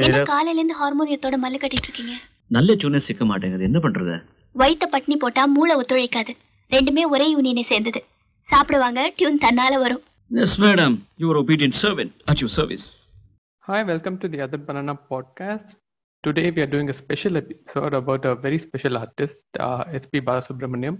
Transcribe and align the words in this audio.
என்ன 0.00 0.18
காலையில 0.24 0.58
இருந்து 0.58 0.76
ஹார்மோனியத்தோட 0.80 1.36
மல்லு 1.36 1.58
கட்டிட்டு 1.58 1.88
இருக்கீங்க 1.88 2.14
நல்ல 2.50 2.74
டியூனே 2.74 3.00
சிக்க 3.00 3.24
மாட்டேங்குது 3.24 3.64
என்ன 3.64 3.78
பண்றது 3.78 4.16
வயித்த 4.54 4.84
பட்னி 4.92 5.16
போட்டா 5.16 5.42
மூளை 5.46 5.74
ஒத்துழைக்காது 5.76 6.34
ரெண்டுமே 6.72 7.04
ஒரே 7.10 7.26
யூனியனை 7.32 7.64
சேர்ந்தது 7.64 8.02
சாப்பிடுவாங்க 8.48 9.00
டியூன் 9.16 9.42
தன்னால 9.42 9.74
வரும் 9.78 10.04
yes 10.30 10.60
madam 10.60 10.96
your 11.20 11.40
obedient 11.42 11.78
servant 11.82 12.14
at 12.24 12.40
your 12.40 12.56
service 12.60 12.88
hi 13.64 13.84
welcome 13.84 14.16
to 14.16 14.28
the 14.28 14.38
other 14.38 14.66
banana 14.68 14.96
podcast 15.08 15.74
Today 16.24 16.50
we 16.50 16.62
are 16.62 16.66
doing 16.66 16.90
a 16.90 16.92
special 16.92 17.36
episode 17.36 17.94
about 17.94 18.24
a 18.24 18.34
very 18.34 18.58
special 18.58 18.98
artist, 18.98 19.44
uh, 19.60 19.84
S.P. 19.92 20.20
Balasubrahmanyam. 20.20 20.98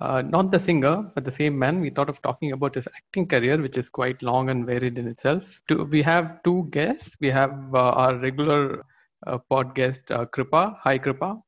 Uh, 0.00 0.20
not 0.20 0.50
the 0.50 0.60
singer, 0.60 1.10
but 1.14 1.24
the 1.24 1.32
same 1.32 1.58
man. 1.58 1.80
We 1.80 1.88
thought 1.88 2.10
of 2.10 2.20
talking 2.20 2.52
about 2.52 2.74
his 2.74 2.86
acting 2.94 3.26
career, 3.26 3.60
which 3.60 3.78
is 3.78 3.88
quite 3.88 4.22
long 4.22 4.50
and 4.50 4.66
varied 4.66 4.98
in 4.98 5.08
itself. 5.08 5.42
To, 5.68 5.84
we 5.84 6.02
have 6.02 6.42
two 6.42 6.68
guests. 6.72 7.16
We 7.20 7.30
have 7.30 7.52
uh, 7.74 7.90
our 8.02 8.16
regular 8.16 8.84
uh, 9.26 9.38
pod 9.38 9.74
guest, 9.74 10.02
uh, 10.10 10.26
Krupa. 10.26 10.76
Hi, 10.82 10.98
Krupa. 10.98 11.42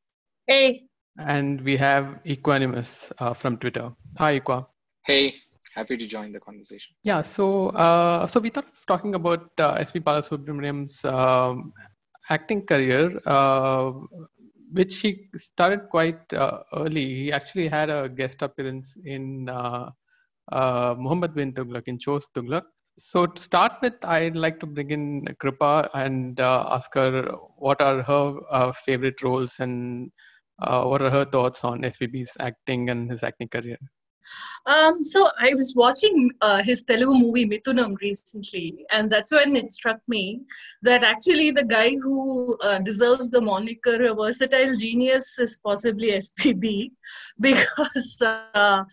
Hey, 0.46 0.80
And 1.18 1.60
we 1.60 1.76
have 1.76 2.18
Equanimus 2.26 3.12
uh, 3.18 3.34
from 3.34 3.58
Twitter. 3.58 3.92
Hi, 4.18 4.40
Equa. 4.40 4.66
Hey, 5.04 5.34
happy 5.74 5.98
to 5.98 6.06
join 6.06 6.32
the 6.32 6.40
conversation. 6.40 6.94
Yeah, 7.02 7.20
so 7.20 7.68
uh, 7.70 8.26
so 8.26 8.40
we 8.40 8.48
thought 8.48 8.68
of 8.68 8.86
talking 8.86 9.14
about 9.14 9.50
uh, 9.58 9.72
S.P. 9.72 10.00
Balasubrahmanyam's 10.00 11.04
um, 11.04 11.72
acting 12.30 12.64
career, 12.66 13.20
uh, 13.26 13.92
which 14.72 15.00
he 15.00 15.28
started 15.36 15.88
quite 15.90 16.32
uh, 16.32 16.60
early. 16.74 17.04
He 17.04 17.32
actually 17.32 17.68
had 17.68 17.90
a 17.90 18.08
guest 18.08 18.36
appearance 18.40 18.96
in 19.04 19.48
uh, 19.48 19.90
uh, 20.50 20.94
Muhammad 20.98 21.34
bin 21.34 21.52
Tughlaq 21.52 21.84
in 21.86 21.98
Cho's 21.98 22.26
Tughlaq. 22.34 22.62
So 22.98 23.26
to 23.26 23.42
start 23.42 23.72
with, 23.80 23.94
I'd 24.04 24.36
like 24.36 24.60
to 24.60 24.66
bring 24.66 24.90
in 24.90 25.24
Krupa 25.42 25.88
and 25.94 26.38
uh, 26.40 26.66
ask 26.70 26.94
her 26.94 27.32
what 27.56 27.80
are 27.80 28.02
her 28.02 28.34
uh, 28.50 28.72
favorite 28.72 29.22
roles 29.22 29.54
and 29.58 30.10
uh, 30.60 30.84
what 30.84 31.02
are 31.02 31.10
her 31.10 31.24
thoughts 31.24 31.64
on 31.64 31.82
SPB's 31.82 32.32
acting 32.38 32.90
and 32.90 33.10
his 33.10 33.22
acting 33.22 33.48
career. 33.48 33.78
Um, 34.66 35.04
so 35.04 35.30
I 35.38 35.50
was 35.50 35.74
watching 35.74 36.30
uh, 36.40 36.62
his 36.62 36.82
Telugu 36.82 37.14
movie 37.14 37.46
Mithunam 37.46 37.94
recently, 38.00 38.86
and 38.90 39.10
that's 39.10 39.32
when 39.32 39.56
it 39.56 39.72
struck 39.72 40.00
me 40.06 40.40
that 40.82 41.02
actually 41.02 41.50
the 41.50 41.64
guy 41.64 41.90
who 41.90 42.56
uh, 42.60 42.78
deserves 42.78 43.30
the 43.30 43.40
moniker 43.40 44.02
a 44.04 44.14
versatile 44.14 44.76
genius 44.76 45.38
is 45.38 45.58
possibly 45.64 46.12
SPB 46.12 46.90
because 47.40 48.16
uh, 48.22 48.84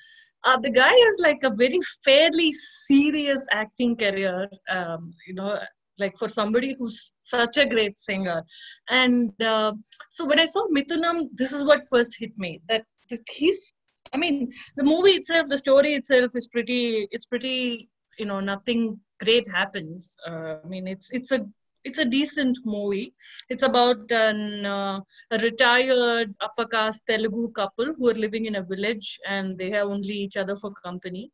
uh, 0.43 0.57
the 0.61 0.71
guy 0.71 0.91
has 0.91 1.19
like 1.19 1.43
a 1.43 1.51
very 1.51 1.79
fairly 2.03 2.51
serious 2.51 3.45
acting 3.51 3.95
career, 3.95 4.49
um, 4.69 5.13
you 5.27 5.33
know. 5.33 5.59
Like 5.99 6.17
for 6.17 6.29
somebody 6.29 6.77
who's 6.79 7.11
such 7.19 7.57
a 7.57 7.65
great 7.67 7.99
singer, 7.99 8.41
and 8.89 9.33
uh, 9.43 9.73
so 10.09 10.25
when 10.25 10.39
I 10.39 10.45
saw 10.45 10.65
Mithunam, 10.73 11.27
this 11.33 11.51
is 11.51 11.65
what 11.65 11.89
first 11.89 12.15
hit 12.17 12.31
me 12.37 12.61
that, 12.69 12.85
that 13.09 13.19
he's 13.29 13.73
I 14.13 14.17
mean, 14.17 14.51
the 14.75 14.83
movie 14.83 15.11
itself, 15.11 15.47
the 15.49 15.57
story 15.57 15.93
itself 15.93 16.35
is 16.35 16.47
pretty. 16.47 17.07
It's 17.11 17.25
pretty. 17.25 17.89
You 18.17 18.25
know, 18.25 18.39
nothing 18.41 18.99
great 19.23 19.47
happens. 19.47 20.17
Uh, 20.27 20.55
I 20.63 20.67
mean, 20.67 20.87
it's 20.87 21.09
it's 21.11 21.31
a 21.31 21.45
it's 21.83 21.99
a 21.99 22.05
decent 22.05 22.59
movie. 22.65 23.13
It's 23.49 23.63
about 23.63 24.11
an, 24.11 24.65
uh, 24.65 24.99
a 25.31 25.37
retired 25.37 26.35
upper 26.41 26.65
caste 26.65 27.03
Telugu 27.07 27.51
couple 27.51 27.93
who 27.97 28.09
are 28.09 28.13
living 28.25 28.45
in 28.45 28.55
a 28.55 28.63
village 28.63 29.19
and 29.27 29.57
they 29.57 29.69
have 29.71 29.87
only 29.87 30.13
each 30.13 30.37
other 30.37 30.55
for 30.55 30.71
company. 30.83 31.31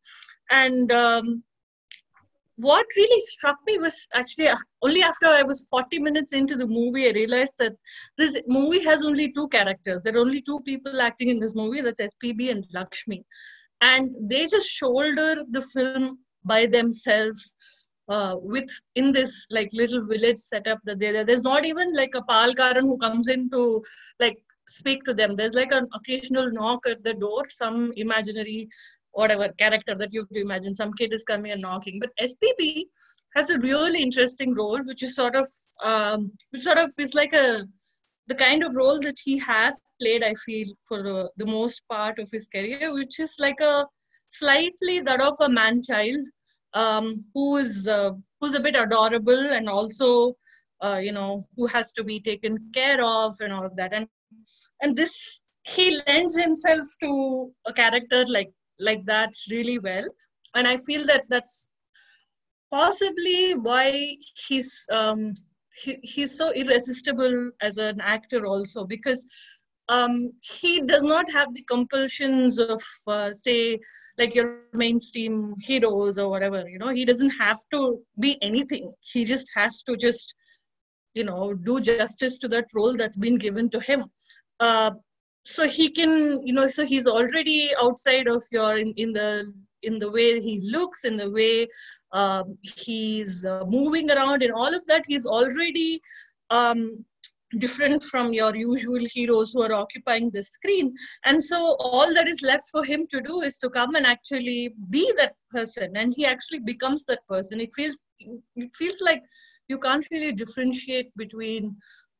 And 0.51 0.91
um, 0.91 1.43
what 2.57 2.85
really 2.95 3.21
struck 3.21 3.57
me 3.67 3.77
was 3.77 4.07
actually 4.13 4.47
uh, 4.47 4.57
only 4.81 5.01
after 5.01 5.27
I 5.27 5.43
was 5.43 5.67
40 5.69 5.99
minutes 5.99 6.33
into 6.33 6.55
the 6.55 6.67
movie, 6.67 7.07
I 7.07 7.11
realized 7.11 7.55
that 7.59 7.73
this 8.17 8.37
movie 8.47 8.83
has 8.83 9.03
only 9.03 9.31
two 9.31 9.47
characters. 9.49 10.01
There 10.03 10.15
are 10.15 10.19
only 10.21 10.41
two 10.41 10.61
people 10.61 11.01
acting 11.01 11.29
in 11.29 11.39
this 11.39 11.55
movie 11.55 11.81
that's 11.81 11.99
SPB 11.99 12.51
and 12.51 12.65
Lakshmi. 12.73 13.23
And 13.81 14.09
they 14.21 14.45
just 14.47 14.69
shoulder 14.69 15.43
the 15.49 15.61
film 15.61 16.19
by 16.45 16.65
themselves 16.65 17.55
uh, 18.07 18.35
with 18.39 18.69
in 18.95 19.11
this 19.11 19.45
like 19.49 19.69
little 19.73 20.05
village 20.05 20.37
setup 20.37 20.79
that 20.85 20.99
they 20.99 21.11
there's 21.23 21.41
not 21.41 21.65
even 21.65 21.93
like 21.95 22.13
a 22.13 22.21
palkaran 22.21 22.81
who 22.81 22.97
comes 22.97 23.27
in 23.27 23.49
to 23.49 23.83
like 24.19 24.37
speak 24.67 25.03
to 25.03 25.13
them 25.13 25.35
there's 25.35 25.55
like 25.55 25.71
an 25.71 25.87
occasional 25.93 26.51
knock 26.51 26.85
at 26.87 27.03
the 27.03 27.13
door 27.13 27.43
some 27.49 27.91
imaginary 27.95 28.67
whatever 29.15 29.49
character 29.57 29.95
that 29.95 30.13
you 30.13 30.21
have 30.21 30.29
to 30.29 30.41
imagine. 30.41 30.75
Some 30.75 30.93
kid 30.93 31.13
is 31.13 31.23
coming 31.23 31.51
and 31.51 31.61
knocking 31.61 31.99
but 31.99 32.11
spb 32.21 32.83
has 33.35 33.49
a 33.49 33.59
really 33.59 34.01
interesting 34.01 34.53
role 34.53 34.81
which 34.85 35.03
is 35.03 35.15
sort 35.15 35.35
of 35.35 35.47
um, 35.83 36.31
which 36.51 36.63
sort 36.63 36.77
of 36.77 36.91
is 36.97 37.13
like 37.13 37.33
a 37.33 37.65
the 38.27 38.35
kind 38.35 38.63
of 38.63 38.75
role 38.75 38.99
that 38.99 39.19
he 39.23 39.37
has 39.37 39.79
played 40.01 40.23
i 40.23 40.33
feel 40.45 40.67
for 40.87 41.03
the, 41.03 41.29
the 41.37 41.45
most 41.45 41.81
part 41.91 42.17
of 42.17 42.27
his 42.31 42.47
career 42.47 42.93
which 42.93 43.19
is 43.19 43.35
like 43.39 43.59
a 43.61 43.85
slightly 44.29 44.99
that 44.99 45.21
of 45.21 45.35
a 45.41 45.49
man 45.49 45.81
child 45.83 46.17
um, 46.75 47.25
who 47.33 47.57
is 47.57 47.87
uh, 47.87 48.11
who's 48.39 48.53
a 48.53 48.59
bit 48.59 48.75
adorable 48.75 49.45
and 49.57 49.69
also 49.69 50.33
uh, 50.83 50.97
you 50.97 51.11
know 51.11 51.43
who 51.55 51.65
has 51.67 51.91
to 51.93 52.03
be 52.03 52.19
taken 52.19 52.57
care 52.73 53.03
of 53.03 53.35
and 53.39 53.53
all 53.53 53.65
of 53.65 53.75
that. 53.77 53.93
And 53.93 54.07
and 54.81 54.95
this 54.95 55.43
he 55.63 55.99
lends 56.05 56.37
himself 56.37 56.85
to 57.01 57.51
a 57.65 57.73
character 57.73 58.25
like 58.27 58.51
like 58.79 59.05
that 59.05 59.33
really 59.51 59.79
well. 59.79 60.05
And 60.55 60.67
i 60.67 60.77
feel 60.77 61.05
that 61.07 61.25
that's 61.29 61.69
possibly 62.71 63.53
why 63.53 64.15
he's 64.47 64.85
um 64.91 65.33
he, 65.81 65.97
he's 66.01 66.37
so 66.37 66.51
irresistible 66.51 67.51
as 67.61 67.77
an 67.77 67.99
actor 68.01 68.45
also 68.45 68.85
because 68.85 69.25
um 69.89 70.31
he 70.41 70.81
does 70.81 71.03
not 71.03 71.29
have 71.29 71.53
the 71.53 71.63
compulsions 71.63 72.57
of 72.57 72.81
uh, 73.07 73.31
say 73.31 73.77
like 74.17 74.33
your 74.33 74.61
mainstream 74.73 75.53
heroes 75.61 76.17
or 76.17 76.29
whatever 76.29 76.67
you 76.67 76.79
know? 76.79 76.89
He 76.89 77.05
doesn't 77.05 77.31
have 77.31 77.59
to 77.71 77.99
be 78.19 78.37
anything. 78.41 78.93
He 79.01 79.25
just 79.25 79.47
has 79.55 79.83
to 79.83 79.95
just 79.95 80.33
you 81.13 81.23
know 81.23 81.53
do 81.53 81.79
justice 81.79 82.37
to 82.39 82.47
that 82.49 82.65
role 82.73 82.95
that's 82.95 83.17
been 83.17 83.37
given 83.37 83.69
to 83.69 83.79
him. 83.79 84.05
Uh, 84.59 84.91
so 85.45 85.67
he 85.67 85.89
can 85.89 86.45
you 86.45 86.53
know 86.53 86.67
so 86.67 86.85
he's 86.85 87.07
already 87.07 87.71
outside 87.81 88.27
of 88.27 88.43
your 88.51 88.77
in, 88.77 88.93
in 88.97 89.13
the 89.13 89.53
in 89.83 89.99
the 89.99 90.09
way 90.09 90.41
he 90.41 90.59
looks 90.61 91.05
in 91.05 91.15
the 91.15 91.29
way 91.29 91.67
um, 92.15 92.57
he's 92.61 93.45
uh, 93.45 93.65
moving 93.67 94.09
around 94.09 94.41
and 94.41 94.53
all 94.53 94.73
of 94.73 94.85
that. 94.87 95.03
He's 95.05 95.25
already 95.25 96.01
um, 96.49 97.03
different 97.57 98.03
from 98.03 98.33
your 98.33 98.55
usual 98.55 99.05
heroes 99.13 99.51
who 99.51 99.63
are 99.63 99.73
occupying 99.73 100.31
the 100.31 100.41
screen. 100.41 100.95
And 101.25 101.43
so 101.43 101.75
all 101.79 102.13
that 102.13 102.27
is 102.27 102.41
left 102.41 102.69
for 102.71 102.85
him 102.85 103.05
to 103.07 103.21
do 103.21 103.41
is 103.41 103.59
to 103.59 103.69
come 103.69 103.95
and 103.95 104.05
actually 104.05 104.73
be 104.89 105.11
that 105.17 105.33
person. 105.51 105.97
And 105.97 106.13
he 106.15 106.25
actually 106.25 106.59
becomes 106.59 107.03
that 107.05 107.27
person. 107.27 107.59
It 107.59 107.73
feels 107.73 108.01
it 108.55 108.75
feels 108.75 109.01
like 109.01 109.21
you 109.67 109.77
can't 109.77 110.07
really 110.09 110.31
differentiate 110.31 111.15
between 111.17 111.75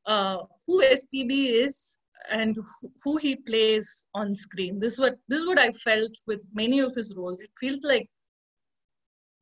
uh, 0.05 0.39
who 0.67 0.83
spb 0.83 1.31
is 1.31 1.97
and 2.29 2.57
who 3.03 3.17
he 3.17 3.35
plays 3.35 4.07
on 4.13 4.33
screen. 4.35 4.79
This 4.79 4.93
is 4.93 4.99
what 4.99 5.15
this 5.27 5.39
is 5.39 5.47
what 5.47 5.59
i 5.59 5.69
felt 5.71 6.11
with 6.27 6.41
many 6.53 6.79
of 6.79 6.93
his 6.95 7.13
roles. 7.15 7.41
It 7.41 7.51
feels 7.59 7.83
like 7.83 8.09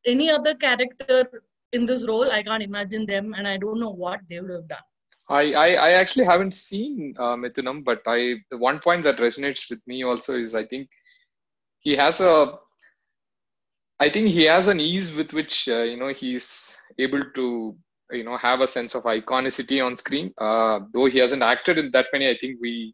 any 0.06 0.30
other 0.30 0.54
character 0.56 1.26
in 1.72 1.86
this 1.86 2.08
role 2.08 2.32
i 2.32 2.44
can't 2.44 2.62
imagine 2.62 3.06
them 3.06 3.34
and 3.36 3.48
i 3.48 3.58
don't 3.58 3.80
know 3.80 3.90
what 3.90 4.20
they 4.30 4.40
would 4.40 4.52
have 4.52 4.68
done. 4.68 4.88
I, 5.30 5.54
I, 5.54 5.68
I 5.74 5.90
actually 5.92 6.26
haven't 6.26 6.54
seen 6.54 7.16
uh, 7.18 7.36
Mithunam, 7.36 7.84
but 7.84 8.02
I 8.06 8.36
the 8.52 8.58
one 8.58 8.80
point 8.80 9.04
that 9.04 9.18
resonates 9.18 9.70
with 9.70 9.80
me 9.88 10.04
also 10.04 10.38
is 10.38 10.54
I 10.54 10.66
think 10.66 10.90
he 11.80 11.96
has 11.96 12.20
a 12.20 12.60
I 14.00 14.10
think 14.10 14.28
he 14.28 14.44
has 14.44 14.68
an 14.68 14.82
ease 14.82 15.16
with 15.16 15.34
which 15.34 15.70
uh, 15.70 15.84
you 15.84 15.98
know 15.98 16.14
he's 16.14 16.78
able 17.00 17.24
to 17.36 17.78
you 18.12 18.24
know 18.24 18.38
have 18.38 18.62
a 18.62 18.68
sense 18.68 18.96
of 18.96 19.04
iconicity 19.04 19.84
on 19.86 19.96
screen. 19.96 20.34
Uh, 20.38 20.80
though 20.94 21.06
he 21.06 21.18
hasn't 21.20 21.42
acted 21.42 21.78
in 21.78 21.90
that 21.92 22.08
many, 22.14 22.30
I 22.30 22.38
think 22.40 22.60
we 22.62 22.94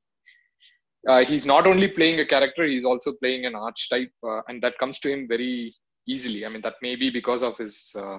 uh, 1.08 1.24
he's 1.24 1.46
not 1.46 1.66
only 1.66 1.88
playing 1.88 2.20
a 2.20 2.26
character, 2.26 2.66
he's 2.66 2.86
also 2.86 3.14
playing 3.22 3.46
an 3.46 3.56
archetype, 3.56 4.12
uh, 4.24 4.42
and 4.48 4.62
that 4.62 4.78
comes 4.80 5.00
to 5.00 5.10
him 5.10 5.28
very 5.28 5.74
easily. 6.08 6.46
I 6.46 6.50
mean, 6.50 6.62
that 6.62 6.76
may 6.82 6.96
be 6.96 7.10
because 7.10 7.44
of 7.44 7.58
his 7.58 7.96
uh, 7.98 8.18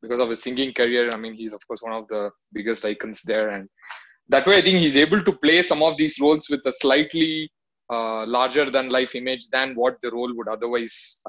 because 0.00 0.20
of 0.20 0.30
his 0.30 0.42
singing 0.42 0.72
career. 0.72 1.10
I 1.12 1.16
mean, 1.18 1.34
he's 1.34 1.52
of 1.52 1.66
course 1.66 1.82
one 1.82 1.92
of 1.92 2.08
the 2.08 2.30
biggest 2.52 2.84
icons 2.84 3.22
there, 3.22 3.50
and 3.50 3.68
that 4.28 4.46
way, 4.46 4.58
I 4.58 4.62
think 4.62 4.78
he's 4.78 4.96
able 4.96 5.22
to 5.22 5.32
play 5.32 5.62
some 5.62 5.82
of 5.82 5.96
these 5.96 6.18
roles 6.20 6.48
with 6.48 6.60
a 6.66 6.72
slightly 6.80 7.50
uh, 7.90 8.26
larger 8.26 8.70
than 8.70 8.90
life 8.90 9.14
image 9.14 9.48
than 9.48 9.74
what 9.74 9.96
the 10.02 10.10
role 10.10 10.32
would 10.34 10.48
otherwise. 10.48 11.20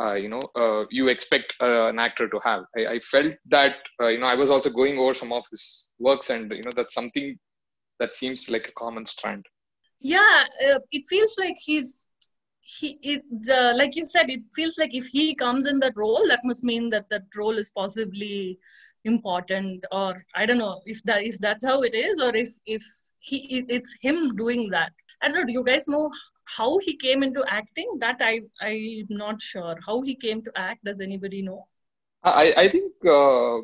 Uh, 0.00 0.14
you 0.14 0.28
know, 0.28 0.40
uh, 0.56 0.84
you 0.90 1.08
expect 1.08 1.54
uh, 1.60 1.88
an 1.88 1.98
actor 1.98 2.28
to 2.28 2.40
have. 2.42 2.64
I, 2.76 2.94
I 2.94 2.98
felt 3.00 3.34
that, 3.50 3.76
uh, 4.00 4.08
you 4.08 4.18
know, 4.18 4.26
I 4.26 4.34
was 4.34 4.50
also 4.50 4.70
going 4.70 4.98
over 4.98 5.12
some 5.12 5.32
of 5.32 5.44
his 5.50 5.90
works, 5.98 6.30
and 6.30 6.50
you 6.50 6.62
know, 6.62 6.72
that's 6.74 6.94
something 6.94 7.38
that 8.00 8.14
seems 8.14 8.48
like 8.48 8.68
a 8.68 8.72
common 8.72 9.04
strand. 9.04 9.44
Yeah, 10.00 10.44
uh, 10.66 10.78
it 10.90 11.04
feels 11.08 11.36
like 11.38 11.56
he's 11.58 12.08
he 12.62 12.98
it 13.02 13.22
like 13.76 13.96
you 13.96 14.04
said 14.04 14.30
it 14.30 14.42
feels 14.54 14.78
like 14.78 14.94
if 14.94 15.06
he 15.06 15.34
comes 15.34 15.66
in 15.66 15.78
that 15.80 15.96
role 15.96 16.24
that 16.28 16.44
must 16.44 16.62
mean 16.62 16.88
that 16.88 17.08
that 17.10 17.24
role 17.36 17.58
is 17.58 17.70
possibly 17.70 18.58
important 19.04 19.84
or 19.90 20.14
i 20.36 20.46
don't 20.46 20.58
know 20.58 20.80
if 20.86 21.02
that 21.02 21.24
if 21.24 21.36
that's 21.38 21.64
how 21.64 21.82
it 21.82 21.94
is 21.94 22.20
or 22.20 22.34
if 22.36 22.48
if 22.66 22.82
he 23.18 23.64
it's 23.68 23.92
him 24.00 24.36
doing 24.36 24.70
that 24.70 24.92
i 25.20 25.26
don't 25.26 25.36
know 25.36 25.44
do 25.44 25.52
you 25.52 25.64
guys 25.64 25.88
know 25.88 26.08
how 26.56 26.78
he 26.78 26.96
came 26.96 27.22
into 27.22 27.44
acting 27.48 27.96
that 28.00 28.18
i 28.20 28.40
i'm 28.60 29.06
not 29.10 29.40
sure. 29.40 29.76
How 29.86 30.00
he 30.02 30.14
came 30.14 30.42
to 30.42 30.52
act 30.56 30.84
does 30.84 31.00
anybody 31.00 31.42
know? 31.42 31.66
I, 32.24 32.54
I 32.56 32.68
think 32.68 32.92
uh, 33.04 33.60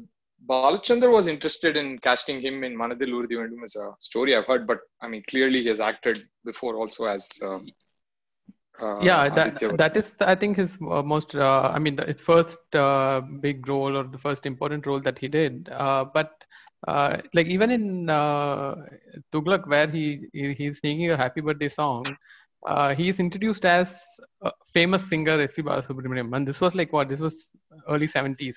Balachander 0.48 1.10
was 1.12 1.28
interested 1.28 1.76
in 1.76 1.98
casting 1.98 2.40
him 2.40 2.64
in 2.64 2.76
Manathil 2.76 3.12
Uruthi 3.16 3.36
Vendum 3.40 3.62
as 3.62 3.76
a 3.76 3.94
story 4.00 4.34
I've 4.34 4.46
heard, 4.46 4.66
but 4.66 4.80
I 5.00 5.08
mean, 5.08 5.22
clearly 5.28 5.62
he 5.62 5.68
has 5.68 5.80
acted 5.80 6.22
before 6.44 6.74
also 6.76 7.04
as 7.04 7.28
uh, 7.42 7.58
uh, 8.80 9.00
yeah 9.02 9.28
that 9.28 9.58
that 9.76 9.96
is 9.96 10.14
i 10.20 10.34
think 10.34 10.56
his 10.56 10.76
uh, 10.88 11.02
most 11.02 11.34
uh, 11.34 11.70
i 11.74 11.78
mean 11.78 11.96
the, 11.96 12.04
his 12.04 12.20
first 12.20 12.60
uh, 12.74 13.20
big 13.40 13.66
role 13.68 13.96
or 13.96 14.04
the 14.04 14.18
first 14.18 14.46
important 14.46 14.86
role 14.86 15.00
that 15.00 15.18
he 15.18 15.28
did 15.28 15.68
uh, 15.72 16.04
but 16.04 16.30
uh, 16.86 17.18
like 17.34 17.48
even 17.48 17.72
in 17.72 18.08
uh, 18.08 18.76
Tughlaq 19.32 19.66
where 19.66 19.88
he, 19.88 20.28
he 20.32 20.54
he's 20.54 20.78
singing 20.80 21.10
a 21.10 21.16
happy 21.16 21.40
birthday 21.40 21.68
song 21.68 22.04
uh, 22.66 22.94
he 22.94 23.08
is 23.08 23.20
introduced 23.20 23.64
as 23.64 24.02
a 24.42 24.50
famous 24.72 25.08
singer 25.08 25.40
S.P. 25.40 25.62
Balasubrahmanyam 25.62 26.34
and 26.34 26.46
this 26.46 26.60
was 26.60 26.74
like 26.74 26.92
what 26.92 27.08
this 27.08 27.20
was 27.20 27.50
early 27.88 28.06
70s 28.08 28.56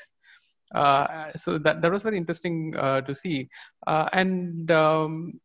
uh, 0.74 1.32
so 1.34 1.58
that 1.58 1.82
that 1.82 1.92
was 1.92 2.04
very 2.04 2.18
interesting 2.18 2.74
uh, 2.78 3.02
to 3.02 3.14
see 3.14 3.50
uh, 3.88 4.08
and 4.14 4.72
um, 4.72 5.40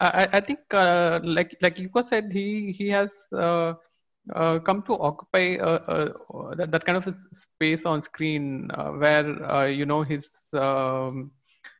I, 0.00 0.28
I 0.32 0.40
think 0.40 0.60
uh, 0.72 1.20
like 1.22 1.56
like 1.60 1.76
Yuko 1.76 2.04
said 2.04 2.30
he 2.32 2.72
he 2.72 2.88
has 2.88 3.12
come 3.30 4.82
to 4.82 4.94
occupy 4.98 5.56
that, 5.56 6.68
that 6.70 6.84
kind 6.84 6.98
of 6.98 7.14
space 7.32 7.86
on 7.86 8.02
screen 8.02 8.68
where 8.98 9.68
you 9.68 9.86
know 9.86 10.02
his 10.02 10.28
um, 10.54 11.30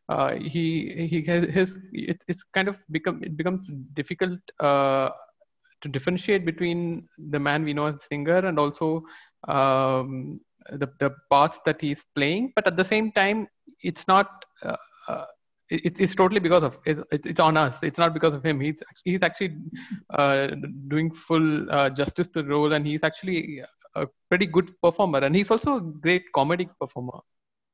uh, 0.08 0.34
he 0.34 1.08
he 1.10 1.22
has 1.24 1.44
his 1.46 1.78
it, 1.92 2.22
it's 2.28 2.42
kind 2.42 2.68
of 2.68 2.76
become 2.90 3.22
it 3.22 3.36
becomes 3.36 3.68
difficult 3.94 4.38
to 5.82 5.88
differentiate 5.88 6.44
between 6.44 7.08
the 7.30 7.38
man 7.38 7.64
we 7.64 7.74
know 7.74 7.86
as 7.86 7.96
a 7.96 8.00
singer 8.00 8.38
and 8.38 8.58
also 8.58 9.02
um, 9.48 10.40
the 10.70 10.88
the 11.00 11.10
parts 11.30 11.58
that 11.66 11.80
he's 11.80 12.04
playing. 12.14 12.52
But 12.56 12.66
at 12.66 12.76
the 12.76 12.84
same 12.84 13.12
time 13.12 13.48
it's 13.82 14.06
not 14.08 14.28
uh, 14.64 14.76
uh, 15.08 15.24
it- 15.70 15.82
it's, 15.86 16.00
it's 16.00 16.14
totally 16.14 16.40
because 16.40 16.62
of 16.64 16.78
it's, 16.86 17.02
it's 17.12 17.26
it's 17.32 17.40
on 17.40 17.56
us. 17.56 17.78
It's 17.82 17.98
not 17.98 18.14
because 18.14 18.34
of 18.34 18.44
him. 18.44 18.60
He's 18.60 18.80
act- 18.88 19.02
he's 19.04 19.22
actually 19.22 19.56
uh, 20.12 20.48
doing 20.88 21.12
full 21.12 21.70
uh, 21.70 21.90
justice 21.90 22.28
to 22.28 22.42
the 22.42 22.48
role 22.48 22.72
and 22.72 22.86
he's 22.86 23.00
actually 23.02 23.62
a 23.94 24.06
pretty 24.28 24.46
good 24.46 24.70
performer. 24.82 25.18
And 25.20 25.34
he's 25.34 25.50
also 25.50 25.76
a 25.76 25.80
great 25.80 26.24
comedic 26.36 26.70
performer. 26.80 27.20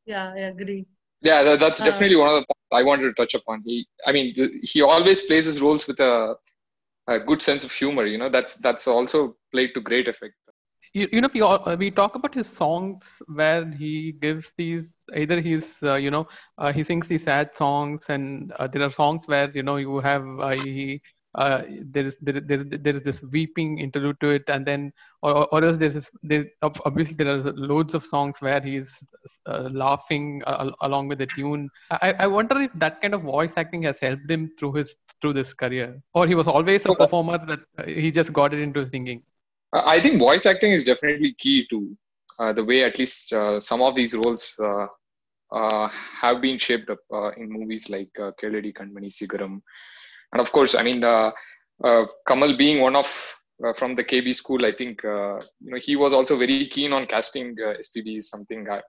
Yeah 0.07 0.33
i 0.35 0.41
agree. 0.51 0.87
Yeah, 1.23 1.43
that, 1.43 1.61
that's 1.61 1.81
Uh, 1.81 1.85
definitely 1.85 2.17
one 2.17 2.29
of 2.29 2.35
the 2.41 2.47
points 2.47 2.69
I 2.73 2.83
wanted 2.83 3.03
to 3.05 3.13
touch 3.15 3.35
upon. 3.35 3.63
He, 3.65 3.87
I 4.07 4.13
mean, 4.13 4.35
th- 4.35 4.51
he 4.63 4.83
always 4.83 5.23
plays 5.23 5.47
his 5.47 5.61
roles 5.61 5.87
with 5.87 5.99
a, 6.01 6.35
a 7.09 7.21
good 7.21 7.43
sense 7.43 7.65
of 7.65 7.73
humor. 7.73 8.07
You 8.07 8.19
know, 8.19 8.31
that's 8.31 8.57
that's 8.57 8.89
also 8.89 9.37
played 9.53 9.75
to 9.75 9.81
great 9.81 10.09
effect. 10.09 10.35
you, 10.95 11.09
you 11.13 11.21
know 11.21 11.29
we 11.35 11.43
all, 11.43 11.69
uh, 11.69 11.77
we 11.79 11.91
talk 11.91 12.15
about 12.17 12.35
his 12.35 12.49
songs 12.49 13.05
where 13.27 13.67
he 13.73 14.13
gives 14.21 14.53
these 14.57 14.93
either 15.15 15.41
he's 15.41 15.75
uh, 15.83 15.95
you 15.97 16.11
know 16.11 16.27
uh, 16.59 16.73
he 16.73 16.85
sings 16.85 17.09
these 17.09 17.25
sad 17.25 17.51
songs 17.57 18.05
and 18.09 18.53
uh, 18.59 18.67
there 18.69 18.83
are 18.83 18.91
songs 18.91 19.27
where 19.27 19.51
you 19.55 19.63
know 19.63 19.77
you 19.77 20.01
have 20.01 20.27
uh, 20.41 20.51
he 20.51 21.01
uh, 21.35 21.63
there 21.93 22.07
is 22.07 22.17
there, 22.21 22.41
there, 22.41 22.65
there 22.65 22.97
is 22.97 23.03
this 23.03 23.23
weeping 23.23 23.79
interlude 23.79 24.19
to 24.21 24.31
it 24.31 24.43
and 24.49 24.67
then 24.67 24.93
or, 25.23 25.47
or 25.53 25.65
else 25.65 25.79
there's 25.79 26.11
this, 26.23 26.47
obviously 26.63 27.15
there 27.15 27.29
are 27.29 27.53
loads 27.53 27.95
of 27.95 28.05
songs 28.05 28.37
where 28.41 28.61
he's 28.61 28.91
laughing 29.47 30.43
along 30.81 31.09
with 31.09 31.19
the 31.19 31.27
tune 31.27 31.69
I, 31.91 32.15
I 32.21 32.27
wonder 32.27 32.61
if 32.63 32.73
that 32.77 33.01
kind 33.03 33.15
of 33.15 33.23
voice 33.23 33.53
acting 33.57 33.83
has 33.83 33.99
helped 34.01 34.31
him 34.31 34.51
through 34.59 34.75
his 34.75 34.95
through 35.21 35.33
this 35.33 35.53
career 35.55 35.89
or 36.15 36.27
he 36.27 36.35
was 36.35 36.47
always 36.47 36.85
a 36.87 36.95
performer 37.03 37.39
that 37.51 37.61
uh, 37.79 37.85
he 37.87 38.11
just 38.11 38.33
got 38.33 38.53
it 38.55 38.61
into 38.69 38.89
singing 38.95 39.23
Uh, 39.77 39.83
I 39.95 40.01
think 40.03 40.15
voice 40.19 40.45
acting 40.51 40.73
is 40.77 40.85
definitely 40.85 41.31
key 41.43 41.57
to 41.71 41.79
uh, 42.43 42.53
the 42.59 42.65
way 42.71 42.79
at 42.85 42.99
least 43.01 43.33
uh, 43.41 43.61
some 43.61 43.81
of 43.87 43.93
these 43.99 44.15
roles 44.21 44.45
uh, 44.69 44.87
uh, 45.59 45.87
have 46.23 46.41
been 46.41 46.59
shaped 46.67 46.89
up 46.95 47.03
uh, 47.19 47.31
in 47.41 47.47
movies 47.59 47.85
like 47.95 48.11
uh, 48.27 48.31
Keladi 48.41 48.73
Kanmani 48.79 49.11
Sigaram. 49.19 49.55
And 50.33 50.41
of 50.45 50.53
course, 50.57 50.75
I 50.75 50.83
mean, 50.89 51.03
uh, 51.05 51.31
uh, 51.89 52.05
Kamal 52.29 52.57
being 52.57 52.81
one 52.81 52.97
of 52.97 53.09
uh, 53.65 53.73
from 53.81 53.95
the 53.95 54.05
KB 54.05 54.35
school, 54.35 54.65
I 54.65 54.73
think 54.81 55.05
uh, 55.05 55.37
you 55.65 55.71
know 55.73 55.81
he 55.89 55.97
was 55.97 56.13
also 56.13 56.37
very 56.45 56.69
keen 56.69 56.93
on 56.93 57.07
casting 57.07 57.57
uh, 57.69 57.75
SPB. 57.87 58.19
is 58.19 58.31
Something 58.31 58.69
I, 58.71 58.81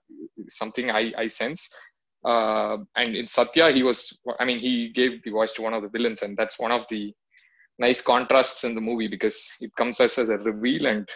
something 0.48 0.90
I, 0.90 1.12
I 1.16 1.26
sense. 1.26 1.68
Uh, 2.24 2.78
and 2.96 3.16
in 3.16 3.26
Satya, 3.26 3.70
he 3.70 3.82
was. 3.82 4.18
I 4.38 4.44
mean, 4.44 4.58
he 4.58 4.90
gave 4.94 5.22
the 5.22 5.30
voice 5.30 5.52
to 5.52 5.62
one 5.62 5.74
of 5.74 5.82
the 5.82 5.88
villains, 5.88 6.22
and 6.22 6.36
that's 6.36 6.58
one 6.58 6.70
of 6.70 6.84
the 6.90 7.14
nice 7.80 8.02
contrasts 8.02 8.62
in 8.64 8.74
the 8.74 8.80
movie 8.80 9.08
because 9.08 9.50
it 9.60 9.74
comes 9.74 9.98
as, 10.00 10.18
as 10.18 10.28
a 10.28 10.36
reveal 10.38 10.86
and 10.86 11.08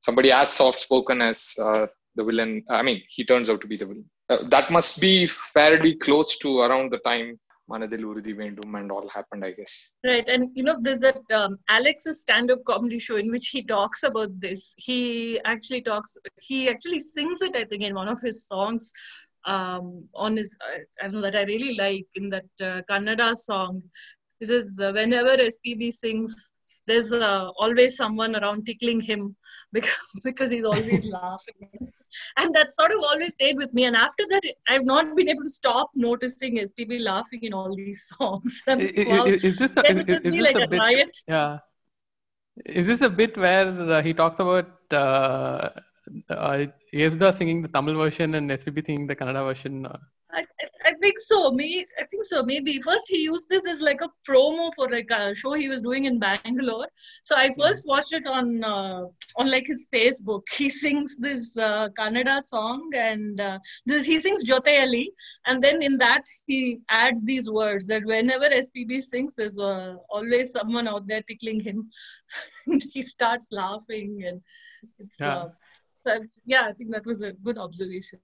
somebody 0.00 0.30
as 0.30 0.50
soft 0.50 0.78
spoken 0.78 1.20
as 1.22 1.54
uh, 1.60 1.86
the 2.14 2.24
villain 2.28 2.62
i 2.68 2.82
mean 2.82 3.00
he 3.08 3.24
turns 3.24 3.48
out 3.50 3.60
to 3.60 3.66
be 3.66 3.78
the 3.78 3.86
villain 3.86 4.08
uh, 4.28 4.38
that 4.54 4.70
must 4.70 5.00
be 5.00 5.26
fairly 5.26 5.94
close 5.96 6.38
to 6.38 6.60
around 6.60 6.92
the 6.92 6.98
time 7.10 7.38
Manathil 7.70 8.04
Uruthi 8.08 8.32
Vendum 8.40 8.78
and 8.78 8.92
all 8.92 9.08
happened 9.08 9.44
i 9.44 9.50
guess 9.50 9.74
Right, 10.04 10.28
and 10.28 10.50
you 10.54 10.62
know, 10.62 10.76
there's 10.80 11.00
that 11.00 11.18
um, 11.34 11.58
Alex's 11.68 12.20
stand-up 12.20 12.62
comedy 12.64 13.00
show 13.00 13.16
in 13.16 13.28
which 13.28 13.48
he 13.48 13.64
talks 13.64 14.04
about 14.04 14.28
this. 14.38 14.72
He 14.76 15.40
actually 15.44 15.82
talks. 15.82 16.16
He 16.40 16.68
actually 16.68 17.00
sings 17.00 17.40
it, 17.40 17.56
I 17.56 17.64
think, 17.64 17.82
in 17.82 17.96
one 17.96 18.06
of 18.06 18.20
his 18.20 18.46
songs. 18.46 18.92
Um, 19.46 20.08
on 20.14 20.36
his, 20.36 20.56
uh, 20.68 20.78
I 21.04 21.08
know 21.08 21.20
that 21.22 21.36
I 21.36 21.44
really 21.44 21.74
like 21.76 22.06
in 22.16 22.28
that 22.30 22.44
uh, 22.60 22.82
Kannada 22.90 23.34
song. 23.36 23.82
This 24.40 24.50
is 24.50 24.80
uh, 24.80 24.92
whenever 24.92 25.36
SPB 25.36 25.92
sings, 25.92 26.50
there's 26.86 27.12
uh, 27.12 27.48
always 27.58 27.96
someone 27.96 28.36
around 28.36 28.66
tickling 28.66 29.00
him 29.00 29.36
because 29.72 30.20
because 30.24 30.50
he's 30.50 30.64
always 30.64 31.06
laughing, 31.18 31.68
and 32.38 32.54
that 32.54 32.72
sort 32.72 32.92
of 32.92 32.98
always 33.10 33.30
stayed 33.32 33.56
with 33.56 33.72
me. 33.72 33.84
And 33.84 33.96
after 33.96 34.24
that, 34.30 34.42
I've 34.68 34.84
not 34.84 35.14
been 35.16 35.28
able 35.28 35.44
to 35.44 35.50
stop 35.50 35.90
noticing 35.94 36.58
SPB 36.58 37.00
laughing 37.00 37.40
in 37.42 37.52
all 37.52 37.74
these 37.74 38.02
songs. 38.18 38.62
I'm 38.66 38.80
I- 38.80 38.82
like, 38.82 38.98
i- 38.98 39.10
wow. 39.10 39.26
i- 39.26 39.40
is 39.42 39.56
this 39.58 39.76
a, 39.76 39.82
is, 39.90 40.20
is 40.24 40.34
this 40.34 40.44
like 40.48 40.56
a 40.56 40.64
a 40.64 40.68
bit 40.68 40.78
riot. 40.80 41.16
yeah 41.28 41.58
is 42.64 42.86
this 42.86 43.00
a 43.02 43.08
bit 43.10 43.36
where 43.36 43.68
uh, 43.92 44.02
he 44.02 44.12
talks 44.14 44.40
about 44.40 44.68
uh, 44.92 45.68
uh, 46.30 46.66
Yesudas 46.92 47.38
singing 47.38 47.62
the 47.62 47.68
Tamil 47.68 47.96
version 47.96 48.34
and 48.34 48.50
SPB 48.50 48.86
singing 48.86 49.06
the 49.06 49.16
Kannada 49.16 49.44
version 49.44 49.86
uh, 49.86 49.98
I, 50.32 50.44
I, 50.84 50.92
think 51.00 51.18
so. 51.18 51.50
Me, 51.52 51.86
I 51.98 52.04
think 52.04 52.24
so. 52.24 52.42
Maybe 52.42 52.80
first 52.80 53.06
he 53.08 53.22
used 53.22 53.48
this 53.48 53.66
as 53.66 53.80
like 53.80 54.00
a 54.02 54.10
promo 54.28 54.72
for 54.74 54.88
like 54.88 55.10
a 55.10 55.34
show 55.34 55.52
he 55.52 55.68
was 55.68 55.82
doing 55.82 56.04
in 56.04 56.18
Bangalore. 56.18 56.88
So 57.22 57.36
I 57.36 57.50
first 57.58 57.86
watched 57.86 58.12
it 58.12 58.26
on 58.26 58.64
uh, 58.64 59.02
on 59.36 59.50
like 59.50 59.66
his 59.66 59.88
Facebook. 59.92 60.42
He 60.56 60.68
sings 60.68 61.16
this 61.18 61.56
uh, 61.56 61.88
Kannada 61.98 62.42
song 62.42 62.90
and 62.94 63.40
uh, 63.40 63.58
this 63.86 64.04
he 64.04 64.20
sings 64.20 64.44
Joteyali, 64.44 65.06
and 65.46 65.62
then 65.62 65.82
in 65.82 65.96
that 65.98 66.24
he 66.46 66.80
adds 66.90 67.24
these 67.24 67.48
words 67.50 67.86
that 67.86 68.04
whenever 68.04 68.46
SPB 68.46 69.00
sings, 69.02 69.34
there's 69.34 69.58
uh, 69.58 69.96
always 70.10 70.52
someone 70.52 70.88
out 70.88 71.06
there 71.06 71.22
tickling 71.22 71.60
him, 71.60 71.88
he 72.92 73.02
starts 73.02 73.48
laughing 73.52 74.24
and 74.26 74.40
it's 74.98 75.20
Yeah. 75.20 75.48
So 76.06 76.20
yeah. 76.44 76.64
I 76.68 76.72
think 76.72 76.90
that 76.92 77.06
was 77.06 77.22
a 77.22 77.32
good 77.32 77.58
observation. 77.58 78.20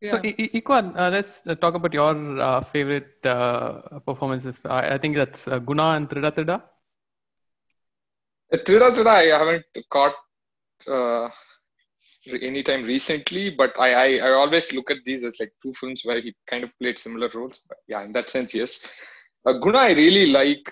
Yeah. 0.00 0.12
so 0.12 0.16
I- 0.28 0.34
I- 0.42 0.50
Ikwan 0.58 0.86
uh, 0.96 1.10
let's 1.10 1.32
uh, 1.46 1.54
talk 1.62 1.74
about 1.78 1.92
your 1.92 2.14
uh, 2.48 2.60
favorite 2.72 3.14
uh, 3.26 3.98
performances 4.08 4.56
I, 4.64 4.94
I 4.94 4.98
think 4.98 5.16
that's 5.16 5.48
uh, 5.48 5.58
Guna 5.58 5.86
and 5.96 6.08
Thiruda 6.08 6.30
Thiruda 6.36 6.56
uh, 8.52 8.56
Thiruda 8.66 8.88
Thiruda, 8.94 9.14
i 9.22 9.26
haven't 9.40 9.64
caught 9.90 10.14
uh, 10.88 11.28
re- 12.32 12.42
anytime 12.50 12.84
recently 12.84 13.50
but 13.50 13.72
I, 13.78 13.90
I 14.04 14.08
i 14.28 14.30
always 14.42 14.72
look 14.72 14.90
at 14.90 14.98
these 15.04 15.24
as 15.24 15.38
like 15.40 15.52
two 15.62 15.72
films 15.80 16.02
where 16.04 16.20
he 16.20 16.34
kind 16.50 16.64
of 16.64 16.70
played 16.80 16.98
similar 16.98 17.28
roles 17.34 17.62
but 17.68 17.78
yeah 17.88 18.02
in 18.02 18.12
that 18.12 18.28
sense 18.30 18.54
yes 18.54 18.72
uh, 19.46 19.54
guna 19.64 19.78
i 19.78 19.92
really 19.92 20.26
like 20.40 20.64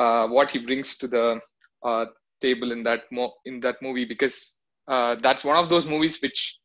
uh, 0.00 0.26
what 0.28 0.50
he 0.50 0.58
brings 0.58 0.96
to 0.98 1.06
the 1.06 1.40
uh, 1.84 2.06
table 2.40 2.72
in 2.72 2.82
that 2.82 3.02
mo- 3.12 3.34
in 3.44 3.60
that 3.60 3.76
movie 3.86 4.04
because 4.04 4.38
uh, 4.88 5.16
that's 5.16 5.44
one 5.44 5.56
of 5.56 5.68
those 5.68 5.86
movies 5.86 6.20
which 6.22 6.58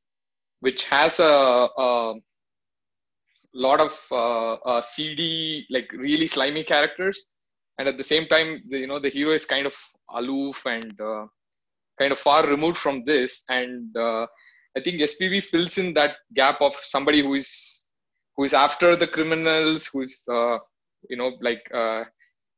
which 0.62 0.84
has 0.86 1.20
a, 1.20 1.68
a 1.78 2.14
lot 3.54 3.80
of 3.80 3.94
uh, 4.12 4.82
CD 4.82 5.66
like 5.70 5.92
really 5.94 6.28
slimy 6.28 6.64
characters, 6.64 7.28
and 7.78 7.88
at 7.88 7.98
the 7.98 8.04
same 8.04 8.28
time, 8.28 8.62
the, 8.70 8.80
you 8.80 8.88
know, 8.88 9.00
the 9.00 9.10
hero 9.10 9.32
is 9.34 9.46
kind 9.46 9.66
of 9.66 9.76
aloof 10.14 10.66
and 10.66 11.00
uh, 11.00 11.26
kind 11.98 12.12
of 12.12 12.20
far 12.20 12.46
removed 12.48 12.78
from 12.78 13.04
this. 13.06 13.44
And 13.50 13.96
uh, 13.96 14.26
I 14.76 14.82
think 14.84 15.02
SPB 15.02 15.42
fills 15.42 15.78
in 15.78 15.94
that 15.94 16.16
gap 16.36 16.62
of 16.62 16.76
somebody 16.76 17.22
who 17.22 17.36
is 17.36 17.86
who 18.36 18.44
is 18.44 18.54
after 18.54 18.96
the 18.96 19.08
criminals, 19.08 19.88
who's 19.92 20.24
uh, 20.32 20.58
you 21.10 21.18
know 21.18 21.32
like 21.42 21.64
uh, 21.74 22.04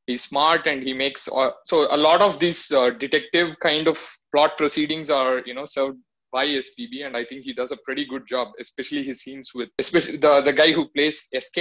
he's 0.08 0.24
smart 0.24 0.68
and 0.68 0.84
he 0.84 0.94
makes 0.94 1.28
uh, 1.32 1.52
so 1.66 1.94
a 1.94 1.98
lot 1.98 2.22
of 2.22 2.40
these 2.40 2.72
uh, 2.72 2.90
detective 2.92 3.60
kind 3.60 3.88
of 3.88 3.98
plot 4.32 4.58
proceedings 4.58 5.10
are 5.10 5.40
you 5.46 5.54
know 5.54 5.66
served 5.66 5.98
by 6.32 6.46
SPB 6.48 7.06
and 7.06 7.16
I 7.18 7.26
think 7.26 7.44
he 7.44 7.54
does 7.54 7.72
a 7.72 7.78
pretty 7.86 8.06
good 8.06 8.28
job 8.28 8.50
especially 8.60 9.04
his 9.04 9.22
scenes 9.22 9.52
with 9.54 9.70
especially 9.80 10.18
the 10.18 10.42
the 10.42 10.54
guy 10.54 10.72
who 10.72 10.88
plays 10.90 11.28
SK 11.38 11.60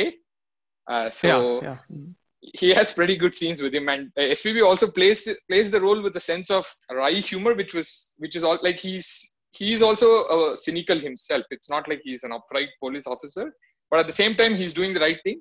uh, 0.91 1.11
so 1.11 1.63
yeah, 1.63 1.77
yeah. 1.91 2.07
He 2.55 2.71
has 2.71 2.95
pretty 2.95 3.17
good 3.19 3.35
scenes 3.35 3.61
with 3.61 3.75
him 3.75 3.91
and 3.91 4.11
uh, 4.17 4.23
SPB 4.23 4.65
also 4.67 4.91
plays 4.91 5.29
plays 5.49 5.71
the 5.71 5.81
role 5.81 6.01
with 6.03 6.17
a 6.17 6.21
sense 6.21 6.51
of 6.51 6.67
wry 6.91 7.13
humor 7.13 7.55
which 7.55 7.75
was 7.75 8.13
which 8.17 8.35
is 8.35 8.45
all 8.45 8.59
like 8.63 8.81
he's 8.81 9.33
he's 9.53 9.83
also 9.83 10.25
uh, 10.25 10.57
cynical 10.57 10.99
himself. 10.99 11.45
It's 11.51 11.69
not 11.69 11.87
like 11.89 12.01
he's 12.03 12.25
an 12.25 12.33
upright 12.33 12.71
police 12.81 13.07
officer 13.07 13.53
but 13.91 14.01
at 14.01 14.07
the 14.07 14.13
same 14.13 14.37
time 14.37 14.55
he's 14.55 14.73
doing 14.73 14.95
the 14.95 15.01
right 15.01 15.21
thing 15.23 15.41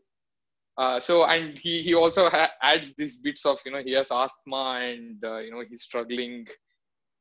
uh, 0.77 0.99
so 0.99 1.25
and 1.25 1.57
he 1.57 1.81
he 1.81 1.93
also 1.93 2.29
ha- 2.29 2.51
adds 2.61 2.93
these 2.95 3.17
bits 3.17 3.45
of 3.45 3.59
you 3.65 3.71
know 3.71 3.81
he 3.83 3.93
has 3.93 4.11
asthma 4.11 4.79
and 4.81 5.23
uh, 5.23 5.37
you 5.37 5.51
know 5.51 5.63
he's 5.69 5.83
struggling 5.83 6.45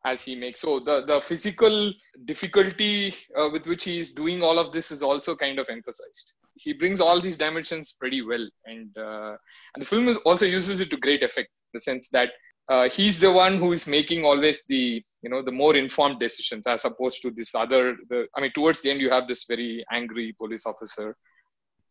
as 0.05 0.23
he 0.23 0.35
makes. 0.35 0.61
So 0.61 0.81
the 0.81 1.05
the 1.07 1.21
physical 1.21 1.93
difficulty 2.25 3.15
uh, 3.37 3.49
with 3.53 3.67
which 3.67 3.85
he 3.85 3.99
is 3.99 4.13
doing 4.13 4.43
all 4.43 4.59
of 4.59 4.73
this 4.73 4.91
is 4.91 5.03
also 5.03 5.35
kind 5.35 5.59
of 5.59 5.67
emphasized. 5.69 6.33
He 6.55 6.73
brings 6.73 7.01
all 7.01 7.21
these 7.21 7.37
dimensions 7.37 7.95
pretty 7.99 8.23
well 8.23 8.47
and 8.67 8.97
uh, 8.97 9.37
and 9.75 9.83
the 9.83 9.87
film 9.87 10.17
also 10.25 10.47
uses 10.47 10.81
it 10.81 10.91
to 10.91 10.97
great 10.97 11.23
effect 11.23 11.51
the 11.73 11.81
sense 11.81 12.09
that 12.11 12.31
uh, 12.69 12.89
he's 12.89 13.19
the 13.19 13.31
one 13.31 13.57
who 13.57 13.73
is 13.73 13.87
making 13.87 14.25
always 14.25 14.65
the 14.69 15.03
you 15.23 15.31
know 15.31 15.43
the 15.43 15.53
more 15.53 15.75
informed 15.77 16.21
decisions 16.21 16.67
as 16.67 16.85
opposed 16.85 17.23
to 17.23 17.31
this 17.31 17.55
other 17.55 17.97
the 18.09 18.27
i 18.37 18.41
mean 18.41 18.53
towards 18.53 18.83
the 18.83 18.91
end 18.91 19.01
you 19.01 19.11
have 19.11 19.27
this 19.27 19.45
very 19.45 19.85
angry 19.93 20.35
police 20.39 20.67
officer 20.67 21.17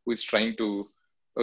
who 0.06 0.12
is 0.12 0.24
trying 0.24 0.56
to 0.56 0.90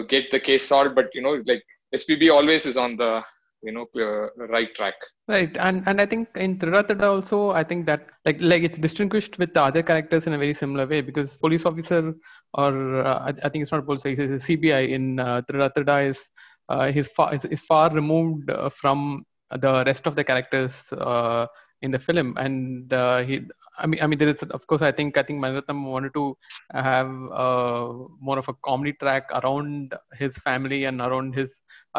get 0.03 0.31
the 0.31 0.41
case 0.41 0.67
solved 0.67 0.95
but 0.95 1.07
you 1.15 1.23
know 1.23 1.43
like 1.47 1.63
spb 1.95 2.33
always 2.33 2.67
is 2.67 2.77
on 2.77 2.97
the 2.97 3.23
you 3.65 3.73
know 3.73 3.87
uh, 3.97 4.47
right 4.47 4.75
track. 4.75 4.95
Right, 5.27 5.57
and 5.57 5.83
and 5.87 6.01
I 6.01 6.07
think 6.07 6.29
in 6.37 6.59
Thiruda 6.59 6.87
Thiruda 6.87 7.09
also, 7.09 7.51
I 7.51 7.65
think 7.65 7.87
that 7.87 8.09
like 8.27 8.41
like 8.41 8.63
it's 8.63 8.77
distinguished 8.77 9.39
with 9.39 9.55
the 9.55 9.63
other 9.63 9.83
characters 9.83 10.27
in 10.27 10.35
a 10.35 10.39
very 10.39 10.53
similar 10.53 10.87
way 10.87 11.01
because 11.01 11.39
police 11.39 11.65
officer 11.65 12.15
or 12.53 13.03
uh, 13.03 13.19
I, 13.21 13.29
I 13.29 13.49
think 13.49 13.63
it's 13.63 13.73
not 13.73 13.87
police, 13.87 14.03
it's 14.05 14.45
a 14.45 14.47
CBI 14.47 14.89
in 14.91 15.19
uh, 15.19 15.41
is 15.49 16.29
uh, 16.69 17.03
far 17.17 17.35
is, 17.35 17.45
is 17.47 17.63
far 17.63 17.91
removed 17.91 18.51
uh, 18.51 18.69
from 18.69 19.25
the 19.51 19.83
rest 19.87 20.07
of 20.07 20.15
the 20.15 20.25
characters 20.25 20.83
uh, 20.93 21.47
in 21.85 21.91
the 21.97 22.03
film, 22.09 22.29
and 22.45 22.93
uh, 22.93 23.21
he. 23.29 23.37
I 23.83 23.87
mean, 23.91 24.01
I 24.03 24.07
mean, 24.09 24.19
there 24.21 24.33
is 24.35 24.43
of 24.59 24.63
course. 24.69 24.83
I 24.89 24.93
think 24.99 25.19
I 25.21 25.25
think 25.29 25.39
Maniratnam 25.45 25.81
wanted 25.95 26.15
to 26.19 26.25
have 26.73 27.11
uh, 27.45 27.87
more 28.29 28.39
of 28.43 28.49
a 28.49 28.55
comedy 28.69 28.93
track 29.03 29.25
around 29.41 29.95
his 30.23 30.39
family 30.47 30.81
and 30.91 31.01
around 31.07 31.35
his 31.41 31.51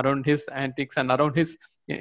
around 0.01 0.25
his 0.31 0.43
antics 0.63 0.95
and 1.01 1.11
around 1.15 1.35
his 1.41 1.57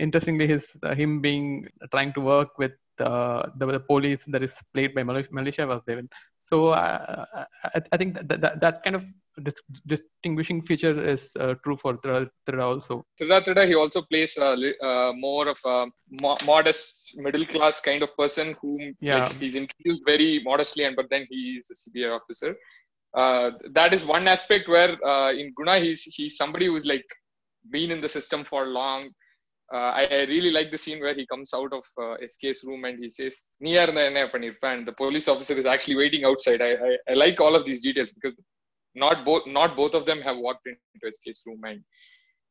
interestingly 0.06 0.46
his 0.54 0.66
uh, 0.82 0.94
him 1.00 1.20
being 1.26 1.66
trying 1.94 2.12
to 2.18 2.20
work 2.20 2.56
with 2.62 2.72
uh, 3.00 3.42
the, 3.58 3.66
the 3.66 3.80
police 3.80 4.24
that 4.34 4.42
is 4.48 4.54
played 4.72 4.94
by 4.94 5.02
Mal- 5.02 5.32
Malaysia 5.38 5.66
Vasudevan. 5.72 6.08
So 6.50 6.68
uh, 6.68 7.24
I, 7.74 7.80
I 7.92 7.96
think 7.96 8.14
that, 8.28 8.40
that 8.40 8.60
that 8.60 8.76
kind 8.84 8.96
of 8.96 9.04
dis- 9.42 9.78
distinguishing 9.86 10.62
feature 10.62 11.04
is 11.04 11.30
uh, 11.40 11.54
true 11.64 11.76
for 11.76 11.96
Thiruda, 11.98 12.28
Thiruda 12.46 12.62
also. 12.62 13.04
Thiruda 13.20 13.44
Thiruda, 13.44 13.66
he 13.66 13.74
also 13.74 14.02
plays 14.02 14.36
uh, 14.38 14.56
a 14.56 14.86
uh, 14.86 15.12
more 15.14 15.48
of 15.48 15.58
a 15.64 15.86
mo- 16.22 16.36
modest 16.44 17.14
middle 17.16 17.46
class 17.46 17.80
kind 17.80 18.02
of 18.02 18.16
person 18.16 18.56
whom 18.60 18.94
yeah. 19.00 19.24
like, 19.24 19.32
he's 19.32 19.54
introduced 19.54 20.02
very 20.06 20.40
modestly, 20.44 20.84
and 20.84 20.96
but 20.96 21.06
then 21.10 21.26
he's 21.28 21.66
a 21.70 21.90
CBI 21.90 22.14
officer. 22.14 22.56
Uh, 23.16 23.50
that 23.72 23.94
is 23.94 24.04
one 24.04 24.26
aspect 24.26 24.68
where 24.68 24.92
uh, 25.06 25.32
in 25.32 25.52
Guna 25.56 25.78
he's 25.78 26.02
he's 26.02 26.36
somebody 26.36 26.66
who's 26.66 26.84
like 26.84 27.06
been 27.70 27.90
in 27.90 28.00
the 28.00 28.08
system 28.08 28.44
for 28.44 28.66
long. 28.66 29.02
I, 29.72 30.06
I, 30.08 30.24
really 30.26 30.52
like 30.52 30.70
the 30.70 30.78
scene 30.78 31.00
where 31.00 31.14
he 31.14 31.26
comes 31.26 31.52
out 31.52 31.72
of 31.72 31.82
SK's 32.28 32.62
room 32.62 32.84
and 32.84 32.96
he 33.02 33.10
says, 33.10 33.42
Niyar 33.60 33.88
and 33.88 34.86
the 34.86 34.92
police 34.92 35.26
officer 35.26 35.54
is 35.54 35.66
actually 35.66 35.96
waiting 35.96 36.24
outside. 36.24 36.62
I, 36.62 36.74
I, 36.74 36.96
I 37.10 37.14
like 37.14 37.40
all 37.40 37.56
of 37.56 37.64
these 37.64 37.80
details 37.80 38.12
because 38.12 38.38
not 38.95 39.17
both 39.27 39.45
not 39.57 39.75
both 39.79 39.93
of 39.93 40.03
them 40.09 40.21
have 40.27 40.37
walked 40.47 40.67
into 40.71 41.11
SK's 41.15 41.41
room 41.47 41.61
and 41.71 41.79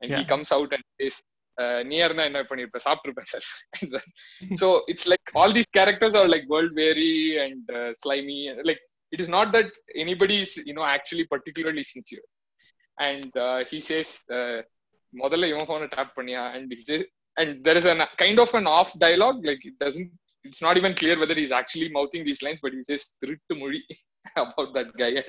and 0.02 0.08
he 0.16 0.20
Yeah. 0.20 0.30
comes 0.32 0.50
out 0.56 0.70
and 0.76 0.84
says, 1.00 1.14
uh, 1.62 1.78
"நீ 1.90 1.96
இருந்தா 2.04 2.24
என்ன 2.30 2.40
பண்ணிருப்ப 2.50 2.80
சாப்பிட்டிருப்பேன் 2.86 3.30
sir 3.32 3.46
so 4.62 4.68
it's 4.92 5.06
like 5.12 5.26
all 5.40 5.52
these 5.56 5.70
characters 5.78 6.14
are 6.20 6.28
like 6.34 6.44
world 6.54 6.72
weary 6.80 7.12
and 7.44 7.64
uh, 7.80 7.90
slimy 8.04 8.40
like 8.68 8.82
it 9.12 9.20
is 9.24 9.30
not 9.36 9.48
that 9.56 9.68
anybody 10.04 10.36
is 10.46 10.52
you 10.68 10.74
know 10.78 10.86
actually 10.96 11.24
particularly 11.34 11.84
sincere 11.92 12.26
and 12.98 13.30
uh, 13.46 13.60
he 13.70 13.78
says 13.90 14.08
uh, 14.38 14.58
முதல்ல 15.22 15.48
இவன் 15.52 15.68
phone 15.70 15.84
tape 15.96 16.16
பண்ணியா 16.18 16.42
and 16.56 16.72
he 16.78 16.82
says 16.88 17.04
and 17.40 17.50
there 17.66 17.78
is 17.80 17.86
a 17.92 18.08
kind 18.22 18.38
of 18.44 18.50
an 18.60 18.66
off 18.76 18.90
dialogue 19.06 19.40
like 19.48 19.62
it 19.70 19.76
doesn't 19.84 20.10
it's 20.48 20.62
not 20.66 20.76
even 20.80 20.92
clear 21.00 21.16
whether 21.22 21.36
he's 21.40 21.54
actually 21.60 21.88
mouthing 21.98 22.22
these 22.28 22.42
lines 22.46 22.60
but 22.64 22.74
he 22.78 22.82
says 22.90 23.02
திருட்டு 23.22 23.54
மொழி 23.62 23.80
about 24.39 24.69
that 24.73 24.89
guy. 24.97 25.23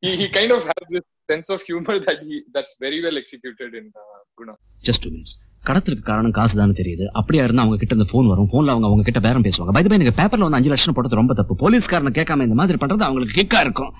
He, 0.00 0.08
he 0.08 0.26
kind 0.28 0.50
of 0.50 0.62
has 0.62 0.94
this 0.94 1.32
sense 1.32 1.54
of 1.54 1.60
humor 1.68 1.96
that 1.96 2.18
he 2.18 2.40
that's 2.54 2.72
very 2.80 2.98
well 3.02 3.16
executed 3.16 3.78
in 3.78 3.92
uh, 3.94 4.42
Guna. 4.42 4.54
Just 4.82 5.04
two 5.04 5.10
minutes. 5.10 5.38
கடத்தலுக்கு 5.66 6.02
காரணம் 6.02 6.30
காசு 6.30 6.56
தான் 6.56 6.72
தெரியுது. 6.72 7.06
அப்படியா 7.06 7.44
இருந்தா 7.44 7.62
அவங்க 7.62 7.84
கிட்ட 7.84 7.94
இந்த 7.94 8.10
ஃபோன் 8.12 8.28
வரும். 8.28 8.48
போன்ல 8.50 8.70
அவங்க 8.70 8.86
அவங்க 8.86 9.02
கிட்ட 9.02 9.20
பேரம் 9.20 9.42
பேசுவாங்க. 9.42 9.72
பை 9.72 9.84
எனக்கு 9.88 10.22
பேப்பர்ல 10.22 10.38
வந்து 10.38 10.56
அஞ்சு 10.56 10.68
லட்சம் 10.68 10.94
போட்டது 10.94 11.16
ரொம்ப 11.16 11.34
தப்பு. 11.34 11.54
போலீஸ்காரனை 11.54 12.12
கேட்காம 12.12 12.42
இந்த 12.42 12.54
மாதிரி 12.54 12.78
பண்றது 12.78 13.02
அவங்களுக்கு 13.02 13.46
கிக்கா 13.46 13.60
இருக்கும். 13.60 13.94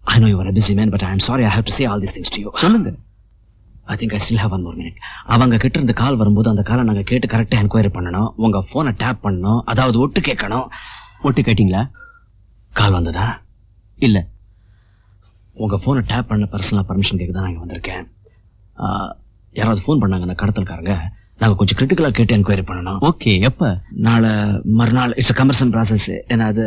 I 0.00 0.18
know 0.18 0.26
you 0.26 0.60
busy 0.60 0.74
man 0.74 0.88
but 0.88 1.02
I 1.02 1.12
but 1.12 1.16
sorry 1.16 1.44
I 1.44 1.58
have 1.58 1.62
to 1.62 1.70
say 1.70 1.84
all 1.84 2.02
say 2.02 2.20
things 2.20 2.34
to 2.34 2.40
you 2.40 2.50
சொல்லுங்க. 2.54 2.94
I 3.84 3.96
think 3.96 4.12
I 4.12 4.20
still 4.28 4.38
have 4.38 4.50
one 4.50 4.62
more 4.62 4.76
minute 4.76 4.96
அவங்க 5.24 5.56
கிட்ட 5.56 5.78
இருந்து 5.78 5.94
கால் 5.94 6.16
வரும்போது 6.16 6.50
அந்த 6.50 6.62
காலை 6.62 6.84
நாங்க 6.84 7.02
கேட்டு 7.02 7.26
கரெக்டா 7.26 7.58
என்கொயரி 7.60 7.88
பண்ணணும். 7.88 8.32
உங்க 8.36 8.64
போனை 8.70 8.92
டேப் 8.96 9.26
பண்ணணும். 9.26 9.60
அதாவது 9.64 9.98
ஒட்டு 9.98 10.20
கேட்கணும். 10.20 10.68
ஒட்டு 11.22 11.42
கேட்டீங்களா? 11.42 11.90
கால் 12.76 12.96
வந்ததா? 12.98 13.26
இல்ல. 13.98 14.18
உங்க 15.56 15.76
போனை 15.84 16.00
டேப் 16.10 16.30
பண்ண 16.30 16.46
பர்சனலா 16.52 16.82
பர்மிஷன் 16.88 17.20
கேட்க 17.20 17.32
தான் 17.32 17.44
நான் 17.44 17.52
இங்க 17.52 17.64
வந்திருக்கேன். 17.64 18.02
யாராவது 19.54 19.82
ஃபோன் 19.84 20.00
பண்ணாங்க 20.02 20.26
அந்த 20.28 20.36
கடத்தல்காரங்க 20.42 20.94
நாங்க 21.40 21.54
கொஞ்சம் 21.58 21.78
கிரிட்டிக்கலா 21.78 22.10
கேட்டு 22.10 22.36
என்கொயரி 22.36 22.64
பண்ணணும். 22.68 22.98
ஓகே 23.08 23.32
எப்ப? 23.48 23.70
நாளை 24.06 24.30
மறுநாள் 24.80 25.14
இட்ஸ் 25.20 25.38
கமர்சன் 25.40 25.72
ப்ராசஸ் 25.74 26.08
ஏன்னா 26.32 26.46
அது 26.52 26.64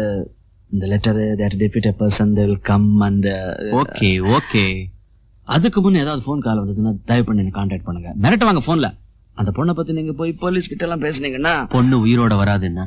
இந்த 0.72 0.86
letter 0.88 1.20
that 1.40 1.58
deputed 1.64 1.90
person 2.02 2.34
they 2.38 2.44
will 2.46 2.66
come 2.72 2.90
and 3.08 3.28
okay 3.82 4.10
okay. 4.38 4.64
அதுக்கு 5.48 5.80
முன்ன 5.82 6.02
ஏதாவது 6.06 6.24
ஃபோன் 6.26 6.44
கால் 6.48 6.62
வந்ததுன்னா 6.62 6.92
தயவு 7.06 7.26
பண்ணி 7.28 7.42
எனக்கு 7.44 7.60
கான்டாக்ட் 7.60 7.88
பண்ணுங்க. 7.88 8.10
மிரட்ட 8.24 8.44
வாங்க 8.50 8.62
போன்ல 8.68 8.90
அந்த 9.38 9.50
பொண்ணை 9.58 9.74
பத்தி 9.74 9.92
நீங்க 10.00 10.14
போய் 10.20 10.32
போலீஸ் 10.44 10.70
கிட்ட 10.72 10.86
எல்லாம் 10.88 11.04
பேசுனீங்கன்னா 11.06 11.54
பொண்ணு 11.76 11.96
உயிரோட 12.06 12.34
வராதுன்னா? 12.42 12.86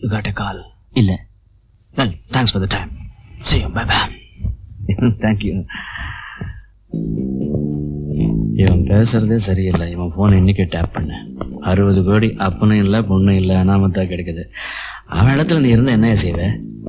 யூ 0.00 0.08
காட் 0.08 0.30
எ 0.32 0.34
கால் 0.42 0.60
இல்ல. 1.02 1.12
Well, 1.96 2.12
thanks 2.34 2.50
for 2.54 2.60
the 2.62 2.68
time. 2.74 2.90
See 3.48 3.58
you. 3.62 3.68
Bye 3.76 3.84
bye. 3.90 4.06
Thank you 5.24 5.52
இவன் 8.62 8.82
பேசுறதே 8.88 9.36
சரியில்லை. 9.46 9.86
இவன் 9.94 10.10
ஃபோன் 10.14 10.34
இன்னைக்கு 10.40 10.64
டேப் 10.74 10.92
பண்ண. 10.96 11.20
அறுபது 11.70 12.00
கோடி 12.08 12.28
அப்பனும் 12.46 12.82
இல்லை 12.84 13.00
பொண்ணும் 13.10 13.38
இல்லை 13.42 13.54
அனாமத்தாக 13.62 14.06
கிடைக்குது. 14.12 14.44
அவன் 15.18 15.34
இடத்துல 15.34 15.62
நீ 15.64 15.70
இருந்தா 15.74 15.92
என்ன 15.98 16.12
செய்வ? 16.24 16.40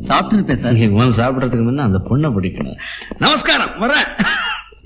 சாப்பிட்டு 0.09 0.35
இருப்பேன் 0.38 0.62
சார். 0.63 0.83
இவன் 0.88 1.17
சாப்பிட்றதுக்கு 1.21 1.67
முன்னே 1.69 1.83
அந்த 1.89 2.01
பொண்ணை 2.09 2.31
பிடிக்கணும். 2.38 2.79
நமஸ்காரம் 3.25 3.75
வரேன் 3.83 4.07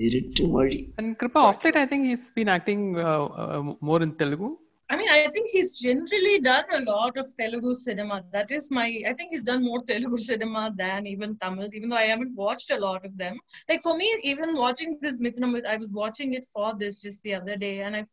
இருட்டு 0.07 0.45
மொழி. 0.55 0.79
Kripa 1.21 1.43
of 1.49 1.69
I 1.83 1.87
think 1.93 2.09
is 2.15 2.31
been 2.35 2.51
acting 2.57 2.85
more 3.89 4.05
in 4.07 4.17
Telugu 4.23 4.49
I 4.89 4.97
mean, 4.97 5.09
I 5.09 5.21
think 5.27 5.49
he's 5.49 5.71
generally 5.71 6.39
done 6.39 6.65
a 6.73 6.79
lot 6.81 7.17
of 7.17 7.27
Telugu 7.35 7.75
cinema. 7.75 8.23
That 8.31 8.49
is 8.51 8.69
my, 8.71 8.87
I 9.07 9.13
think 9.13 9.31
he's 9.31 9.43
done 9.43 9.63
more 9.63 9.83
Telugu 9.91 10.17
cinema 10.17 10.71
than 10.75 11.05
even 11.07 11.37
Tamil, 11.37 11.69
even 11.73 11.89
though 11.89 11.97
I 11.97 12.09
haven't 12.13 12.35
watched 12.35 12.71
a 12.71 12.79
lot 12.79 13.05
of 13.05 13.17
them. 13.17 13.37
Like 13.69 13.83
for 13.83 13.95
me, 13.95 14.09
even 14.23 14.55
watching 14.55 14.97
this 15.01 15.19
Mithunam, 15.19 15.53
I 15.65 15.77
was 15.77 15.89
watching 15.91 16.33
it 16.33 16.45
for 16.53 16.73
this 16.77 17.01
just 17.01 17.21
the 17.23 17.35
other 17.35 17.55
day, 17.55 17.81
and 17.81 17.95
I, 17.95 18.03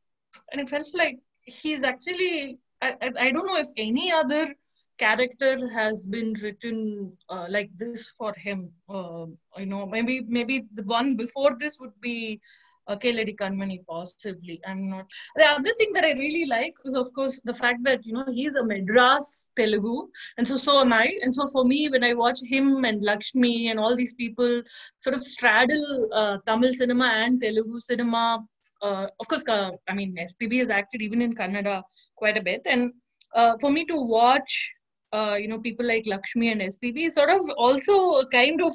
and 0.52 0.60
it 0.60 0.68
felt 0.68 0.88
like 0.94 1.18
he's 1.44 1.82
actually, 1.84 2.58
I, 2.82 2.94
I, 3.02 3.12
I 3.26 3.30
don't 3.30 3.46
know 3.46 3.58
if 3.58 3.68
any 3.76 4.12
other 4.12 4.54
character 4.98 5.68
has 5.74 6.06
been 6.06 6.34
written 6.42 7.12
uh, 7.28 7.46
like 7.48 7.70
this 7.76 8.10
for 8.18 8.32
him. 8.34 8.70
Uh, 8.88 9.26
you 9.56 9.66
know, 9.66 9.86
maybe 9.86 10.20
maybe 10.28 10.64
the 10.74 10.82
one 10.82 11.16
before 11.16 11.56
this 11.58 11.78
would 11.80 11.98
be 12.00 12.40
uh, 12.88 12.96
lady 13.02 13.34
Kanmani, 13.34 13.84
possibly. 13.88 14.60
I'm 14.66 14.88
not. 14.90 15.06
The 15.36 15.44
other 15.44 15.72
thing 15.78 15.92
that 15.92 16.04
I 16.04 16.12
really 16.12 16.46
like 16.46 16.74
is, 16.84 16.94
of 16.94 17.12
course, 17.14 17.40
the 17.44 17.54
fact 17.54 17.84
that 17.84 18.04
you 18.04 18.12
know 18.12 18.24
he's 18.32 18.54
a 18.54 18.64
Madras 18.64 19.50
Telugu, 19.56 20.08
and 20.38 20.46
so 20.46 20.56
so 20.56 20.80
am 20.80 20.92
I. 20.92 21.18
And 21.22 21.34
so 21.34 21.46
for 21.48 21.64
me, 21.64 21.88
when 21.88 22.04
I 22.04 22.12
watch 22.14 22.40
him 22.42 22.84
and 22.84 23.02
Lakshmi 23.02 23.70
and 23.70 23.80
all 23.80 23.96
these 23.96 24.14
people 24.14 24.62
sort 24.98 25.16
of 25.16 25.22
straddle 25.22 26.08
uh, 26.12 26.38
Tamil 26.46 26.72
cinema 26.72 27.06
and 27.24 27.40
Telugu 27.40 27.80
cinema. 27.80 28.44
Uh, 28.82 29.06
of 29.20 29.28
course, 29.28 29.44
uh, 29.48 29.70
I 29.88 29.94
mean 29.94 30.14
SPB 30.30 30.58
has 30.58 30.70
acted 30.70 31.02
even 31.02 31.22
in 31.22 31.34
Kannada 31.34 31.82
quite 32.16 32.36
a 32.36 32.42
bit, 32.42 32.62
and 32.66 32.92
uh, 33.34 33.56
for 33.60 33.70
me 33.70 33.84
to 33.86 33.96
watch, 33.96 34.72
uh, 35.12 35.36
you 35.40 35.48
know, 35.48 35.58
people 35.58 35.86
like 35.86 36.06
Lakshmi 36.06 36.50
and 36.50 36.60
SPB 36.60 37.06
is 37.06 37.14
sort 37.14 37.30
of 37.30 37.40
also 37.56 38.20
a 38.20 38.26
kind 38.28 38.62
of 38.62 38.72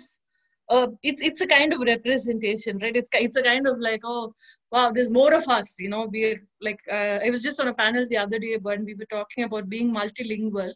uh, 0.71 0.87
it's 1.03 1.21
it's 1.21 1.41
a 1.41 1.47
kind 1.47 1.73
of 1.73 1.81
representation, 1.81 2.79
right? 2.79 2.95
It's 2.95 3.09
it's 3.13 3.37
a 3.37 3.43
kind 3.43 3.67
of 3.67 3.79
like 3.79 4.01
oh 4.03 4.33
wow, 4.71 4.91
there's 4.91 5.09
more 5.09 5.33
of 5.33 5.47
us. 5.47 5.75
You 5.77 5.89
know, 5.89 6.07
we're 6.11 6.41
like 6.61 6.79
uh, 6.91 7.19
I 7.25 7.29
was 7.29 7.43
just 7.43 7.59
on 7.59 7.67
a 7.67 7.73
panel 7.73 8.05
the 8.07 8.17
other 8.17 8.39
day, 8.39 8.57
but 8.57 8.79
we 8.83 8.95
were 8.95 9.11
talking 9.11 9.43
about 9.43 9.69
being 9.69 9.93
multilingual, 9.93 10.73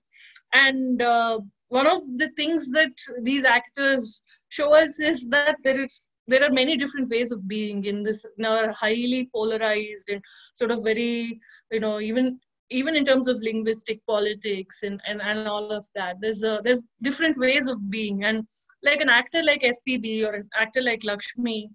and 0.53 1.01
uh, 1.01 1.39
one 1.69 1.87
of 1.87 2.01
the 2.17 2.29
things 2.35 2.69
that 2.71 2.91
these 3.21 3.45
actors 3.45 4.21
show 4.49 4.75
us 4.75 4.99
is 4.99 5.27
that 5.29 5.57
there 5.63 5.79
is 5.79 6.09
there 6.27 6.43
are 6.43 6.51
many 6.51 6.75
different 6.75 7.09
ways 7.09 7.31
of 7.31 7.47
being 7.47 7.85
in 7.85 8.03
this 8.03 8.25
in 8.37 8.45
our 8.45 8.71
highly 8.71 9.29
polarized 9.33 10.09
and 10.09 10.21
sort 10.53 10.71
of 10.71 10.83
very 10.83 11.39
you 11.71 11.79
know 11.79 11.99
even 11.99 12.39
even 12.71 12.95
in 12.95 13.05
terms 13.05 13.27
of 13.27 13.39
linguistic 13.41 13.99
politics 14.07 14.81
and, 14.81 14.99
and, 15.07 15.21
and 15.21 15.47
all 15.47 15.71
of 15.71 15.85
that 15.93 16.15
there's 16.19 16.41
a, 16.41 16.59
there's 16.63 16.81
different 17.03 17.37
ways 17.37 17.67
of 17.67 17.77
being 17.91 18.23
and 18.23 18.47
like 18.85 19.01
an 19.01 19.09
actor 19.09 19.43
like 19.43 19.61
spb 19.61 20.25
or 20.27 20.33
an 20.33 20.49
actor 20.63 20.81
like 20.81 21.03
lakshmi 21.03 21.69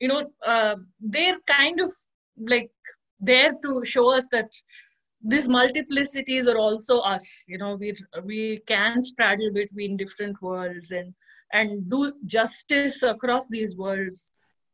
you 0.00 0.08
know 0.08 0.22
uh, 0.46 0.76
they're 1.00 1.38
kind 1.46 1.80
of 1.80 1.90
like 2.48 2.70
there 3.20 3.52
to 3.62 3.84
show 3.84 4.08
us 4.12 4.28
that 4.32 4.50
these 5.22 5.48
multiplicities 5.48 6.46
are 6.52 6.58
also 6.58 6.98
us 7.00 7.26
you 7.48 7.58
know 7.58 7.74
we 7.76 7.94
we 8.24 8.60
can 8.66 9.02
straddle 9.02 9.52
between 9.52 9.96
different 9.96 10.40
worlds 10.42 10.90
and 10.90 11.14
and 11.52 11.88
do 11.90 12.12
justice 12.26 13.02
across 13.02 13.48
these 13.48 13.76
worlds 13.76 14.32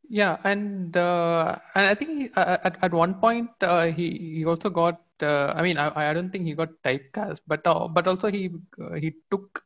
Yeah, 0.09 0.37
and 0.43 0.95
uh, 0.97 1.57
and 1.75 1.85
I 1.87 1.93
think 1.95 2.31
uh, 2.35 2.57
at 2.63 2.77
at 2.83 2.93
one 2.93 3.15
point 3.15 3.49
uh, 3.61 3.87
he 3.87 4.07
he 4.37 4.45
also 4.45 4.69
got. 4.69 5.01
Uh, 5.21 5.53
I 5.55 5.61
mean, 5.61 5.77
I 5.77 6.09
I 6.09 6.13
don't 6.13 6.31
think 6.31 6.45
he 6.45 6.53
got 6.55 6.69
typecast, 6.83 7.39
but 7.47 7.61
uh, 7.65 7.87
but 7.87 8.07
also 8.07 8.31
he 8.31 8.49
uh, 8.81 8.93
he 8.95 9.13
took 9.31 9.61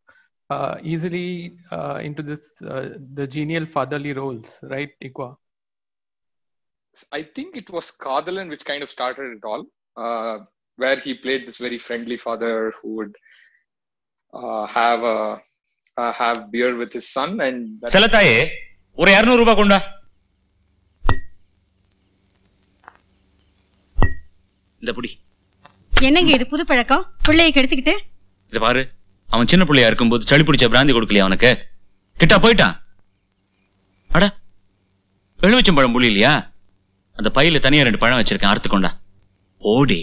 uh, 0.50 0.76
easily 0.84 1.28
uh, 1.72 2.00
into 2.02 2.22
this 2.22 2.44
uh, 2.66 2.90
the 3.14 3.28
genial 3.28 3.66
fatherly 3.68 4.14
roles, 4.14 4.50
right, 4.64 4.92
Ikwa? 5.02 5.30
I 7.12 7.24
think 7.24 7.56
it 7.56 7.70
was 7.70 7.92
Kadalan 8.00 8.50
which 8.50 8.66
kind 8.66 8.84
of 8.84 8.90
started 8.90 9.38
it 9.38 9.44
all, 9.44 9.66
uh, 9.98 10.36
where 10.80 10.98
he 10.98 11.14
played 11.16 11.48
this 11.48 11.58
very 11.58 11.80
friendly 11.80 12.18
father 12.18 12.74
who 12.82 12.90
would 12.98 13.16
uh, 14.34 14.66
have 14.68 15.02
a 15.04 15.42
uh, 15.98 16.12
have 16.14 16.52
beer 16.52 16.76
with 16.76 16.92
his 16.94 17.08
son, 17.18 17.32
and 17.42 17.58
that, 17.82 17.92
செல்லத்தாயே 17.96 18.38
ஒரு 18.98 19.12
இருநூறு 19.18 19.42
ரூபாய் 19.42 19.60
கொண்டா 19.60 19.80
இந்த 24.82 24.94
புடி 24.98 25.12
என்னங்க 26.08 26.32
இது 26.38 26.46
புது 26.54 26.64
பழக்கம் 26.72 27.04
பிள்ளைய 27.28 27.52
கெடுத்துக்கிட்டு 27.56 27.96
இத 28.52 28.60
பாரு 28.66 28.82
அவன் 29.34 29.50
சின்ன 29.52 29.64
பிள்ளையா 29.66 29.90
இருக்கும்போது 29.90 30.28
சளி 30.30 30.44
பிடிச்ச 30.44 30.66
பிராந்தி 30.72 30.94
கொடுக்கலையா 30.94 31.26
அவனுக்கு? 31.26 31.52
கிட்டா 32.18 32.38
போயிட்டான் 32.40 32.76
அட 34.12 34.26
எலுமிச்சம் 35.40 35.78
பழம் 35.78 35.96
புளி 35.96 36.10
இல்லையா 36.12 36.34
அந்த 37.18 37.30
பையில 37.36 37.60
தனியா 37.62 37.86
ரெண்டு 37.86 38.02
பழம் 38.02 38.20
வச்சிருக்கேன் 38.20 38.52
அறுத்து 38.52 38.70
கொண்டா. 38.70 38.92
ஓடி 39.62 39.98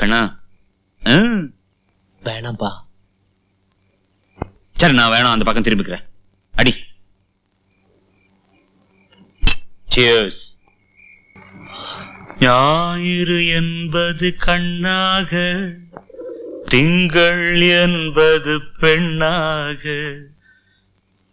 கண்ணா 0.00 0.20
ஆ, 1.02 1.16
வேணாம்ப்பா 2.20 2.70
சரி 4.76 4.94
நான் 4.98 5.12
வேணாம் 5.12 5.34
அந்த 5.34 5.44
பக்கம் 5.46 5.66
திரும்பிக்கிறேன். 5.66 6.06
அடி. 6.54 6.72
Cheers. 9.88 10.36
ஞாயிறு 12.40 13.46
என்பது 13.46 14.36
கண்ணாக 14.36 15.36
திங்கள் 16.64 17.60
என்பது 17.60 18.60
பெண்ணாக 18.80 19.82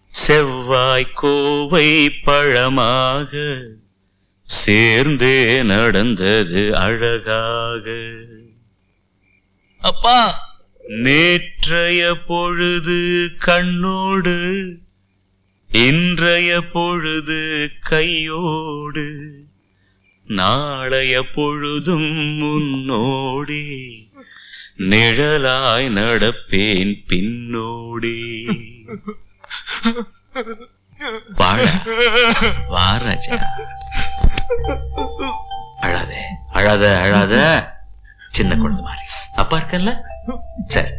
செவ்வாய் 0.07 1.13
கோவை 1.13 2.09
பழமாக 2.23 3.57
சேர்ந்தே 4.41 5.63
நடந்தது 5.63 6.75
அழகாக. 6.75 7.95
அப்பா! 9.79 10.45
நேற்றைய 10.83 12.15
பொழுது 12.27 13.29
கண்ணோடு 13.39 14.67
இன்றைய 15.71 16.61
பொழுது 16.61 17.69
கையோடு. 17.79 19.45
நாளைய 20.27 21.23
பொழுதும் 21.35 22.11
முன்னோடி 22.37 23.61
நிழலாய் 24.77 25.87
நடப்பேன் 25.89 26.95
பின்னோடி. 27.09 28.17
வாழ. 31.35 31.69
வா 32.67 32.97
ராஜா. 32.97 33.35
அழாத 35.79 36.13
அழாத 36.51 36.99
அழாத. 36.99 37.35
சின்ன 38.29 38.55
குழந்தை 38.55 38.83
மாதிரி. 38.83 39.07
அப்பா 39.35 39.57
இருக்கல்ல 39.57 40.01
சரி. 40.65 40.89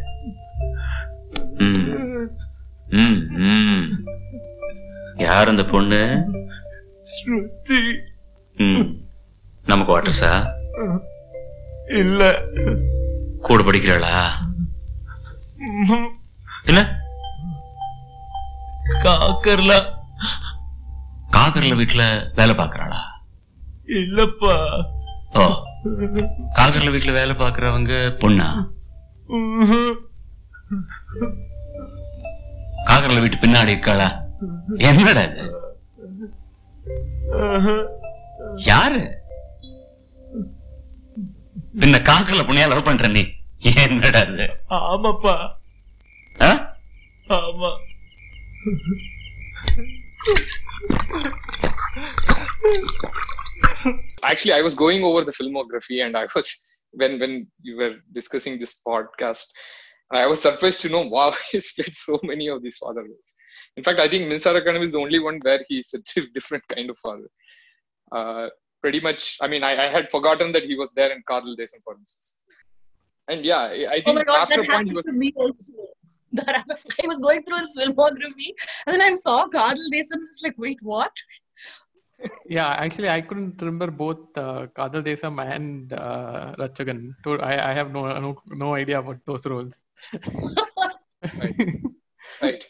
யார் 5.17 5.47
அந்த 5.47 5.63
பொண்ணு? 5.63 6.25
ம். 8.55 9.07
நமக்கு 9.69 9.93
வாட்டர்ஸா 9.93 10.31
இல்ல. 11.99 12.23
கூட 13.45 13.59
படிக்கிறாளா? 13.63 14.13
இல்ல 16.69 16.79
காக்கர்ல. 19.03 19.73
காக்கர்ல 21.31 21.73
வீட்டுல 21.79 22.03
வேலை 22.39 22.53
பாக்குறாளா 22.55 23.01
இல்லப்பா. 23.99 24.55
ஓ 25.33 25.43
காக்கர்ல 26.57 26.91
வீட்டுல 26.93 27.13
வேலை 27.19 27.35
பாக்குறவங்க 27.35 27.93
பொண்ணா? 28.21 28.47
காக்கர்ல 32.89 33.21
வீட்டு 33.23 33.43
பின்னாடி 33.43 33.73
இருக்காளா? 33.75 34.09
என்னடா 34.89 35.23
யாரு? 38.69 39.01
நின்ன 41.75 41.97
காக்கல 42.01 42.43
புண்ணியா 42.47 42.67
லவ் 42.71 42.87
பண்ற 42.87 43.07
நீ. 43.07 43.23
என்னடா 43.83 44.19
அது 44.25 44.45
ஆமாப்பா. 44.79 45.35
ஆமா. 47.37 47.71
Actually, 54.23 54.53
I 54.53 54.61
was 54.61 54.75
going 54.75 55.03
over 55.03 55.23
the 55.23 55.31
filmography, 55.31 56.03
and 56.05 56.15
I 56.15 56.27
was 56.35 56.47
when 56.93 57.19
when 57.19 57.47
you 57.61 57.77
were 57.77 57.95
discussing 58.11 58.59
this 58.59 58.79
podcast, 58.87 59.45
I 60.11 60.25
was 60.27 60.41
surprised 60.41 60.81
to 60.81 60.89
know 60.89 61.01
wow 61.01 61.33
he's 61.51 61.73
played 61.73 61.95
so 61.95 62.19
many 62.23 62.47
of 62.47 62.63
these 62.63 62.77
father 62.77 63.01
roles. 63.01 63.33
In 63.77 63.83
fact, 63.83 63.99
I 63.99 64.07
think 64.07 64.23
Minsara 64.25 64.65
Kanavu 64.65 64.85
is 64.85 64.91
the 64.91 64.97
only 64.97 65.19
one 65.19 65.39
where 65.41 65.61
he's 65.67 65.93
a 65.93 66.01
different 66.33 66.63
kind 66.67 66.89
of 66.89 66.97
father. 66.99 67.29
Uh, 68.11 68.47
pretty 68.81 68.99
much, 68.99 69.37
I 69.41 69.47
mean, 69.47 69.63
I, 69.63 69.85
I 69.85 69.87
had 69.87 70.09
forgotten 70.09 70.51
that 70.53 70.63
he 70.63 70.75
was 70.75 70.93
there 70.93 71.11
in 71.11 71.23
Kadal 71.29 71.57
Desam, 71.57 71.83
for 71.83 71.95
instance. 71.95 72.41
And 73.29 73.45
yeah, 73.45 73.61
I 73.61 73.85
I 73.95 73.97
Oh 73.97 74.01
think 74.05 74.15
my 74.17 74.23
god, 74.23 74.39
after 74.41 74.57
that 74.57 74.57
point 74.57 74.67
he 74.67 74.71
happened 74.71 74.95
was 74.95 75.05
to 75.05 75.11
me 75.11 75.33
also. 75.35 75.73
That. 76.31 76.63
I 77.03 77.07
was 77.07 77.19
going 77.19 77.41
through 77.41 77.57
his 77.57 77.73
filmography 77.75 78.49
and 78.85 78.93
then 78.93 79.01
I 79.01 79.15
saw 79.15 79.47
Kadal 79.47 79.85
Desam. 79.91 80.19
It's 80.29 80.43
like, 80.43 80.57
wait, 80.59 80.77
what? 80.83 81.11
Yeah, 82.55 82.67
actually, 82.67 83.09
I 83.09 83.21
couldn't 83.21 83.59
remember 83.61 83.89
both 83.89 84.37
uh, 84.37 84.67
Kadal 84.77 85.03
Desam 85.07 85.41
and 85.55 85.93
uh, 85.93 86.53
Ratchagan. 86.59 87.13
I, 87.41 87.71
I 87.71 87.73
have 87.73 87.91
no, 87.91 88.01
no 88.19 88.37
no 88.47 88.75
idea 88.75 88.99
about 88.99 89.19
those 89.25 89.45
roles. 89.45 89.73
right. 91.41 91.81
right. 92.41 92.63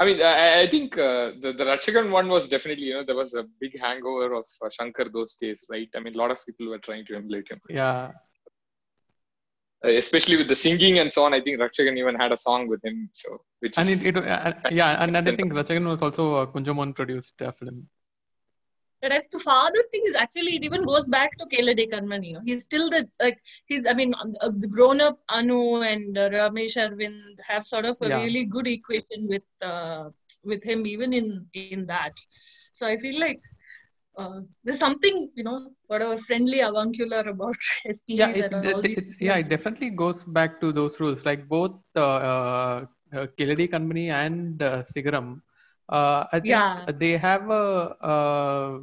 I 0.00 0.06
mean, 0.06 0.22
I, 0.22 0.62
I 0.62 0.66
think 0.66 0.96
uh, 0.96 1.32
the 1.42 1.52
the 1.52 1.64
Ratchagan 1.64 2.10
one 2.10 2.28
was 2.28 2.48
definitely 2.48 2.86
you 2.86 2.94
know 2.94 3.04
there 3.04 3.20
was 3.22 3.34
a 3.34 3.44
big 3.60 3.78
hangover 3.78 4.32
of 4.32 4.46
uh, 4.64 4.70
Shankar 4.70 5.06
those 5.12 5.34
days, 5.34 5.66
right? 5.68 5.88
I 5.94 6.00
mean, 6.00 6.14
a 6.14 6.18
lot 6.18 6.30
of 6.30 6.44
people 6.46 6.68
were 6.70 6.78
trying 6.78 7.04
to 7.06 7.16
emulate 7.16 7.48
him, 7.50 7.60
yeah, 7.68 8.12
uh, 9.84 9.90
especially 9.90 10.38
with 10.38 10.48
the 10.48 10.56
singing 10.56 10.98
and 11.00 11.12
so 11.12 11.24
on. 11.26 11.34
I 11.34 11.42
think 11.42 11.60
Ratchagan 11.60 11.98
even 11.98 12.14
had 12.14 12.32
a 12.32 12.38
song 12.38 12.66
with 12.66 12.82
him, 12.82 13.10
so 13.12 13.42
which 13.58 13.76
and 13.76 13.90
is 13.90 14.02
it, 14.04 14.16
it 14.16 14.26
uh, 14.26 14.54
yeah, 14.70 15.02
and, 15.02 15.14
and 15.14 15.28
I 15.28 15.36
think 15.36 15.52
Ratchagan 15.52 15.86
was 15.86 16.00
also 16.00 16.36
a 16.36 16.46
Kunjumon 16.46 16.94
produced 16.94 17.40
uh, 17.42 17.52
film. 17.52 17.86
And 19.02 19.12
as 19.12 19.26
the 19.28 19.38
father 19.38 19.80
thing 19.90 20.02
is 20.06 20.14
actually 20.14 20.56
it 20.56 20.64
even 20.64 20.84
goes 20.84 21.06
back 21.08 21.30
to 21.38 21.46
Keladi 21.46 21.88
Kanmani. 21.92 22.28
You 22.28 22.34
know, 22.34 22.40
he's 22.44 22.64
still 22.64 22.90
the 22.90 23.08
like 23.20 23.38
he's 23.66 23.86
I 23.86 23.94
mean 23.94 24.14
uh, 24.40 24.50
the 24.56 24.68
grown 24.68 25.00
up 25.00 25.18
Anu 25.28 25.82
and 25.82 26.16
uh, 26.18 26.30
Ramesh 26.30 26.76
Arvind 26.76 27.40
have 27.46 27.64
sort 27.64 27.84
of 27.86 27.96
a 28.02 28.08
Yeah. 28.08 28.18
really 28.18 28.44
good 28.44 28.66
equation 28.68 29.26
with 29.28 29.42
uh, 29.62 30.10
with 30.44 30.64
him 30.64 30.86
even 30.86 31.12
in 31.12 31.46
in 31.54 31.72
that. 31.74 32.02
So 32.72 32.86
I 32.86 32.96
feel 32.96 33.18
like 33.20 33.28
uh, 34.18 34.40
there's 34.64 34.78
something 34.78 35.30
you 35.34 35.44
know 35.44 35.66
whatever 35.86 36.16
friendly 36.16 36.60
avuncular 36.60 37.20
about 37.20 37.56
SPB 37.86 38.18
yeah 38.20 38.30
it, 38.40 38.48
that 38.62 38.76
it- 38.84 38.98
it- 38.98 39.14
yeah 39.20 39.36
it 39.36 39.48
definitely 39.48 39.90
goes 39.90 40.24
back 40.24 40.60
to 40.60 40.72
those 40.72 40.98
rules 41.00 41.24
like 41.24 41.48
both 41.48 41.76
uh, 41.96 42.00
uh, 42.00 42.86
Keladi 43.38 43.68
Kanmani 43.72 44.08
and 44.10 44.62
uh, 44.62 44.82
Sigaram 44.82 45.40
uh, 45.90 46.24
I 46.32 46.40
think 46.40 46.64
Yeah. 46.64 46.86
they 46.98 47.16
have 47.18 47.50
a 47.50 47.64
uh, 48.12 48.78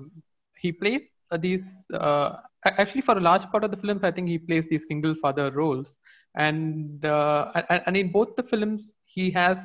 he 0.58 0.72
plays 0.72 1.02
these 1.40 1.86
uh, 1.94 2.38
actually 2.66 3.02
for 3.02 3.18
a 3.18 3.22
large 3.22 3.46
part 3.52 3.64
of 3.64 3.72
the 3.72 3.78
films 3.78 4.04
I 4.04 4.12
think 4.12 4.28
he 4.28 4.38
plays 4.38 4.68
these 4.70 4.84
single 4.88 5.16
father 5.22 5.52
roles 5.52 5.96
and 6.36 7.04
uh, 7.06 7.52
and, 7.70 7.98
in 7.98 8.12
both 8.12 8.36
the 8.36 8.44
films 8.44 8.90
he 9.06 9.32
has 9.32 9.58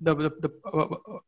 the 0.00 0.14
the, 0.14 0.30
the 0.44 0.50
uh, 0.72 0.80
uh, 0.80 1.18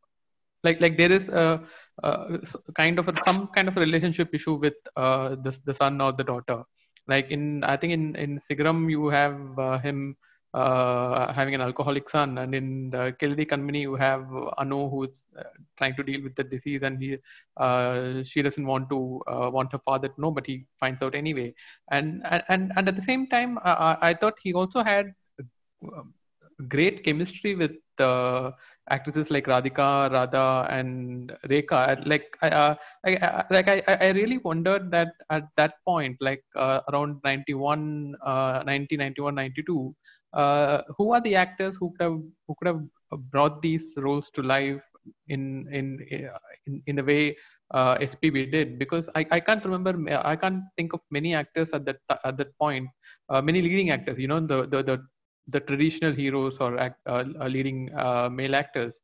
like 0.64 0.80
like 0.80 0.96
there 0.96 1.12
is 1.12 1.28
a, 1.28 1.62
uh 2.02 2.38
kind 2.76 2.98
of 2.98 3.08
a, 3.08 3.18
some 3.22 3.48
kind 3.48 3.68
of 3.68 3.76
a 3.76 3.80
relationship 3.80 4.34
issue 4.34 4.54
with 4.54 4.74
uh, 4.96 5.30
the 5.44 5.58
the 5.64 5.74
son 5.74 6.00
or 6.00 6.12
the 6.12 6.24
daughter. 6.24 6.62
Like 7.08 7.30
in 7.30 7.64
I 7.64 7.76
think 7.76 7.92
in 7.92 8.16
in 8.16 8.38
Sigaram 8.38 8.90
you 8.90 9.08
have 9.08 9.58
uh, 9.58 9.78
him 9.78 10.16
uh, 10.54 11.32
having 11.32 11.54
an 11.54 11.60
alcoholic 11.60 12.08
son, 12.08 12.38
and 12.38 12.54
in 12.54 12.90
the 12.90 13.14
Keladi 13.20 13.48
Kanmani 13.48 13.80
you 13.82 13.94
have 13.94 14.26
Anu 14.58 14.88
who's 14.90 15.20
uh, 15.38 15.44
trying 15.78 15.94
to 15.96 16.02
deal 16.02 16.22
with 16.22 16.34
the 16.36 16.44
disease, 16.44 16.82
and 16.82 17.02
he 17.02 17.16
uh, 17.56 18.22
she 18.24 18.42
doesn't 18.42 18.66
want 18.66 18.88
to 18.90 19.22
uh, 19.26 19.50
want 19.50 19.72
her 19.72 19.80
father 19.84 20.08
to 20.08 20.20
know, 20.20 20.30
but 20.30 20.46
he 20.46 20.66
finds 20.78 21.00
out 21.02 21.14
anyway. 21.14 21.54
And 21.90 22.22
and 22.48 22.72
and, 22.76 22.88
at 22.88 22.96
the 22.96 23.02
same 23.02 23.26
time, 23.28 23.58
I, 23.64 23.96
I 24.02 24.14
thought 24.14 24.34
he 24.42 24.52
also 24.52 24.82
had 24.82 25.14
uh, 25.40 26.02
great 26.68 27.04
chemistry 27.04 27.54
with 27.54 27.72
uh, 27.98 28.50
actresses 28.90 29.30
like 29.30 29.46
Radhika, 29.46 30.10
Radha, 30.12 30.66
and 30.70 31.32
Rekha. 31.48 32.06
Like 32.06 32.36
I, 32.42 32.48
uh, 32.48 32.74
I, 33.06 33.44
like 33.50 33.68
I, 33.68 33.82
I 33.88 34.08
really 34.10 34.38
wondered 34.38 34.90
that 34.90 35.14
at 35.30 35.48
that 35.56 35.74
point, 35.86 36.16
like 36.20 36.44
uh, 36.56 36.80
around 36.92 37.20
91, 37.24 38.16
uh, 38.22 38.62
90, 38.66 38.96
91, 38.96 39.34
92, 39.34 39.94
uh, 40.32 40.82
who 40.96 41.12
are 41.12 41.20
the 41.20 41.34
actors 41.36 41.76
who 41.78 41.90
could 41.92 42.04
have 42.04 42.20
who 42.46 42.54
could 42.58 42.68
have 42.68 42.80
brought 43.30 43.62
these 43.62 43.94
roles 43.96 44.30
to 44.30 44.42
life 44.42 44.82
in 45.28 45.66
in 45.72 45.98
in, 46.10 46.82
in 46.86 46.96
the 46.96 47.04
way 47.04 47.36
uh, 47.72 47.96
SPB 48.00 48.46
did? 48.50 48.78
Because 48.78 49.08
I, 49.14 49.26
I 49.30 49.40
can't 49.40 49.64
remember, 49.64 49.94
I 50.24 50.36
can't 50.36 50.62
think 50.76 50.92
of 50.92 51.00
many 51.10 51.34
actors 51.34 51.70
at 51.72 51.84
that 51.86 51.98
at 52.24 52.36
that 52.38 52.56
point, 52.58 52.88
uh, 53.28 53.42
many 53.42 53.62
leading 53.62 53.90
actors. 53.90 54.18
You 54.18 54.28
know, 54.28 54.40
the 54.40 54.66
the 54.66 54.82
the 54.82 55.06
the 55.48 55.60
traditional 55.60 56.12
heroes 56.12 56.58
or 56.58 56.78
act, 56.78 57.00
uh, 57.06 57.24
uh, 57.40 57.48
leading 57.48 57.86
male 58.30 58.54
actors 58.54 58.94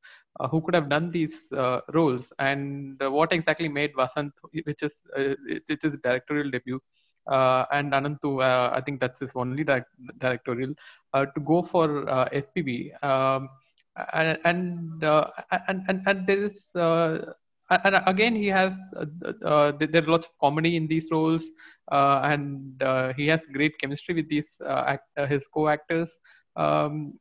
who 0.50 0.60
could 0.62 0.74
have 0.74 0.88
done 0.88 1.10
these 1.10 1.48
roles 1.92 2.32
and 2.38 2.96
what 3.00 3.32
exactly 3.32 3.68
made 3.68 3.92
Vasant, 3.96 4.30
which 4.64 4.82
is 4.82 4.92
it, 5.16 5.62
it 5.68 5.80
is 5.82 5.96
directorial 6.04 6.50
debut, 6.50 6.80
uh, 7.28 7.64
and 7.72 7.92
Anantu, 7.92 8.42
uh, 8.42 8.70
I 8.74 8.80
think 8.80 9.00
that's 9.00 9.20
his 9.20 9.30
only 9.34 9.64
direct, 9.64 9.90
directorial, 10.18 10.74
to 11.14 11.40
go 11.44 11.62
for 11.62 12.08
uh, 12.08 12.28
SPB. 12.32 12.92
Um, 13.02 13.48
and 14.12 14.38
and, 14.44 15.04
uh, 15.04 15.30
and 15.68 15.82
and 15.88 16.02
and 16.06 16.26
there 16.26 16.44
is 16.44 16.66
uh, 16.76 17.18
and 17.70 18.00
again 18.06 18.34
he 18.34 18.46
has 18.46 18.76
uh, 18.96 19.32
uh, 19.44 19.72
there 19.78 20.02
are 20.02 20.06
lots 20.06 20.26
of 20.26 20.32
comedy 20.40 20.76
in 20.76 20.86
these 20.86 21.08
roles 21.10 21.44
uh, 21.92 22.20
and 22.24 22.82
uh, 22.82 23.12
he 23.14 23.26
has 23.26 23.40
great 23.52 23.78
chemistry 23.78 24.14
with 24.14 24.28
these 24.28 24.56
uh, 24.64 24.84
act, 24.86 25.04
uh, 25.16 25.26
his 25.26 25.46
co-actors 25.48 26.10
um, 26.56 27.18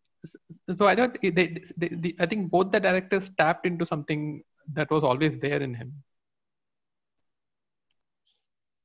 so 0.77 0.85
i 0.85 0.95
thought 0.95 1.17
they, 1.21 1.29
they, 1.29 1.61
they, 1.77 2.13
i 2.19 2.25
think 2.25 2.49
both 2.49 2.71
the 2.71 2.79
directors 2.79 3.29
tapped 3.37 3.65
into 3.65 3.85
something 3.85 4.43
that 4.73 4.89
was 4.89 5.03
always 5.03 5.37
there 5.39 5.61
in 5.61 5.73
him 5.73 5.91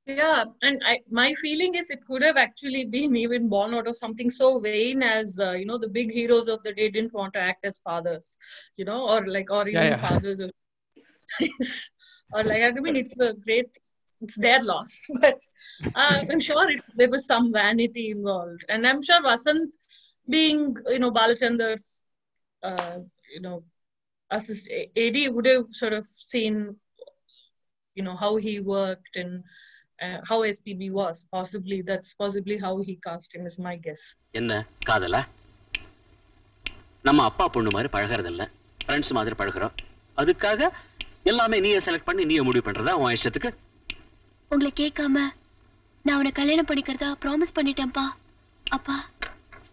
Yeah, 0.06 0.44
and 0.62 0.82
I 0.84 1.00
my 1.10 1.32
feeling 1.34 1.74
is 1.74 1.90
it 1.90 2.04
could 2.06 2.22
have 2.22 2.36
actually 2.36 2.84
been 2.84 3.16
even 3.16 3.48
born 3.48 3.74
out 3.74 3.86
of 3.88 3.96
something 3.96 4.30
so 4.30 4.58
vain 4.60 4.96
as 5.02 5.38
uh, 5.38 5.52
you 5.52 5.64
know 5.66 5.78
the 5.78 5.88
big 5.88 6.06
heroes 6.12 6.48
of 6.48 6.62
the 6.62 6.72
day 6.72 6.88
didn't 6.90 7.12
want 7.12 7.32
to 7.34 7.40
act 7.40 7.64
as 7.64 7.78
fathers, 7.80 8.36
you 8.76 8.84
know, 8.84 9.08
or 9.08 9.26
like 9.26 9.50
or 9.50 9.68
even 9.68 9.94
Yeah, 9.94 9.98
yeah. 9.98 9.98
fathers 9.98 10.40
of 10.40 10.50
or 12.32 12.44
like 12.44 12.62
I 12.62 12.70
mean 12.80 12.96
it's 12.96 13.18
a 13.18 13.34
great 13.34 13.70
it's 14.20 14.36
their 14.36 14.62
loss, 14.62 15.00
but 15.20 15.40
uh, 15.94 16.20
I'm 16.30 16.40
sure 16.40 16.68
it, 16.70 16.80
there 16.94 17.10
was 17.10 17.26
some 17.26 17.52
vanity 17.52 18.10
involved, 18.10 18.64
and 18.68 18.86
I'm 18.86 19.02
sure 19.02 19.22
Vasant 19.22 19.72
being 20.28 20.76
you 20.88 20.98
know 20.98 21.10
Balachander's 21.10 22.02
uh, 22.62 22.98
you 23.34 23.40
know 23.40 23.64
assist 24.30 24.68
AD 24.96 25.28
would 25.28 25.46
have 25.46 25.66
sort 25.70 25.92
of 25.92 26.04
seen 26.06 26.76
you 27.94 28.02
know 28.02 28.16
how 28.16 28.36
he 28.36 28.60
worked 28.60 29.16
and 29.16 29.42
uh, 30.04 30.18
how 30.28 30.38
SPB 30.54 30.82
was. 31.00 31.16
Possibly 31.36 31.78
that's 31.88 32.10
possibly 32.22 32.56
how 32.64 32.74
he 32.88 32.94
cast 33.06 33.30
him 33.34 33.44
is 33.50 33.58
my 33.68 33.74
guess. 33.86 34.02
என்ன 34.30 34.52
காதலா? 34.88 35.22
நம்ம 37.02 37.24
அப்பா 37.24 37.48
பொண்ணு 37.48 37.70
மாதிரி 37.70 37.88
பழகறதில்ல. 37.92 38.44
Friends 38.84 39.12
மாதிரி 39.18 39.34
பழகுறோம். 39.38 39.74
அதுக்காக 40.16 40.68
எல்லாமே 41.22 41.60
நீயே 41.60 41.78
செலக்ட் 41.86 42.08
பண்ணி 42.08 42.24
நீயே 42.24 42.42
முடிவு 42.42 42.70
பண்றதா 42.70 42.92
உன் 43.02 43.14
இஷ்டத்துக்கு? 43.16 43.50
உங்களை 44.48 44.72
கேட்காம 44.80 45.16
நான் 46.06 46.14
அவனை 46.14 46.32
கல்யாணம் 46.32 46.66
பண்ணிக்கிறதா 46.66 47.10
ப்ராமிஸ் 47.24 47.56
பண்ணிட்டேன்ப்பா. 47.58 48.06
அப்பா 48.70 48.96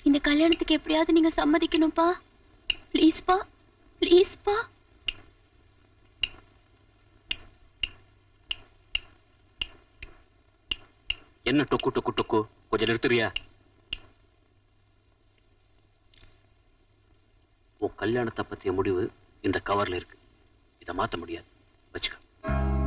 இந்த 0.04 0.20
கல்யாணத்துக்கு 0.20 0.74
எப்படியாவது 0.74 1.14
நீங்க 1.14 1.32
சம்மதிக்கணும்ப்பா. 1.40 2.08
ப்ளீஸ்ப்பா 2.94 3.38
ப்ளீஸ்ப்பா 4.02 4.56
என்ன 11.50 11.64
டொக்கு 11.64 11.90
டொக்கு 11.90 12.12
டொக்கு? 12.16 12.40
கொஞ்சம் 12.70 12.96
நிறுத்துறியா? 12.96 13.34
உன் 17.78 17.96
கல்யாணத்தை 17.96 18.46
பத்திய 18.50 18.74
முடிவு 18.74 19.12
இந்த 19.42 19.62
கவர்ல 19.66 19.94
இருக்கு. 19.94 20.18
இதை 20.80 20.96
மாத்த 20.96 21.18
முடியாது. 21.18 21.46
வச்சுக்க. 21.94 22.79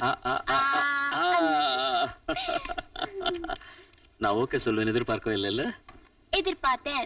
நான் 4.22 4.36
ஓகே 4.42 4.58
சொல்வேன் 4.66 4.90
எதிர்பார்க்கவே 4.92 5.34
இல்ல 5.52 5.64
எதிர்பார்த்தேன் 6.40 7.04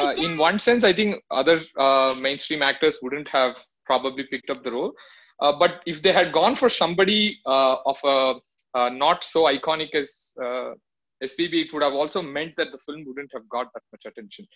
uh, 0.00 0.12
in 0.24 0.32
one 0.48 0.58
sense 0.66 0.82
i 0.90 0.94
think 0.98 1.10
other 1.40 1.56
uh, 1.84 2.10
mainstream 2.26 2.62
actors 2.70 2.96
wouldn't 3.04 3.30
have 3.38 3.54
probably 3.84 4.24
picked 4.32 4.50
up 4.50 4.62
the 4.62 4.72
role. 4.72 4.92
Uh, 5.40 5.52
but 5.58 5.80
if 5.86 6.02
they 6.02 6.12
had 6.12 6.32
gone 6.32 6.56
for 6.56 6.68
somebody 6.68 7.38
uh, 7.46 7.76
of 7.86 7.98
a 8.04 8.34
uh, 8.78 8.88
not 8.88 9.22
so 9.22 9.44
iconic 9.44 9.94
as 9.94 10.32
uh, 10.42 10.72
SPB, 11.22 11.64
it 11.64 11.72
would 11.72 11.82
have 11.82 11.92
also 11.92 12.22
meant 12.22 12.54
that 12.56 12.68
the 12.72 12.78
film 12.86 13.04
wouldn't 13.06 13.30
have 13.32 13.48
got 13.48 13.68
that 13.74 13.82
much 13.92 14.04
attention. 14.10 14.46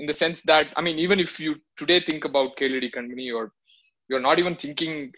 in 0.00 0.06
the 0.06 0.12
sense 0.12 0.42
that, 0.42 0.68
I 0.76 0.80
mean, 0.80 0.98
even 0.98 1.18
if 1.20 1.40
you 1.44 1.56
today 1.76 2.00
think 2.00 2.24
about 2.24 2.56
Keladi 2.58 2.90
Kanmani, 2.94 3.34
or 3.34 3.52
you're 4.08 4.20
not 4.20 4.38
even 4.38 4.54
thinking 4.54 5.12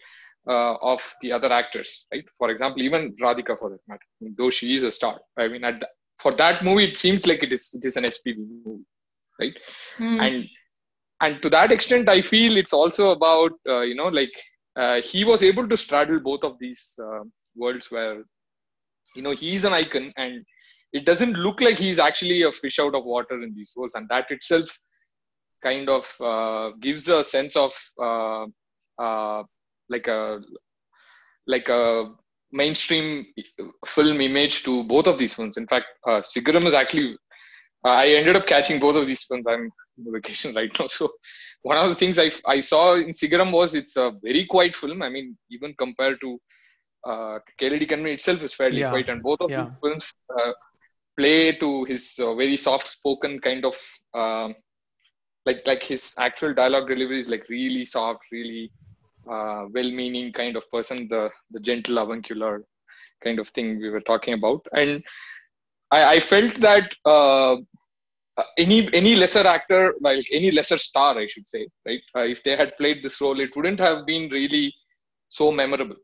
uh, 0.47 0.75
of 0.75 1.01
the 1.21 1.31
other 1.31 1.51
actors, 1.51 2.05
right? 2.11 2.25
For 2.37 2.49
example, 2.49 2.81
even 2.81 3.15
Radhika, 3.21 3.57
for 3.59 3.69
that 3.69 3.79
matter, 3.87 4.01
I 4.21 4.25
mean, 4.25 4.35
though 4.37 4.49
she 4.49 4.75
is 4.75 4.83
a 4.83 4.91
star. 4.91 5.19
I 5.37 5.47
mean, 5.47 5.63
at 5.63 5.79
the, 5.79 5.89
for 6.19 6.31
that 6.33 6.63
movie, 6.63 6.85
it 6.91 6.97
seems 6.97 7.25
like 7.27 7.43
it 7.43 7.51
is 7.51 7.73
it 7.73 7.85
is 7.85 7.97
an 7.97 8.05
SPB 8.05 8.37
movie, 8.65 8.85
right? 9.39 9.53
and 10.19 10.45
and 11.21 11.41
to 11.41 11.49
that 11.49 11.71
extent 11.71 12.09
i 12.09 12.19
feel 12.21 12.57
it's 12.57 12.73
also 12.73 13.11
about 13.11 13.51
uh, 13.69 13.81
you 13.81 13.95
know 13.95 14.07
like 14.07 14.31
uh, 14.75 15.01
he 15.01 15.23
was 15.23 15.43
able 15.43 15.67
to 15.67 15.77
straddle 15.77 16.19
both 16.19 16.43
of 16.43 16.57
these 16.59 16.97
uh, 17.03 17.23
worlds 17.55 17.91
where 17.91 18.23
you 19.15 19.21
know 19.21 19.31
he's 19.31 19.65
an 19.65 19.73
icon 19.73 20.11
and 20.17 20.43
it 20.93 21.05
doesn't 21.05 21.33
look 21.33 21.61
like 21.61 21.77
he's 21.77 21.99
actually 21.99 22.41
a 22.43 22.51
fish 22.51 22.79
out 22.79 22.95
of 22.95 23.05
water 23.05 23.41
in 23.41 23.53
these 23.55 23.73
roles 23.77 23.93
and 23.95 24.07
that 24.09 24.29
itself 24.31 24.69
kind 25.63 25.89
of 25.89 26.05
uh, 26.21 26.69
gives 26.81 27.07
a 27.07 27.23
sense 27.23 27.55
of 27.55 27.73
uh, 28.01 28.45
uh, 28.97 29.43
like 29.91 30.07
a 30.07 30.39
like 31.47 31.69
a 31.69 32.13
mainstream 32.51 33.25
film 33.85 34.21
image 34.21 34.63
to 34.63 34.83
both 34.83 35.07
of 35.07 35.17
these 35.17 35.33
films 35.33 35.57
in 35.57 35.67
fact 35.67 35.85
uh, 36.07 36.21
sigaram 36.31 36.65
is 36.65 36.73
actually 36.73 37.17
I 37.85 38.09
ended 38.15 38.35
up 38.35 38.45
catching 38.45 38.79
both 38.79 38.95
of 38.95 39.07
these 39.07 39.23
films. 39.23 39.45
I'm 39.47 39.71
on 40.05 40.13
vacation 40.13 40.53
right 40.59 40.71
now. 40.79 40.87
So 40.87 41.11
one 41.63 41.77
of 41.77 41.89
the 41.89 41.95
things 41.95 42.19
I, 42.19 42.31
I 42.47 42.59
saw 42.59 42.95
in 42.95 43.13
Sigaram 43.13 43.51
was 43.51 43.75
it's 43.75 43.97
a 43.97 44.11
very 44.21 44.45
quiet 44.45 44.75
film. 44.75 45.01
I 45.01 45.09
mean, 45.09 45.37
even 45.51 45.73
compared 45.77 46.19
to 46.21 46.39
uh, 47.07 47.39
Company 47.59 48.13
itself 48.13 48.43
is 48.43 48.53
fairly 48.53 48.83
Yeah. 48.83 48.85
quiet. 48.85 49.09
And 49.09 49.23
both 49.23 49.41
of 49.41 49.51
Yeah. 49.51 49.65
these 49.65 49.71
films 49.81 50.13
uh, 50.37 50.51
play 51.17 51.53
to 51.53 51.85
his 51.85 52.19
uh, 52.19 52.35
very 52.35 52.57
soft 52.57 52.87
spoken 52.87 53.39
kind 53.39 53.65
of 53.65 53.75
um, 54.13 54.55
like 55.45 55.61
like 55.65 55.83
his 55.83 56.13
actual 56.19 56.53
dialogue 56.53 56.87
delivery 56.87 57.19
is 57.19 57.29
like 57.29 57.47
really 57.49 57.85
soft, 57.85 58.21
really 58.31 58.71
uh, 59.29 59.65
well-meaning 59.73 60.31
kind 60.33 60.55
of 60.55 60.69
person, 60.71 61.07
the 61.09 61.29
the 61.51 61.59
gentle 61.59 61.99
avuncular 61.99 62.63
kind 63.23 63.39
of 63.39 63.47
thing 63.49 63.79
we 63.79 63.89
were 63.89 64.01
talking 64.01 64.33
about, 64.33 64.65
and 64.73 65.03
I, 65.91 66.15
I 66.15 66.19
felt 66.19 66.55
that 66.55 66.93
uh, 67.05 67.57
any 68.57 68.91
any 68.93 69.15
lesser 69.15 69.45
actor, 69.45 69.93
like 70.01 70.25
any 70.31 70.51
lesser 70.51 70.77
star, 70.77 71.17
I 71.17 71.27
should 71.27 71.47
say, 71.47 71.67
right? 71.85 72.01
Uh, 72.15 72.21
if 72.21 72.43
they 72.43 72.55
had 72.55 72.75
played 72.77 73.03
this 73.03 73.19
role, 73.21 73.39
it 73.39 73.55
wouldn't 73.55 73.79
have 73.79 74.05
been 74.05 74.29
really 74.29 74.73
so 75.29 75.51
memorable 75.51 75.95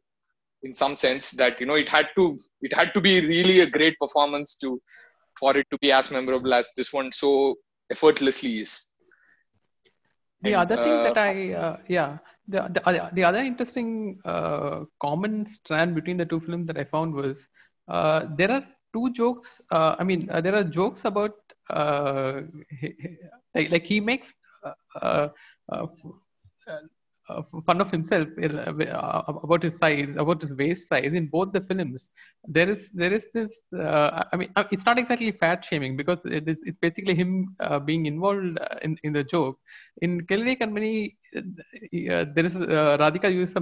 in 0.64 0.74
some 0.74 0.96
sense 0.96 1.32
that 1.32 1.60
you 1.60 1.66
know 1.66 1.76
it 1.76 1.90
had 1.90 2.08
to 2.16 2.40
it 2.62 2.74
had 2.74 2.94
to 2.94 3.02
be 3.02 3.22
really 3.26 3.60
a 3.62 3.70
great 3.70 3.98
performance 4.00 4.56
to 4.58 4.82
for 5.40 5.56
it 5.56 5.68
to 5.72 5.78
be 5.80 5.92
as 5.92 6.12
memorable 6.12 6.54
as 6.54 6.72
this 6.76 6.92
one 6.92 7.12
so 7.12 7.56
effortlessly 7.92 8.60
is. 8.62 8.86
The 10.42 10.54
And, 10.54 10.56
other 10.56 10.78
thing 10.78 11.04
that 11.04 11.18
uh, 11.18 11.22
I, 11.22 11.54
uh, 11.54 11.78
yeah, 11.88 12.18
the, 12.48 12.62
the 12.74 12.82
other- 12.88 13.10
the 13.14 13.24
other 13.24 13.40
interesting 13.40 14.20
uh, 14.26 14.86
common 15.02 15.46
strand 15.48 15.96
between 15.96 16.18
the 16.18 16.26
two 16.26 16.40
films 16.40 16.68
that 16.68 16.78
I 16.78 16.86
found 16.86 17.14
was 17.14 17.38
uh, 17.88 18.26
there 18.38 18.52
are 18.52 18.64
two 18.94 19.12
jokes. 19.14 19.62
Uh, 19.72 19.96
I 20.00 20.04
mean, 20.04 20.30
uh, 20.32 20.42
there 20.42 20.56
are 20.56 20.64
jokes 20.64 21.06
about 21.06 21.34
uh, 21.70 22.42
like 23.56 23.72
like 23.72 23.84
he 23.84 24.00
makes 24.00 24.34
uh, 27.30 27.42
fun 27.66 27.82
of 27.82 27.92
himself 27.92 28.28
uh, 28.42 28.48
uh, 28.48 29.24
about 29.44 29.62
his 29.64 29.78
size, 29.78 30.14
about 30.18 30.42
his 30.42 30.54
waist 30.54 30.88
size 30.88 31.12
in 31.14 31.28
both 31.28 31.52
the 31.52 31.62
films. 31.62 32.10
There 32.48 32.70
is 32.70 32.90
there 32.94 33.14
is 33.14 33.26
this. 33.34 33.52
Uh, 33.78 34.24
I 34.32 34.38
mean, 34.38 34.50
uh, 34.56 34.64
it's 34.72 34.86
not 34.86 34.98
exactly 34.98 35.32
fat 35.32 35.66
shaming 35.66 35.98
because 35.98 36.20
it 36.24 36.48
is, 36.48 36.58
it's 36.64 36.80
basically 36.80 37.16
him 37.16 37.56
being 37.86 38.06
involved 38.06 38.58
in, 38.82 38.98
in 39.04 39.14
the 39.14 39.24
joke. 39.24 39.58
In 40.02 40.22
Keladi 40.22 40.58
Kanmani, 40.60 41.16
there 42.36 42.46
is 42.46 42.54
Radhika 42.54 43.34
uses 43.34 43.56
a, 43.58 43.62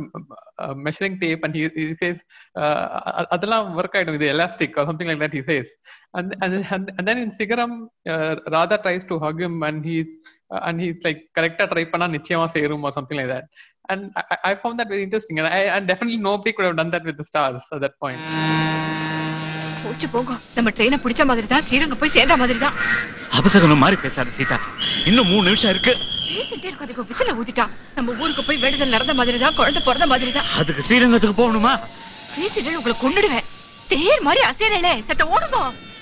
um, 0.64 0.84
measuring 0.84 1.20
tape 1.20 1.44
and 1.44 1.56
he, 1.56 1.70
he 1.70 1.96
says, 1.96 2.20
"Adalam 2.56 3.76
work 3.76 3.94
with 3.94 4.20
the 4.20 4.30
elastic" 4.30 4.78
or 4.78 4.86
something 4.86 5.08
like 5.08 5.20
that. 5.20 5.34
He 5.34 5.42
says, 5.42 5.68
and 6.14 6.36
and 6.42 6.66
and, 6.70 6.92
and 6.98 7.08
then 7.08 7.18
in 7.18 7.32
Sigaram, 7.32 7.88
Radha 8.06 8.78
tries 8.78 9.04
to 9.06 9.18
hug 9.18 9.42
him 9.42 9.64
and 9.64 9.84
he's 9.84 10.12
and 10.52 10.82
he's 10.84 11.00
like 11.06 11.22
கரெக்டா 11.38 11.66
try 11.72 11.86
பண்ணா 11.92 12.08
நிச்சயமா 12.16 12.48
சேரும் 12.56 12.86
something 12.98 13.20
like 13.22 13.32
that 13.34 13.48
and 13.90 14.06
I 14.44 14.54
found 14.60 14.80
that 14.82 14.92
very 14.94 15.04
interesting 15.06 15.40
and 15.42 15.52
I 15.54 15.62
and 15.76 15.88
definitely 15.92 16.20
nobody 16.28 16.54
could 16.58 16.68
have 16.70 16.78
done 16.80 16.94
that 16.96 17.08
with 17.10 17.22
stars 17.30 17.70
at 17.76 17.84
that 17.86 17.98
point 18.04 18.26
போச்சு 19.84 20.08
போங்க. 20.14 20.34
நம்ம 20.56 20.70
ட்ரெயினை 20.78 20.98
பிடிச்ச 21.02 21.24
மாதிரி 21.30 21.48
தான் 21.48 21.66
ஸ்ரீரங்கம் 21.66 22.00
போய் 22.02 22.14
சேர்ந்த 22.14 22.36
மாதிரி 22.42 22.60
தான் 22.64 22.76
அபசகனம் 23.38 23.82
மாதிரி 23.84 23.98
பேசாத 24.04 24.32
சீதா. 24.38 24.58
இன்னும் 25.10 25.30
மூணு 25.32 25.44
நிமிஷம் 25.48 25.72
இருக்கு. 25.74 25.94
பேசிட்டே 26.30 26.68
இருக்கும் 26.70 27.08
விசில 27.12 27.34
ஊதிட்டா 27.40 27.66
நம்ம 27.98 28.16
ஊருக்கு 28.22 28.44
போய் 28.48 28.62
வேண்டுதல் 28.64 28.94
நடந்த 28.96 29.14
மாதிரி 29.20 29.38
தான் 29.44 29.58
குழந்தை 29.60 29.82
பிறந்த 29.88 30.06
மாதிரி 30.12 30.32
தான் 30.38 30.48
அதுக்கு 30.62 30.86
ஸ்ரீரங்கத்துக்கு 30.88 31.38
போகணுமா? 31.42 31.74
பேசிட்டு 32.36 32.78
உங்களை 32.80 32.96
கொண்டுடுவேன் 32.98 33.46
தேர் 33.92 34.26
மாதிரி 34.28 34.44
அசையலே 34.50 34.94
சத்த 35.10 35.24
ஓடுங்க 35.34 35.60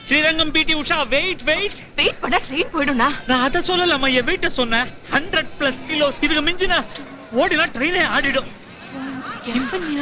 ஸ்ரீரங்கம் 0.07 0.51
பிடி 0.55 0.73
உஷா 0.79 0.97
வெயிட் 1.13 1.43
வெயிட் 1.49 1.77
வெயிட் 1.99 2.19
பண்ணா 2.23 2.37
ட்ரெயின் 2.47 2.71
போயிடும்னா. 2.73 3.07
நான் 3.27 3.43
அதை 3.47 3.59
சொல்லலாமா 3.69 4.07
என் 4.17 4.27
வெயிட்ட 4.29 4.49
சொன்னேன் 4.59 4.89
ஹண்ட்ரட் 5.13 5.51
பிளஸ் 5.59 5.79
கிலோ 5.87 6.07
இதுக்கு 6.25 6.43
மிஞ்சினா 6.47 6.79
ஓடினா 7.41 7.65
ட்ரெயினே 7.75 8.01
ஆடிடும். 8.15 8.49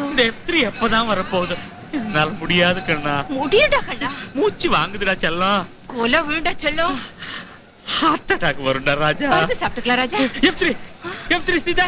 இந்த 0.09 0.23
எஃப் 0.29 0.49
எப்பதான் 0.69 1.09
வரப்போகுது? 1.11 1.55
என்னால 1.97 2.27
முடியாது 2.41 2.79
கண்ணா. 2.85 3.13
முடியடா 3.37 3.79
கண்ணா? 3.89 4.09
மூச்சு 4.39 4.67
வாங்குதுடா 4.75 5.15
செல்லம். 5.23 5.63
கொலை 5.93 6.19
வீட 6.29 6.51
செல்லும். 6.63 6.97
ஹார்ட் 7.97 8.33
அட்டாக் 8.35 8.65
வரும்டா 8.67 8.93
ராஜா. 9.05 9.29
சாப்பிட்டுக்கலாம் 9.61 10.01
Raja. 10.03 10.17
F 10.49 10.59
three 10.61 10.73
F 11.35 11.47
three 11.47 11.59
Seetha. 11.67 11.87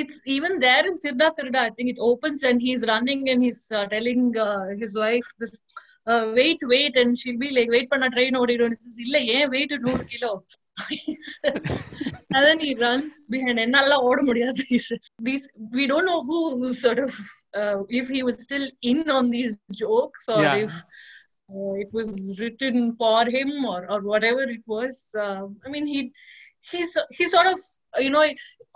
it's 0.00 0.20
even 0.24 0.58
there 0.64 0.86
in 0.86 0.98
Thiruda 0.98 1.28
Thiruda, 1.36 1.60
I 1.68 1.70
think 1.70 1.90
it 1.90 2.00
opens 2.10 2.42
and 2.42 2.60
he's 2.60 2.84
running 2.86 3.28
and 3.30 3.42
he's 3.42 3.70
uh, 3.70 3.86
telling 3.86 4.36
uh, 4.36 4.68
his 4.78 4.96
wife 4.96 5.28
this, 5.38 5.60
uh, 6.06 6.32
wait, 6.34 6.60
wait, 6.62 6.96
and 6.96 7.18
she'll 7.18 7.38
be 7.38 7.50
like, 7.50 7.70
wait, 7.70 7.90
panna 7.90 8.10
train 8.10 8.34
odidu. 8.34 8.64
And 8.66 8.74
he 8.76 8.80
says, 8.84 8.98
illa, 9.06 9.20
yen 9.20 9.50
weight 9.50 9.70
100 9.70 10.08
kilo. 10.10 10.42
and 11.44 12.44
then 12.46 12.60
he 12.60 12.74
runs 12.74 13.18
behind 13.28 13.58
and 13.58 13.76
all 13.76 14.16
mudiyadhu 14.28 14.64
he 14.72 14.78
says 14.78 15.08
these 15.28 15.46
we 15.76 15.86
don't 15.90 16.06
know 16.10 16.20
who 16.28 16.38
sort 16.72 17.00
of 17.06 17.12
uh, 17.60 17.78
if 18.00 18.08
he 18.14 18.22
was 18.28 18.36
still 18.46 18.66
in 18.90 19.10
on 19.10 19.28
these 19.36 19.56
jokes 19.82 20.28
or 20.34 20.42
yeah. 20.42 20.54
if 20.64 20.72
uh, 21.54 21.74
it 21.84 21.90
was 21.98 22.08
written 22.40 22.92
for 23.00 23.24
him 23.36 23.50
or, 23.72 23.80
or 23.92 24.00
whatever 24.12 24.42
it 24.56 24.64
was 24.74 24.94
uh, 25.24 25.42
i 25.66 25.68
mean 25.74 25.86
he 25.94 26.00
he's 26.70 26.96
he 27.18 27.26
sort 27.36 27.48
of 27.52 27.58
you 27.98 28.10
know 28.10 28.24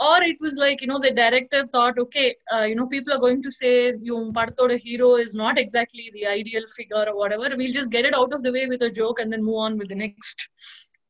or 0.00 0.22
it 0.22 0.36
was 0.40 0.56
like 0.56 0.80
you 0.80 0.86
know 0.86 0.98
the 0.98 1.12
director 1.12 1.66
thought 1.68 1.98
okay 1.98 2.34
uh, 2.52 2.62
you 2.62 2.74
know 2.74 2.86
people 2.86 3.12
are 3.12 3.20
going 3.20 3.42
to 3.42 3.50
say 3.50 3.94
yung 4.02 4.32
padatoda 4.32 4.78
hero 4.78 5.14
is 5.14 5.34
not 5.34 5.58
exactly 5.58 6.10
the 6.14 6.26
ideal 6.26 6.64
figure 6.76 7.04
or 7.08 7.16
whatever. 7.16 7.48
We'll 7.56 7.72
just 7.72 7.92
get 7.92 8.04
it 8.04 8.14
out 8.14 8.32
of 8.32 8.42
the 8.42 8.52
way 8.52 8.66
with 8.66 8.82
a 8.82 8.90
joke 8.90 9.20
and 9.20 9.32
then 9.32 9.44
move 9.44 9.56
on 9.56 9.78
with 9.78 9.88
the 9.88 9.94
next 9.94 10.48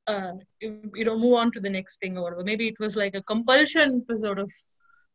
uh, 0.07 0.33
you 0.61 1.05
know 1.05 1.19
move 1.19 1.35
on 1.35 1.51
to 1.53 1.61
the 1.61 1.71
next 1.71 1.99
thing 1.99 2.19
or 2.19 2.25
whatever. 2.25 2.45
Maybe 2.45 2.69
it 2.69 2.79
was 2.79 2.97
like 2.97 3.14
a 3.14 3.23
compulsion 3.23 4.05
to 4.09 4.19
sort 4.19 4.38
of 4.38 4.53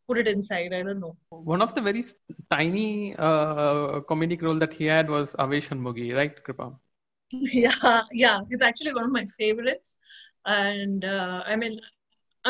put 0.07 0.17
it 0.17 0.27
inside. 0.27 0.73
I 0.73 0.81
don't 0.81 0.99
know. 0.99 1.15
One 1.29 1.61
of 1.61 1.75
the 1.75 1.81
very 1.81 2.05
tiny 2.49 3.15
uh, 3.15 4.01
comedic 4.09 4.41
role 4.41 4.57
that 4.57 4.73
he 4.73 4.85
had 4.85 5.09
was 5.09 5.35
Avvai 5.37 5.61
Shanmughi, 5.61 6.15
right, 6.15 6.33
Krupa? 6.43 6.75
yeah 7.31 8.01
yeah. 8.11 8.39
He's 8.49 8.63
actually 8.63 8.93
one 8.95 9.03
of 9.03 9.11
my 9.11 9.25
favorites. 9.37 9.97
And 10.45 11.05
uh, 11.05 11.43
i 11.45 11.55
mean 11.55 11.79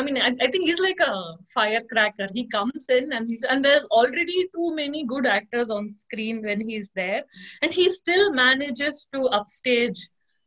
i 0.00 0.02
mean 0.02 0.16
I, 0.16 0.30
I 0.44 0.50
think 0.50 0.64
he's 0.64 0.80
like 0.80 1.00
a 1.00 1.14
firecracker. 1.54 2.28
He 2.32 2.46
comes 2.46 2.86
in 2.88 3.12
and 3.12 3.28
he's 3.28 3.42
and 3.42 3.64
there's 3.64 3.84
already 3.90 4.48
too 4.54 4.74
many 4.74 5.04
good 5.04 5.26
actors 5.26 5.70
on 5.70 5.88
screen 5.88 6.42
when 6.42 6.60
he's 6.68 6.90
there. 6.94 7.22
And 7.62 7.72
he 7.72 7.88
still 7.90 8.32
manages 8.32 9.08
to 9.14 9.24
upstage 9.40 10.00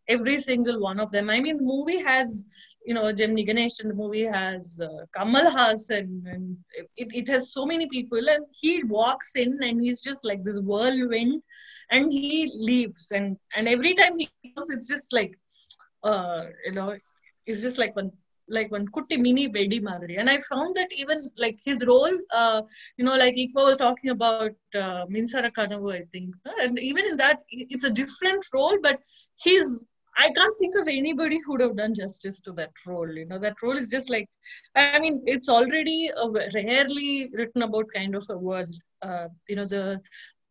every 0.09 0.37
single 0.37 0.81
one 0.81 0.99
of 0.99 1.11
them. 1.11 1.29
I 1.29 1.39
mean 1.39 1.57
the 1.57 1.63
movie 1.63 2.01
has 2.01 2.43
you 2.85 2.95
know 2.95 3.11
Gemini 3.13 3.43
Ganesh 3.43 3.79
and 3.79 3.91
the 3.91 3.95
movie 3.95 4.25
has 4.25 4.79
uh, 4.81 5.05
Kamal 5.15 5.49
Haasan 5.57 6.09
and 6.33 6.57
it, 6.95 7.07
it 7.21 7.27
has 7.29 7.53
so 7.53 7.65
many 7.65 7.87
people 7.87 8.29
and 8.35 8.45
he 8.61 8.83
walks 8.83 9.31
in 9.35 9.61
and 9.61 9.81
he's 9.81 10.01
just 10.01 10.25
like 10.25 10.43
this 10.43 10.59
whirlwind 10.59 11.41
and 11.91 12.11
he 12.11 12.51
leaves. 12.55 13.07
And 13.11 13.37
and 13.55 13.67
every 13.67 13.93
time 13.93 14.17
he 14.17 14.29
comes 14.55 14.71
it's 14.71 14.87
just 14.87 15.13
like 15.13 15.37
uh 16.03 16.45
you 16.65 16.73
know 16.73 16.97
it's 17.45 17.61
just 17.61 17.77
like 17.77 17.95
one 17.95 18.11
like 18.47 18.71
one 18.71 18.87
kutti 18.87 19.17
mini 19.17 19.47
madri 19.79 20.17
and 20.17 20.29
i 20.29 20.37
found 20.49 20.75
that 20.75 20.91
even 20.91 21.29
like 21.37 21.59
his 21.63 21.85
role 21.85 22.17
uh 22.33 22.61
you 22.97 23.05
know 23.05 23.15
like 23.15 23.35
Ikwa 23.35 23.65
was 23.69 23.77
talking 23.77 24.11
about 24.11 24.51
uh, 24.75 25.05
minsara 25.05 25.51
kanavu 25.51 25.93
i 25.93 26.03
think 26.11 26.35
and 26.61 26.77
even 26.79 27.05
in 27.05 27.17
that 27.17 27.39
it's 27.49 27.83
a 27.83 27.89
different 27.89 28.45
role 28.53 28.77
but 28.81 28.99
he's 29.35 29.85
I 30.15 30.29
can't 30.31 30.55
think 30.59 30.75
of 30.75 30.87
anybody 30.87 31.39
who 31.43 31.53
would 31.53 31.61
have 31.61 31.75
done 31.75 31.95
justice 31.95 32.39
to 32.41 32.51
that 32.53 32.71
role. 32.85 33.09
You 33.09 33.25
know, 33.25 33.39
that 33.39 33.61
role 33.63 33.77
is 33.77 33.89
just 33.89 34.11
like, 34.11 34.29
I 34.75 34.99
mean, 34.99 35.23
it's 35.25 35.49
already 35.49 36.11
a 36.15 36.29
rarely 36.53 37.31
written 37.33 37.63
about 37.63 37.85
kind 37.93 38.15
of 38.15 38.23
a 38.29 38.37
world. 38.37 38.73
Uh, 39.01 39.29
you 39.49 39.55
know, 39.55 39.65
the 39.65 39.99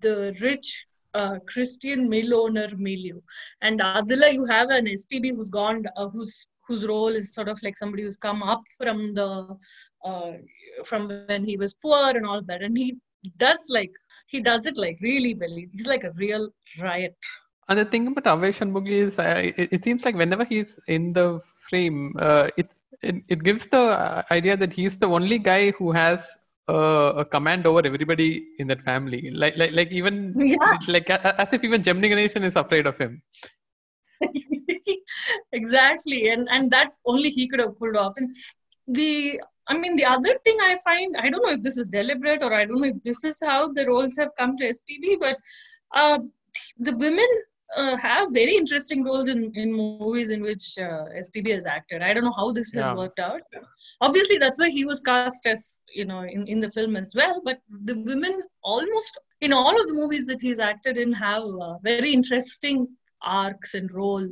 the 0.00 0.36
rich 0.40 0.84
uh, 1.14 1.38
Christian 1.46 2.08
mill 2.08 2.34
owner 2.34 2.68
milieu, 2.76 3.20
and 3.60 3.80
Adila, 3.80 4.32
you 4.32 4.44
have 4.46 4.70
an 4.70 4.86
SPB 4.86 5.36
who's 5.36 5.48
gone, 5.50 5.84
uh, 5.96 6.08
whose 6.08 6.46
whose 6.72 6.88
role 6.96 7.20
is 7.20 7.34
sort 7.38 7.48
of 7.54 7.62
like 7.68 7.92
somebody 7.92 8.18
who's 8.18 8.36
come 8.42 8.42
up 8.52 8.62
from 8.78 9.14
the 9.28 9.56
uh, 10.10 10.32
from 10.90 11.18
when 11.32 11.44
he 11.44 11.56
was 11.62 11.74
poor 11.86 12.10
and 12.18 12.26
all 12.26 12.42
that, 12.50 12.62
and 12.68 12.76
he 12.84 12.96
does 13.46 13.62
like 13.78 13.92
he 14.34 14.40
does 14.50 14.66
it 14.70 14.76
like 14.84 14.98
really 15.10 15.34
well. 15.42 15.56
He's 15.76 15.86
like 15.94 16.04
a 16.04 16.12
real 16.24 16.48
riot. 16.88 17.16
And 17.68 17.78
the 17.78 17.84
thing 17.84 18.06
about 18.08 18.24
Avvai 18.34 18.50
Shanmughi 18.58 18.96
is, 19.08 19.18
uh, 19.18 19.40
it, 19.44 19.68
it 19.76 19.84
seems 19.84 20.04
like 20.04 20.16
whenever 20.16 20.44
he's 20.44 20.78
in 20.88 21.12
the 21.12 21.40
frame, 21.68 22.14
uh, 22.18 22.48
it, 22.56 22.68
it 23.02 23.16
it 23.28 23.44
gives 23.48 23.66
the 23.74 23.82
uh, 24.06 24.22
idea 24.30 24.56
that 24.56 24.72
he's 24.72 24.98
the 24.98 25.06
only 25.18 25.38
guy 25.38 25.70
who 25.72 25.92
has 25.92 26.26
uh, 26.68 27.12
a 27.22 27.24
command 27.24 27.66
over 27.66 27.82
everybody 27.90 28.46
in 28.58 28.66
that 28.72 28.82
family. 28.82 29.30
Like 29.42 29.56
like 29.56 29.72
like 29.80 29.92
even 30.00 30.34
Yeah. 30.36 30.78
like 30.88 31.10
as 31.10 31.52
if 31.52 31.64
even 31.64 31.82
Gemini 31.82 32.08
Ganeshan 32.14 32.44
is 32.50 32.56
afraid 32.56 32.86
of 32.92 32.98
him. 32.98 33.22
exactly. 35.52 36.28
And 36.30 36.48
and 36.50 36.70
that 36.70 36.92
only 37.06 37.30
he 37.30 37.48
could 37.48 37.60
have 37.60 37.78
pulled 37.78 37.96
off. 37.96 38.14
And 38.16 38.34
the 38.86 39.40
i 39.68 39.76
mean 39.76 39.94
the 39.94 40.04
other 40.04 40.34
thing 40.44 40.58
i 40.60 40.76
find 40.84 41.16
i 41.16 41.30
don't 41.30 41.44
know 41.44 41.52
if 41.52 41.62
this 41.62 41.76
is 41.78 41.88
deliberate 41.88 42.42
or 42.42 42.52
i 42.52 42.64
don't 42.64 42.80
know 42.80 42.88
if 42.88 43.00
this 43.04 43.22
is 43.22 43.38
how 43.40 43.72
the 43.72 43.86
roles 43.86 44.16
have 44.18 44.30
come 44.36 44.56
to 44.56 44.64
spb 44.64 45.20
but 45.20 45.36
uh, 45.94 46.18
the 46.78 46.96
women 46.96 47.28
uh, 47.76 47.96
have 47.96 48.28
very 48.32 48.56
interesting 48.56 49.02
roles 49.04 49.28
in, 49.28 49.50
in 49.54 49.72
movies 49.72 50.30
in 50.30 50.42
which 50.42 50.76
uh, 50.78 51.04
spb 51.24 51.50
has 51.50 51.64
acted. 51.64 52.02
I 52.02 52.12
don't 52.12 52.24
know 52.24 52.32
how 52.32 52.52
this 52.52 52.72
has 52.72 52.90
worked 52.94 53.18
out. 53.18 53.40
Obviously 54.00 54.38
that's 54.38 54.58
why 54.58 54.68
he 54.68 54.84
was 54.84 55.00
cast 55.00 55.46
as 55.46 55.80
you 55.94 56.04
know 56.04 56.20
in, 56.20 56.46
in 56.46 56.60
the 56.60 56.70
film 56.70 56.96
as 56.96 57.14
well. 57.14 57.40
But 57.44 57.60
the 57.84 57.98
women 58.00 58.42
almost 58.62 59.18
in 59.40 59.52
all 59.52 59.78
of 59.78 59.86
the 59.86 59.94
movies 59.94 60.26
that 60.26 60.42
he's 60.42 60.58
acted 60.58 60.98
in 60.98 61.12
have 61.12 61.44
uh, 61.44 61.78
very 61.82 62.12
interesting 62.12 62.88
arcs 63.24 63.74
and 63.74 63.90
role 63.92 64.26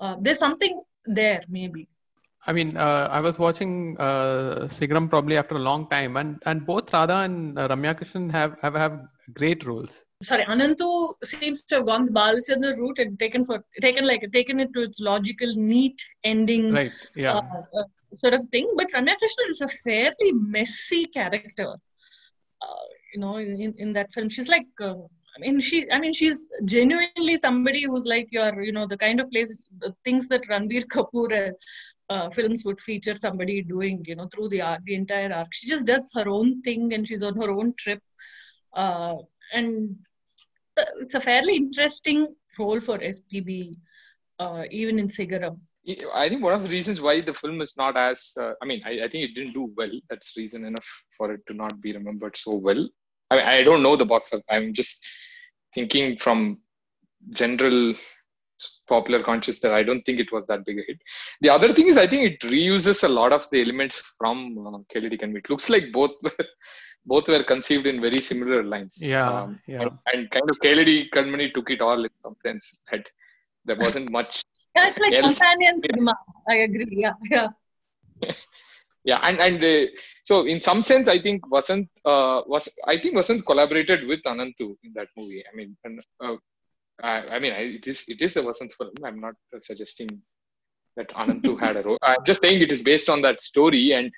uh, 0.00 0.16
there's 0.20 0.38
something 0.38 0.82
there 1.06 1.42
maybe. 1.48 1.88
I 2.46 2.52
mean, 2.52 2.76
uh, 2.76 3.08
I 3.10 3.20
was 3.20 3.38
watching 3.38 3.96
uh, 3.98 4.68
Sigaram 4.70 5.10
probably 5.10 5.36
after 5.36 5.56
a 5.56 5.58
long 5.58 5.88
time, 5.88 6.16
and, 6.16 6.40
and 6.46 6.64
both 6.64 6.92
Radha 6.92 7.16
and 7.16 7.58
uh, 7.58 7.68
Ramya 7.68 7.98
Krishnan 7.98 8.30
have, 8.30 8.58
have 8.60 8.74
have 8.74 9.00
great 9.34 9.66
roles. 9.66 9.90
Sorry, 10.22 10.44
Anantu 10.44 11.14
seems 11.24 11.62
to 11.64 11.76
have 11.76 11.86
gone 11.86 12.06
the 12.06 12.12
Balachander 12.12 12.76
route 12.78 13.00
and 13.00 13.18
taken 13.18 13.44
for 13.44 13.64
taken 13.80 14.06
like 14.06 14.24
taken 14.32 14.60
it 14.60 14.72
to 14.74 14.82
its 14.82 15.00
logical, 15.00 15.52
neat 15.56 16.00
ending 16.24 16.72
Right. 16.72 16.92
Yeah. 17.14 17.34
uh, 17.34 17.42
uh, 17.78 17.84
sort 18.14 18.34
of 18.34 18.44
thing. 18.46 18.70
But 18.76 18.92
Ramya 18.92 19.14
Krishnan 19.20 19.50
is 19.50 19.60
a 19.60 19.68
fairly 19.68 20.32
messy 20.32 21.06
character. 21.06 21.74
Uh, 22.62 22.86
you 23.12 23.20
know, 23.20 23.36
in, 23.36 23.74
in 23.78 23.92
that 23.94 24.12
film, 24.12 24.28
she's 24.28 24.48
like. 24.48 24.66
I 25.38 25.40
mean, 25.40 25.60
she. 25.60 25.90
I 25.90 26.00
mean, 26.00 26.12
she's 26.12 26.48
genuinely 26.64 27.36
somebody 27.36 27.84
who's 27.84 28.04
like 28.04 28.28
your, 28.30 28.60
you 28.60 28.72
know, 28.72 28.86
the 28.86 28.96
kind 28.96 29.20
of 29.20 29.30
place, 29.30 29.52
things 30.04 30.26
that 30.28 30.42
Ranbir 30.48 30.84
Kapoor 30.92 31.52
uh, 32.10 32.28
films 32.30 32.64
would 32.64 32.80
feature 32.80 33.14
somebody 33.14 33.62
doing, 33.62 34.02
you 34.06 34.16
know, 34.16 34.28
through 34.34 34.48
the 34.48 34.60
arc, 34.62 34.80
the 34.84 34.94
entire 34.94 35.32
arc. 35.32 35.48
She 35.52 35.68
just 35.68 35.86
does 35.86 36.10
her 36.14 36.28
own 36.28 36.60
thing, 36.62 36.92
and 36.92 37.06
she's 37.06 37.22
on 37.22 37.36
her 37.36 37.50
own 37.50 37.74
trip, 37.78 38.02
uh, 38.74 39.16
and 39.52 39.96
uh, 40.76 40.84
it's 41.00 41.14
a 41.14 41.20
fairly 41.20 41.56
interesting 41.56 42.34
role 42.58 42.80
for 42.80 42.98
SPB, 42.98 43.76
uh, 44.40 44.64
even 44.70 44.98
in 44.98 45.08
Sigaram. 45.08 45.58
I 46.14 46.28
think 46.28 46.42
one 46.42 46.52
of 46.52 46.64
the 46.64 46.70
reasons 46.70 47.00
why 47.00 47.20
the 47.20 47.32
film 47.32 47.62
is 47.62 47.74
not 47.78 47.96
as 47.96 48.32
uh, 48.38 48.52
I 48.60 48.66
mean, 48.66 48.82
I, 48.84 49.04
I 49.04 49.08
think 49.08 49.24
it 49.30 49.34
didn't 49.34 49.54
do 49.54 49.72
well. 49.76 49.90
That's 50.10 50.36
reason 50.36 50.64
enough 50.64 51.04
for 51.16 51.32
it 51.32 51.40
to 51.46 51.54
not 51.54 51.80
be 51.80 51.92
remembered 51.92 52.36
so 52.36 52.54
well. 52.54 52.88
I 53.30 53.36
mean, 53.36 53.44
I 53.44 53.62
don't 53.62 53.82
know 53.82 53.96
the 53.96 54.04
box. 54.04 54.32
I'm 54.50 54.74
just 54.74 55.06
thinking 55.74 56.16
from 56.16 56.58
general 57.30 57.94
popular 58.88 59.22
conscious 59.22 59.60
that 59.60 59.72
I 59.72 59.82
don't 59.82 60.02
think 60.02 60.18
it 60.18 60.32
was 60.32 60.44
that 60.46 60.64
big 60.66 60.78
a 60.78 60.82
hit. 60.86 60.98
The 61.42 61.50
other 61.50 61.72
thing 61.72 61.88
is, 61.88 61.96
I 61.98 62.06
think 62.06 62.24
it 62.32 62.40
reuses 62.40 63.04
a 63.04 63.08
lot 63.08 63.32
of 63.32 63.46
the 63.50 63.62
elements 63.62 64.00
from 64.18 64.58
uh, 64.66 64.78
Keladi 64.92 65.20
Kanmani. 65.20 65.38
It 65.38 65.50
looks 65.50 65.68
like 65.70 65.92
both 65.92 66.12
were, 66.22 66.32
both 67.06 67.28
were 67.28 67.44
conceived 67.44 67.86
in 67.86 68.00
very 68.00 68.20
similar 68.20 68.62
lines. 68.64 68.98
Yeah, 69.04 69.42
Um, 69.42 69.60
yeah. 69.66 69.82
And, 69.82 69.90
and 70.12 70.30
kind 70.30 70.50
of 70.50 70.58
Keladi 70.60 71.08
Kanmani 71.14 71.52
took 71.54 71.70
it 71.70 71.80
all 71.80 72.02
in 72.02 72.10
some 72.24 72.36
sense 72.44 72.80
that 72.90 73.06
there 73.64 73.76
wasn't 73.76 74.10
much 74.10 74.42
Yeah, 74.76 74.88
it's 74.88 74.98
like 74.98 75.12
else. 75.12 75.38
companion 75.38 75.80
cinema. 75.80 76.16
I 76.48 76.54
agree. 76.66 76.86
Yeah, 76.90 77.12
yeah. 77.30 77.48
yeah 79.08 79.20
and 79.26 79.38
and 79.46 79.58
uh, 79.72 79.86
so 80.28 80.34
in 80.52 80.58
some 80.68 80.80
sense 80.88 81.06
i 81.14 81.18
think 81.24 81.38
Vasanth 81.54 81.88
uh, 82.12 82.38
was 82.52 82.64
i 82.92 82.96
think 83.00 83.14
wasn't 83.20 83.46
collaborated 83.50 84.00
with 84.10 84.22
Ananthu 84.32 84.66
in 84.86 84.92
that 84.98 85.08
movie. 85.18 85.42
I 85.50 85.52
mean 85.58 85.70
and, 85.84 86.00
uh, 86.24 86.36
I, 87.10 87.14
I 87.34 87.38
mean 87.42 87.52
I, 87.60 87.62
it 87.78 87.86
is 87.92 88.00
it 88.14 88.20
is 88.26 88.36
a 88.40 88.42
Vasanth 88.48 88.74
film. 88.78 88.94
I'm 89.08 89.20
not 89.26 89.36
suggesting 89.68 90.10
that 90.96 91.08
Ananthu 91.22 91.52
had 91.64 91.76
a 91.80 91.82
role. 91.82 91.98
I'm 92.02 92.24
just 92.30 92.42
saying 92.44 92.60
it 92.60 92.72
is 92.76 92.82
based 92.82 93.08
on 93.14 93.22
that 93.26 93.40
story 93.50 93.84
and 93.98 94.10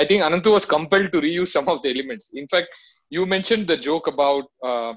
i 0.00 0.04
think 0.08 0.22
Ananthu 0.26 0.50
was 0.56 0.66
compelled 0.76 1.10
to 1.14 1.20
reuse 1.26 1.52
some 1.58 1.68
of 1.74 1.82
the 1.82 1.90
elements. 1.94 2.30
In 2.42 2.46
fact 2.54 2.68
you 3.16 3.22
mentioned 3.36 3.66
the 3.66 3.78
joke 3.88 4.06
about 4.14 4.44
uh, 4.70 4.92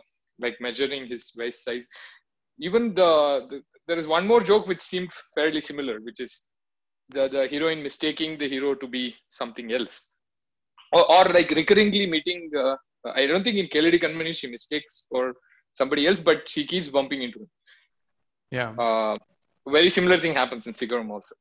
like 0.46 0.58
measuring 0.68 1.04
his 1.14 1.24
waist 1.40 1.60
size. 1.68 1.88
Even 2.68 2.84
the, 3.00 3.12
the 3.50 3.58
there 3.88 4.00
is 4.02 4.08
one 4.18 4.28
more 4.32 4.42
joke 4.52 4.68
which 4.72 4.84
seemed 4.94 5.12
fairly 5.36 5.62
similar 5.70 5.96
which 6.08 6.20
is 6.26 6.34
the, 7.10 7.28
the 7.28 7.48
heroine 7.48 7.84
mistaking 7.84 8.38
the 8.38 8.48
hero 8.48 8.76
to 8.76 8.88
be 8.88 9.16
something 9.30 9.72
else. 9.72 10.12
Or, 10.92 11.12
or 11.12 11.26
like 11.26 11.50
recurringly 11.50 12.08
meeting 12.08 12.52
uh, 12.56 12.76
i 13.16 13.26
don't 13.26 13.44
think 13.44 13.58
in 13.58 13.68
Keladi 13.68 14.02
Kanmani 14.02 14.34
she 14.34 14.48
mistakes 14.48 15.06
for 15.10 15.34
somebody 15.74 16.08
else 16.08 16.20
but 16.20 16.48
she 16.48 16.66
keeps 16.66 16.90
bumping 16.90 17.22
into 17.24 17.40
him. 17.40 17.50
Yeah. 18.52 18.72
uh, 18.78 19.16
very 19.68 19.90
similar 19.90 20.18
thing 20.20 20.34
happens 20.34 20.68
in 20.68 20.74
Sigaram 20.74 21.10
also. 21.10 21.36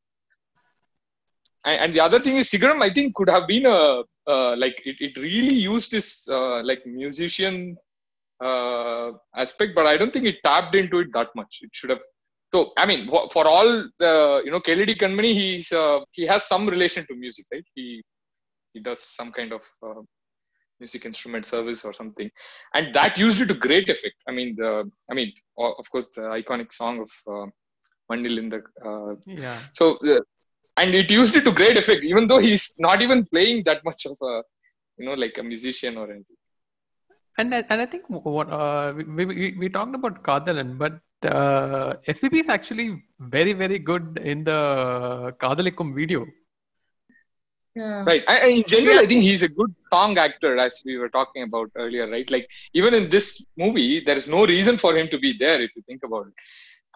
And, 1.64 1.80
and 1.82 1.94
the 1.94 2.00
other 2.00 2.20
thing 2.20 2.36
is 2.36 2.50
Sigaram 2.50 2.82
I 2.82 2.92
think 2.92 3.14
could 3.14 3.28
have 3.28 3.46
been 3.46 3.66
a 3.66 4.02
uh, 4.26 4.56
like 4.56 4.80
it, 4.84 4.96
it 5.00 5.20
really 5.20 5.54
used 5.54 5.90
this 5.90 6.28
uh, 6.28 6.62
like 6.62 6.86
musician 6.86 7.76
uh, 8.42 9.10
aspect 9.36 9.72
but 9.74 9.86
I 9.86 9.96
don't 9.96 10.12
think 10.12 10.26
it 10.26 10.36
tapped 10.44 10.74
into 10.74 10.98
it 11.00 11.08
that 11.12 11.28
much. 11.36 11.58
It 11.62 11.70
should 11.72 11.90
have 11.90 12.00
so 12.52 12.72
I 12.76 12.86
mean 12.86 13.08
for, 13.08 13.28
for 13.34 13.44
all 13.46 13.68
the 13.98 14.42
you 14.44 14.50
know 14.52 14.60
Keladi 14.60 14.96
Kanmani 15.02 15.32
he's 15.40 15.72
uh, 15.72 16.00
he 16.12 16.26
has 16.32 16.44
some 16.52 16.68
relation 16.68 17.06
to 17.08 17.14
music 17.14 17.46
right? 17.52 17.64
He 17.74 18.02
he 18.74 18.80
does 18.80 19.00
some 19.18 19.30
kind 19.32 19.52
of 19.52 19.62
uh, 19.86 20.00
music 20.80 21.04
instrument 21.06 21.46
service 21.46 21.84
or 21.84 21.92
something. 21.92 22.28
And 22.74 22.94
that 22.94 23.18
used 23.18 23.40
it 23.40 23.48
to 23.48 23.54
great 23.54 23.88
effect. 23.88 24.16
I 24.28 24.32
mean 24.32 24.56
the 24.60 24.70
i 25.10 25.14
mean 25.18 25.32
of 25.80 25.86
course 25.92 26.08
the 26.16 26.22
iconic 26.40 26.72
song 26.72 26.96
of 27.06 27.10
uh, 27.34 27.46
Mannil 28.10 28.36
Indha 28.42 28.60
uh, 28.88 29.14
Yeah. 29.26 29.58
so 29.78 29.84
uh, 30.12 30.20
and 30.80 30.94
it 30.94 31.10
used 31.10 31.36
it 31.38 31.44
to 31.48 31.52
great 31.60 31.78
effect 31.82 32.02
even 32.12 32.26
though 32.26 32.38
he's 32.46 32.66
not 32.86 33.00
even 33.06 33.20
playing 33.32 33.58
that 33.68 33.80
much 33.88 34.02
of 34.12 34.16
a 34.30 34.42
you 34.98 35.06
know 35.06 35.14
like 35.24 35.36
a 35.38 35.42
musician 35.52 35.96
or 35.96 36.06
anything. 36.14 36.38
And 37.38 37.54
I, 37.54 37.64
and 37.70 37.80
I 37.80 37.86
think 37.86 38.04
what 38.08 38.50
uh, 38.50 38.92
we, 38.96 39.24
we 39.24 39.56
we 39.58 39.68
talked 39.68 39.94
about 39.94 40.22
Kadalan, 40.22 40.76
but 40.78 40.94
uh, 41.26 41.94
SPB 42.06 42.40
is 42.44 42.48
actually 42.48 43.02
very 43.20 43.52
very 43.52 43.78
good 43.78 44.18
in 44.22 44.44
the 44.44 45.34
Kadalikum 45.40 45.94
video. 45.94 46.26
Yeah. 47.74 48.02
right 48.04 48.22
I, 48.28 48.38
I- 48.40 48.52
in 48.58 48.64
general 48.72 48.98
i 49.02 49.06
think 49.06 49.22
he's 49.22 49.42
a 49.42 49.48
good 49.48 49.72
song 49.92 50.18
actor 50.18 50.58
as 50.58 50.82
we 50.84 50.98
were 50.98 51.08
talking 51.08 51.42
about 51.48 51.68
earlier 51.82 52.06
right 52.14 52.28
like 52.34 52.46
even 52.74 52.92
in 52.98 53.08
this 53.08 53.46
movie 53.56 54.02
there 54.06 54.16
is 54.22 54.28
no 54.28 54.44
reason 54.44 54.76
for 54.76 54.94
him 54.98 55.08
to 55.08 55.18
be 55.18 55.30
there 55.44 55.58
if 55.66 55.74
you 55.76 55.82
think 55.88 56.02
about 56.08 56.26
it 56.26 56.34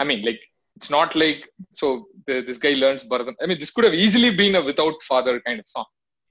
i 0.00 0.04
mean 0.04 0.20
like 0.28 0.38
it's 0.76 0.90
not 0.90 1.14
like 1.14 1.40
so 1.72 2.06
the, 2.26 2.42
this 2.42 2.58
guy 2.58 2.74
learns 2.74 3.04
Bharatam. 3.04 3.34
i 3.42 3.46
mean 3.46 3.58
this 3.58 3.70
could 3.70 3.84
have 3.84 3.94
easily 3.94 4.30
been 4.42 4.54
a 4.56 4.62
without 4.70 5.00
father 5.10 5.34
kind 5.46 5.58
of 5.58 5.66
song 5.66 5.86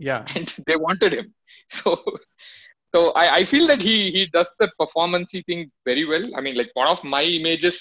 Yeah. 0.10 0.24
and 0.36 0.48
they 0.68 0.76
wanted 0.88 1.12
him 1.20 1.28
so 1.80 1.90
so 2.96 3.12
i, 3.24 3.28
I 3.40 3.44
feel 3.52 3.68
that 3.72 3.82
he 3.82 3.98
he 4.16 4.24
does 4.38 4.52
the 4.60 4.70
performancey 4.80 5.42
thing 5.46 5.72
very 5.90 6.06
well. 6.06 6.26
I 6.38 6.42
mean 6.42 6.56
like 6.62 6.72
one 6.74 6.90
of 6.96 7.04
my 7.04 7.24
images 7.24 7.78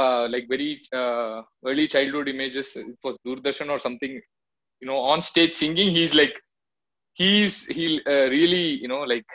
uh, 0.00 0.28
like 0.34 0.46
very 0.48 0.80
uh, 1.00 1.42
early 1.68 1.86
childhood 1.94 2.28
images 2.28 2.68
it 2.76 2.98
was 3.04 3.18
doordarshan 3.26 3.70
or 3.74 3.78
something 3.78 4.14
you 4.80 4.88
know 4.88 4.98
on 5.12 5.22
stage 5.22 5.54
singing. 5.54 5.90
He's 5.98 6.14
like 6.14 6.34
he's 7.14 7.66
he 7.76 8.00
uh, 8.06 8.26
really 8.36 8.64
you 8.82 8.88
know 8.88 9.02
like 9.14 9.26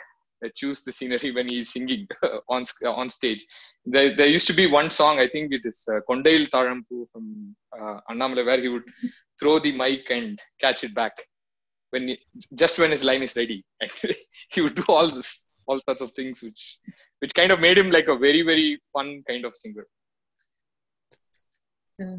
uh, 0.44 0.48
choose 0.60 0.82
the 0.86 0.92
scenery 0.92 1.30
when 1.36 1.48
he's 1.48 1.72
singing 1.72 2.06
on 2.48 2.64
on 2.84 3.08
stage. 3.10 3.42
There, 3.86 4.14
there 4.14 4.26
used 4.26 4.46
to 4.48 4.52
be 4.52 4.66
one 4.66 4.90
song 4.90 5.18
i 5.24 5.26
think 5.34 5.46
it 5.58 5.62
is 5.70 5.78
uh, 5.92 6.00
kondail 6.08 6.42
tarampu 6.54 6.96
from 7.12 7.56
uh, 7.76 7.96
Annamalai, 8.10 8.44
where 8.48 8.60
he 8.64 8.68
would 8.74 8.88
throw 9.40 9.58
the 9.58 9.72
mic 9.82 10.10
and 10.10 10.38
catch 10.64 10.84
it 10.84 10.94
back 10.94 11.14
when 11.92 12.08
he, 12.08 12.18
just 12.62 12.78
when 12.78 12.90
his 12.90 13.04
line 13.10 13.22
is 13.28 13.34
ready 13.40 13.58
he 14.54 14.60
would 14.60 14.74
do 14.74 14.84
all 14.88 15.08
this 15.08 15.46
all 15.66 15.78
sorts 15.78 16.00
of 16.00 16.10
things 16.12 16.42
which 16.42 16.78
which 17.20 17.34
kind 17.34 17.52
of 17.52 17.60
made 17.60 17.78
him 17.78 17.90
like 17.90 18.08
a 18.08 18.16
very 18.16 18.42
very 18.42 18.68
fun 18.92 19.22
kind 19.28 19.44
of 19.44 19.56
singer 19.56 19.86
Yeah. 21.98 22.16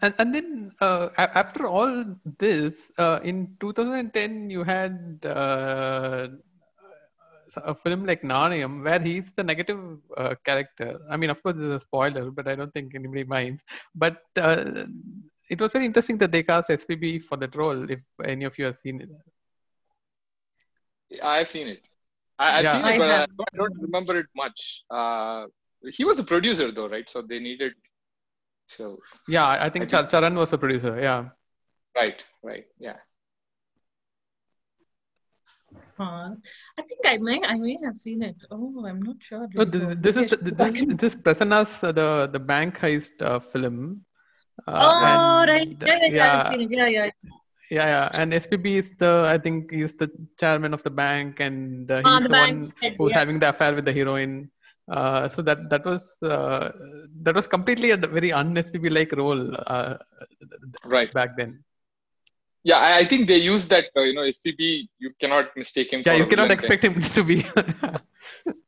And, 0.00 0.14
and 0.18 0.34
then 0.34 0.72
uh, 0.80 1.08
after 1.16 1.66
all 1.66 2.04
this, 2.38 2.74
uh, 2.98 3.18
in 3.24 3.56
2010, 3.60 4.48
you 4.48 4.62
had 4.62 5.18
uh, 5.24 6.28
a 7.56 7.74
film 7.74 8.06
like 8.06 8.22
Naanayam 8.22 8.84
where 8.84 9.00
he's 9.00 9.32
the 9.36 9.42
negative 9.42 9.98
uh, 10.16 10.34
character. 10.44 11.00
I 11.10 11.16
mean, 11.16 11.30
of 11.30 11.42
course, 11.42 11.56
this 11.56 11.66
is 11.66 11.72
a 11.72 11.80
spoiler, 11.80 12.30
but 12.30 12.46
I 12.48 12.54
don't 12.54 12.72
think 12.72 12.94
anybody 12.94 13.24
minds. 13.24 13.62
But 13.94 14.22
uh, 14.36 14.84
it 15.50 15.60
was 15.60 15.72
very 15.72 15.86
interesting 15.86 16.18
that 16.18 16.32
they 16.32 16.42
cast 16.42 16.68
SPB 16.68 17.24
for 17.24 17.36
that 17.38 17.54
role, 17.56 17.90
if 17.90 18.00
any 18.24 18.44
of 18.44 18.56
you 18.58 18.66
have 18.66 18.78
seen 18.82 19.00
it. 19.00 19.10
I've 21.22 21.48
seen 21.48 21.68
it. 21.68 21.82
I, 22.38 22.58
I've 22.58 22.64
Yeah. 22.64 22.72
seen 22.72 22.84
I 22.84 22.94
it, 22.94 22.98
but 22.98 23.10
I 23.10 23.18
have. 23.20 23.36
don't, 23.36 23.48
I 23.52 23.56
don't 23.56 23.78
remember 23.80 24.18
it 24.18 24.26
much. 24.34 24.84
Uh, 24.90 25.46
he 25.92 26.04
was 26.04 26.16
the 26.16 26.24
producer, 26.24 26.70
though, 26.70 26.88
right? 26.88 27.08
So 27.08 27.22
they 27.22 27.38
needed. 27.38 27.72
So 28.68 28.98
Yeah, 29.28 29.44
I 29.46 29.66
I 29.66 29.70
think 29.70 29.84
I 29.84 29.86
Char- 29.86 30.06
Charan 30.08 30.34
was 30.34 30.50
the 30.50 30.58
producer. 30.58 30.98
Yeah. 30.98 31.30
right, 31.94 32.24
right, 32.42 32.64
yeah. 32.78 32.96
Uh, 35.98 36.30
I 36.78 36.82
think 36.88 37.00
I 37.04 37.16
may 37.18 37.40
I 37.44 37.54
may 37.56 37.76
have 37.84 37.96
seen 37.96 38.22
it. 38.22 38.36
Oh, 38.50 38.84
I'm 38.86 39.00
not 39.02 39.16
sure. 39.20 39.46
No, 39.54 39.64
this, 39.64 39.80
go. 39.82 39.94
this 39.94 40.16
is 40.16 40.22
the, 40.22 40.28
should 40.28 40.44
go 40.44 40.50
back 40.56 40.72
this, 40.72 40.82
and- 40.82 40.98
this 40.98 41.14
Prasanna's 41.16 41.72
uh, 41.84 41.92
the 41.92 42.28
the 42.32 42.40
bank 42.40 42.78
heist 42.78 43.20
uh, 43.20 43.40
film. 43.40 44.04
Uh, 44.66 44.78
Oh, 44.82 45.44
right. 45.52 45.68
Yeah, 45.80 45.98
yeah, 46.02 46.08
yeah. 46.12 46.34
I've 46.36 46.46
seen 46.48 46.60
it. 46.62 46.70
Yeah, 46.70 46.86
yeah. 46.86 47.10
Yeah, 47.76 47.86
yeah. 47.94 48.06
And 48.20 48.32
SPB 48.32 48.66
is 48.82 48.90
the 49.02 49.12
I 49.34 49.38
think 49.44 49.70
he's 49.78 49.94
the 50.02 50.08
chairman 50.40 50.72
of 50.74 50.82
the 50.86 50.90
bank, 51.02 51.40
and 51.40 51.90
uh, 51.90 51.98
he's 51.98 52.06
Ah, 52.06 52.20
the, 52.20 52.28
the 52.28 52.36
one 52.44 52.72
head, 52.82 52.94
who's 52.98 53.12
yeah. 53.12 53.18
having 53.22 53.38
the 53.42 53.48
affair 53.54 53.74
with 53.74 53.86
the 53.90 53.92
heroine. 53.92 54.50
Uh, 54.90 55.28
so 55.34 55.42
that 55.48 55.58
that 55.70 55.84
was 55.90 56.02
uh, 56.22 56.70
that 57.22 57.34
was 57.34 57.46
completely 57.46 57.90
a 57.90 57.96
very 57.96 58.32
un 58.32 58.54
SPB 58.66 58.90
like 58.98 59.12
role 59.22 59.44
uh, 59.66 59.94
Right. 60.84 61.12
back 61.14 61.36
then. 61.36 61.62
Yeah, 62.64 62.78
I, 62.78 62.98
I 62.98 63.04
think 63.04 63.26
they 63.28 63.38
used 63.38 63.68
that. 63.70 63.86
Uh, 63.96 64.02
you 64.02 64.14
know, 64.14 64.22
SPB. 64.22 64.88
You 64.98 65.10
cannot 65.20 65.56
mistake 65.56 65.92
him. 65.92 66.02
Yeah, 66.04 66.12
for 66.12 66.18
you 66.20 66.26
cannot 66.26 66.48
villain 66.48 66.58
expect 66.58 66.84
him 66.84 66.94
to 67.18 67.22
be. 67.24 67.42
kind 67.42 68.00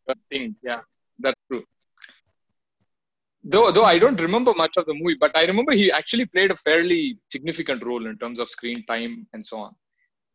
of 0.09 0.19
thing. 0.31 0.57
Yeah, 0.63 0.81
that's 1.19 1.41
true. 1.51 1.63
Though 3.45 3.71
though 3.73 3.85
I 3.85 3.99
don't 3.99 4.21
remember 4.21 4.55
much 4.55 4.77
of 4.77 4.87
the 4.87 4.95
movie, 4.95 5.17
but 5.21 5.37
I 5.37 5.45
remember 5.45 5.73
he 5.73 5.91
actually 5.93 6.27
played 6.27 6.51
a 6.51 6.57
fairly 6.57 7.19
significant 7.31 7.85
role 7.85 8.07
in 8.07 8.19
terms 8.19 8.39
of 8.41 8.49
screen 8.49 8.85
time 8.87 9.27
and 9.33 9.45
so 9.45 9.59
on. 9.59 9.75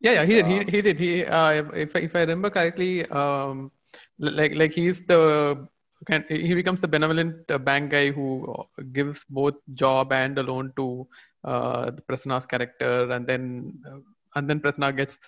Yeah, 0.00 0.12
yeah, 0.22 0.24
he 0.24 0.34
did. 0.34 0.46
Uh, 0.46 0.50
He, 0.50 0.58
he 0.76 0.82
did. 0.82 0.98
He, 0.98 1.24
uh, 1.24 1.50
if 1.74 1.94
if 1.96 2.16
I 2.16 2.20
remember 2.20 2.50
correctly, 2.50 3.04
um, 3.10 3.70
like 4.18 4.54
like 4.54 4.72
he's 4.72 5.02
the 5.06 5.68
can 6.06 6.24
he 6.28 6.54
becomes 6.54 6.80
the 6.80 6.88
benevolent 6.88 7.50
uh, 7.50 7.58
bank 7.58 7.90
guy 7.90 8.10
who 8.10 8.54
gives 8.92 9.24
both 9.28 9.54
job 9.74 10.12
and 10.12 10.38
a 10.38 10.42
loan 10.42 10.72
to 10.76 11.06
uh, 11.44 11.90
the 11.90 12.02
Prasanna's 12.02 12.46
character, 12.46 13.10
and 13.10 13.26
then 13.26 13.74
uh, 13.86 13.98
and 14.36 14.48
then 14.48 14.60
Prasanna 14.60 14.96
gets. 14.96 15.18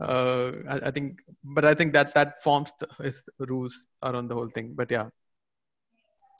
Uh, 0.00 0.52
I, 0.68 0.88
I 0.88 0.90
think, 0.92 1.18
but 1.42 1.64
I 1.64 1.74
think 1.74 1.92
that 1.94 2.14
that 2.14 2.42
forms 2.42 2.70
the, 2.80 2.86
his 3.02 3.22
ruse 3.38 3.88
around 4.02 4.28
the 4.28 4.34
whole 4.34 4.48
thing. 4.50 4.74
But 4.76 4.90
yeah, 4.90 5.08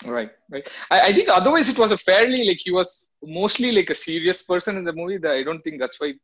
Right, 0.06 0.30
right. 0.50 0.68
I, 0.90 1.00
I 1.00 1.12
think 1.12 1.28
otherwise 1.28 1.68
it 1.68 1.78
was 1.78 1.92
a 1.92 1.98
fairly 1.98 2.44
like 2.44 2.58
he 2.60 2.70
was 2.70 3.08
mostly 3.22 3.72
like 3.72 3.90
a 3.90 3.94
serious 3.94 4.42
person 4.42 4.76
in 4.76 4.84
the 4.84 4.92
movie. 4.92 5.18
That 5.18 5.32
I 5.32 5.42
don't 5.42 5.60
think 5.62 5.80
that's 5.80 6.00
why 6.00 6.14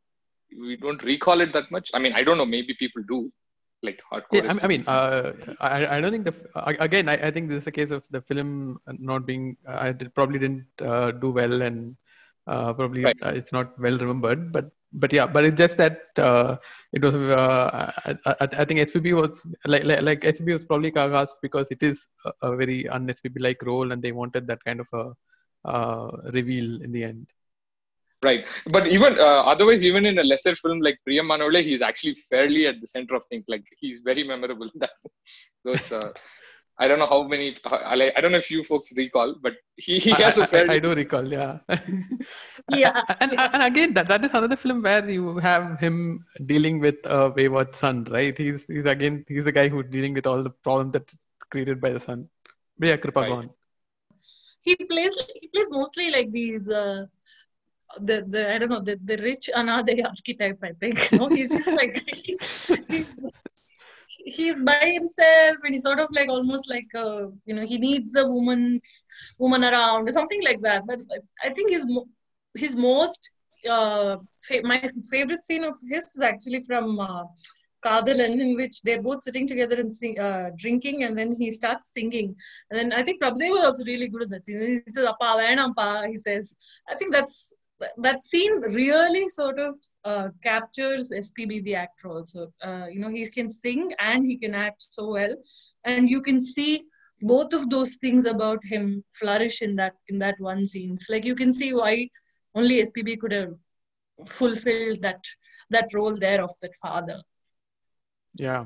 we 0.57 0.77
don't 0.77 1.03
recall 1.03 1.41
it 1.41 1.51
that 1.53 1.69
much. 1.71 1.91
I 1.93 1.99
mean, 1.99 2.13
I 2.13 2.23
don't 2.23 2.37
know. 2.37 2.45
Maybe 2.45 2.73
people 2.79 3.03
do, 3.07 3.31
like 3.83 4.01
hardcore. 4.11 4.43
Yeah, 4.43 4.53
I, 4.61 4.67
mean, 4.67 4.85
uh, 4.87 5.33
I, 5.59 5.97
I 5.97 6.01
don't 6.01 6.11
think 6.11 6.25
the 6.25 6.35
again. 6.79 7.09
I, 7.09 7.27
I 7.27 7.31
think 7.31 7.49
this 7.49 7.63
is 7.63 7.67
a 7.67 7.71
case 7.71 7.91
of 7.91 8.03
the 8.11 8.21
film 8.21 8.79
not 8.87 9.25
being. 9.25 9.57
uh, 9.67 9.77
I 9.79 9.91
did, 9.91 10.13
probably 10.15 10.39
didn't 10.39 10.67
uh, 10.81 11.11
do 11.11 11.31
well, 11.31 11.61
and 11.61 11.97
uh, 12.47 12.73
probably 12.73 13.03
Right. 13.03 13.17
uh, 13.23 13.33
it's 13.35 13.51
not 13.51 13.77
well 13.79 13.97
remembered. 13.97 14.53
But 14.53 14.71
but 14.95 15.11
yeah, 15.11 15.27
but 15.27 15.43
it's 15.43 15.57
just 15.57 15.77
that 15.77 15.99
uh, 16.17 16.55
it 16.93 17.03
was. 17.03 17.13
Uh, 17.13 17.91
I, 18.25 18.37
I, 18.41 18.65
think 18.65 18.79
SPB 18.89 19.13
was 19.13 19.41
like 19.65 19.83
like, 19.83 20.01
like 20.01 20.21
SPB 20.21 20.53
was 20.53 20.65
probably 20.65 20.91
cast 20.91 21.35
because 21.41 21.67
it 21.69 21.83
is 21.83 22.05
a, 22.25 22.31
a 22.43 22.55
very 22.55 22.87
un 22.87 23.07
SPB 23.07 23.39
like 23.39 23.61
role, 23.63 23.91
and 23.91 24.01
they 24.01 24.11
wanted 24.11 24.47
that 24.47 24.63
kind 24.63 24.79
of 24.79 24.87
a 24.93 25.69
uh, 25.69 26.11
reveal 26.31 26.81
in 26.81 26.91
the 26.91 27.03
end. 27.03 27.27
Right, 28.23 28.45
but 28.67 28.87
even 28.87 29.19
uh, 29.19 29.43
otherwise, 29.53 29.85
even 29.85 30.05
in 30.05 30.17
a 30.17 30.23
lesser 30.23 30.55
film 30.55 30.79
like 30.79 30.97
Priyamanavale, 31.07 31.63
he's 31.63 31.81
actually 31.81 32.15
fairly 32.15 32.65
at 32.65 32.79
the 32.81 32.87
center 32.87 33.15
of 33.15 33.23
things. 33.29 33.43
Like 33.47 33.65
he's 33.77 33.99
very 33.99 34.23
memorable. 34.23 34.69
That 34.75 34.91
those. 35.65 35.93
I 36.77 36.87
don't 36.89 36.99
know 36.99 37.05
how 37.05 37.23
many. 37.23 37.55
I, 37.71 38.19
don't 38.19 38.33
know 38.33 38.37
if 38.37 38.51
you 38.51 38.63
folks 38.63 38.91
recall, 38.97 39.35
but 39.41 39.53
he, 39.77 39.97
he 39.97 40.11
has 40.11 40.37
a 40.37 40.45
fairly. 40.45 40.71
I, 40.71 40.73
I 40.75 40.79
do 40.79 40.93
recall, 40.93 41.25
yeah. 41.25 41.59
Yeah. 42.73 43.01
and, 43.21 43.31
and 43.39 43.63
again, 43.63 43.93
that, 43.93 44.07
that 44.07 44.25
is 44.25 44.33
another 44.33 44.55
film 44.55 44.81
where 44.81 45.07
you 45.09 45.37
have 45.37 45.79
him 45.79 46.25
dealing 46.45 46.79
with 46.79 46.95
a 47.05 47.29
wayward 47.29 47.75
son, 47.75 48.05
right? 48.09 48.37
He's 48.37 48.65
he's 48.67 48.85
again 48.85 49.23
he's 49.27 49.45
the 49.45 49.51
guy 49.51 49.69
who's 49.69 49.85
dealing 49.89 50.13
with 50.13 50.27
all 50.27 50.43
the 50.43 50.49
problems 50.49 50.93
that's 50.93 51.15
created 51.49 51.79
by 51.79 51.91
the 51.91 51.99
son. 51.99 52.27
But 52.77 52.89
yeah, 52.89 52.97
Krupa, 52.97 53.21
Right. 53.21 53.31
on. 53.31 53.49
he 54.61 54.75
plays 54.75 55.15
he 55.39 55.47
plays 55.47 55.67
mostly 55.69 56.11
like 56.11 56.31
these 56.31 56.69
uh 56.69 57.05
the 58.01 58.25
the 58.27 58.53
I 58.53 58.57
don't 58.57 58.69
know 58.69 58.81
the, 58.81 58.99
the 59.03 59.17
rich 59.17 59.49
another 59.53 59.95
archetype 60.05 60.59
I 60.63 60.71
think 60.73 61.11
no 61.13 61.29
he's 61.29 61.51
just 61.51 61.67
like 61.67 62.03
he's, 62.23 62.71
he's 62.89 63.13
by 64.25 64.49
himself 64.53 65.57
and 65.63 65.73
he's 65.73 65.83
sort 65.83 65.99
of 65.99 66.07
like 66.11 66.29
almost 66.29 66.69
like 66.69 66.89
uh, 66.95 67.27
you 67.45 67.53
know 67.53 67.65
he 67.65 67.77
needs 67.77 68.15
a 68.15 68.25
woman's 68.25 69.05
woman 69.37 69.63
around 69.63 70.07
or 70.07 70.11
something 70.11 70.43
like 70.43 70.61
that 70.61 70.85
but 70.85 70.99
I 71.43 71.49
think 71.49 71.71
his 71.71 71.85
his 72.55 72.75
most 72.75 73.29
uh 73.69 74.17
fa- 74.41 74.61
my 74.63 74.79
favorite 75.09 75.45
scene 75.45 75.63
of 75.63 75.75
his 75.89 76.05
is 76.15 76.21
actually 76.21 76.61
from 76.63 76.99
uh, 76.99 77.23
Kadalan, 77.85 78.41
in 78.41 78.55
which 78.55 78.81
they're 78.81 79.01
both 79.01 79.21
sitting 79.21 79.45
together 79.45 79.79
and 79.79 79.93
sing, 79.93 80.19
uh, 80.19 80.49
drinking, 80.57 81.03
and 81.03 81.15
then 81.15 81.35
he 81.35 81.51
starts 81.51 81.93
singing. 81.93 82.35
And 82.69 82.79
then 82.79 82.93
I 82.93 83.03
think 83.03 83.21
Prabhudev 83.21 83.51
was 83.51 83.63
also 83.63 83.83
really 83.83 84.07
good 84.07 84.23
at 84.23 84.29
that 84.29 84.45
scene. 84.45 84.59
He 84.59 84.91
says, 84.91 85.05
Appa, 85.05 85.37
Venampa, 85.37 86.07
he 86.09 86.17
says. 86.17 86.57
I 86.89 86.95
think 86.95 87.13
that's 87.13 87.53
that 87.97 88.23
scene 88.23 88.61
really 88.61 89.27
sort 89.29 89.59
of 89.59 89.75
uh, 90.03 90.29
captures 90.43 91.11
SPB 91.11 91.63
the 91.63 91.75
actor 91.75 92.09
also. 92.09 92.53
Uh, 92.63 92.85
you 92.89 92.99
know, 92.99 93.09
he 93.09 93.27
can 93.27 93.49
sing 93.49 93.93
and 93.99 94.25
he 94.25 94.37
can 94.37 94.55
act 94.55 94.87
so 94.89 95.11
well, 95.11 95.35
and 95.83 96.09
you 96.09 96.21
can 96.21 96.41
see 96.41 96.83
both 97.21 97.53
of 97.53 97.69
those 97.69 97.95
things 97.95 98.25
about 98.25 98.59
him 98.63 99.03
flourish 99.19 99.61
in 99.61 99.75
that 99.75 99.93
in 100.09 100.19
that 100.19 100.35
one 100.39 100.65
scene. 100.65 100.93
It's 100.93 101.09
like 101.09 101.25
you 101.25 101.35
can 101.35 101.51
see 101.51 101.73
why 101.73 102.09
only 102.53 102.81
SPB 102.81 103.19
could 103.19 103.31
have 103.31 103.53
fulfilled 104.27 105.01
that 105.01 105.21
that 105.69 105.93
role 105.93 106.17
there 106.17 106.41
of 106.43 106.51
that 106.61 106.75
father. 106.81 107.21
Yeah. 108.35 108.65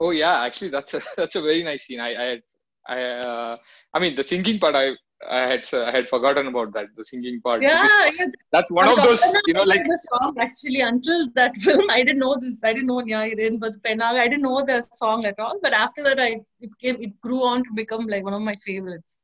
Oh 0.00 0.10
yeah, 0.10 0.42
actually 0.42 0.70
that's 0.70 0.94
a 0.94 1.02
that's 1.16 1.36
a 1.36 1.42
very 1.42 1.62
nice 1.62 1.84
scene. 1.84 2.00
I 2.00 2.14
I 2.14 2.40
I 2.86 3.02
uh, 3.02 3.56
I 3.92 3.98
mean 3.98 4.14
the 4.14 4.24
singing 4.24 4.58
part 4.58 4.74
I 4.74 4.92
I 5.28 5.40
had 5.46 5.74
I 5.74 5.90
had 5.90 6.08
forgotten 6.08 6.46
about 6.46 6.72
that 6.74 6.86
the 6.96 7.04
singing 7.04 7.40
part. 7.40 7.62
Yeah, 7.62 7.86
yeah. 8.18 8.26
That's 8.52 8.70
one 8.70 8.88
of 8.88 9.02
those 9.02 9.22
you 9.46 9.54
know 9.54 9.62
like 9.62 9.82
the 9.84 9.98
song 10.12 10.36
actually 10.40 10.80
until 10.80 11.28
that 11.34 11.56
film 11.64 11.90
I 11.90 12.02
didn't 12.02 12.18
know 12.18 12.36
this 12.40 12.62
I 12.62 12.72
didn't 12.72 12.86
know 12.86 13.00
Nyayirin 13.00 13.58
but 13.60 13.82
Penal 13.82 14.16
I 14.16 14.28
didn't 14.28 14.42
know 14.42 14.64
the 14.64 14.86
song 14.92 15.24
at 15.24 15.38
all 15.38 15.58
but 15.62 15.72
after 15.72 16.02
that 16.04 16.20
I 16.20 16.40
it 16.60 16.70
came 16.78 16.96
it 17.00 17.20
grew 17.20 17.44
on 17.44 17.64
to 17.64 17.70
become 17.74 18.06
like 18.06 18.24
one 18.24 18.34
of 18.34 18.42
my 18.42 18.54
favorites. 18.54 19.18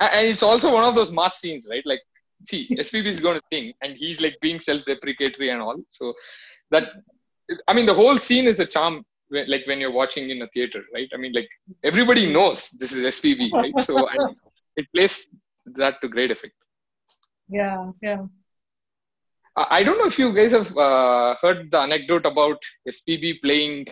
and 0.00 0.26
it's 0.26 0.42
also 0.42 0.72
one 0.72 0.84
of 0.84 0.94
those 0.94 1.12
mass 1.12 1.40
scenes, 1.40 1.66
right? 1.70 1.84
Like 1.84 2.00
see 2.44 2.68
SPB 2.86 3.06
is 3.06 3.20
going 3.20 3.38
to 3.38 3.44
sing 3.52 3.72
and 3.82 3.96
he's 3.96 4.20
like 4.20 4.36
being 4.40 4.60
self-deprecatory 4.60 5.50
and 5.50 5.62
all. 5.62 5.76
So 5.90 6.14
that 6.70 6.84
I 7.68 7.74
mean 7.74 7.86
the 7.86 7.94
whole 7.94 8.18
scene 8.18 8.46
is 8.46 8.60
a 8.60 8.66
charm. 8.66 9.04
Like 9.32 9.64
when 9.66 9.78
you're 9.78 9.92
watching 9.92 10.30
in 10.30 10.42
a 10.42 10.48
theater, 10.48 10.82
right? 10.92 11.08
I 11.14 11.16
mean, 11.16 11.32
like 11.32 11.48
everybody 11.84 12.32
knows 12.32 12.68
this 12.80 12.90
is 12.90 13.04
SPB, 13.16 13.52
right? 13.52 13.72
So 13.84 14.08
and 14.08 14.34
it 14.76 14.86
plays 14.94 15.26
that 15.76 16.00
to 16.00 16.08
great 16.08 16.30
effect. 16.30 16.54
Yeah, 17.48 17.86
yeah. 18.02 18.22
I 19.56 19.66
I 19.78 19.82
don't 19.82 19.98
know 19.98 20.06
if 20.06 20.18
you 20.18 20.32
guys 20.34 20.52
have 20.52 20.76
uh, 20.76 21.34
heard 21.42 21.70
the 21.70 21.78
anecdote 21.78 22.26
about 22.26 22.58
SPB 22.88 23.40
playing 23.42 23.86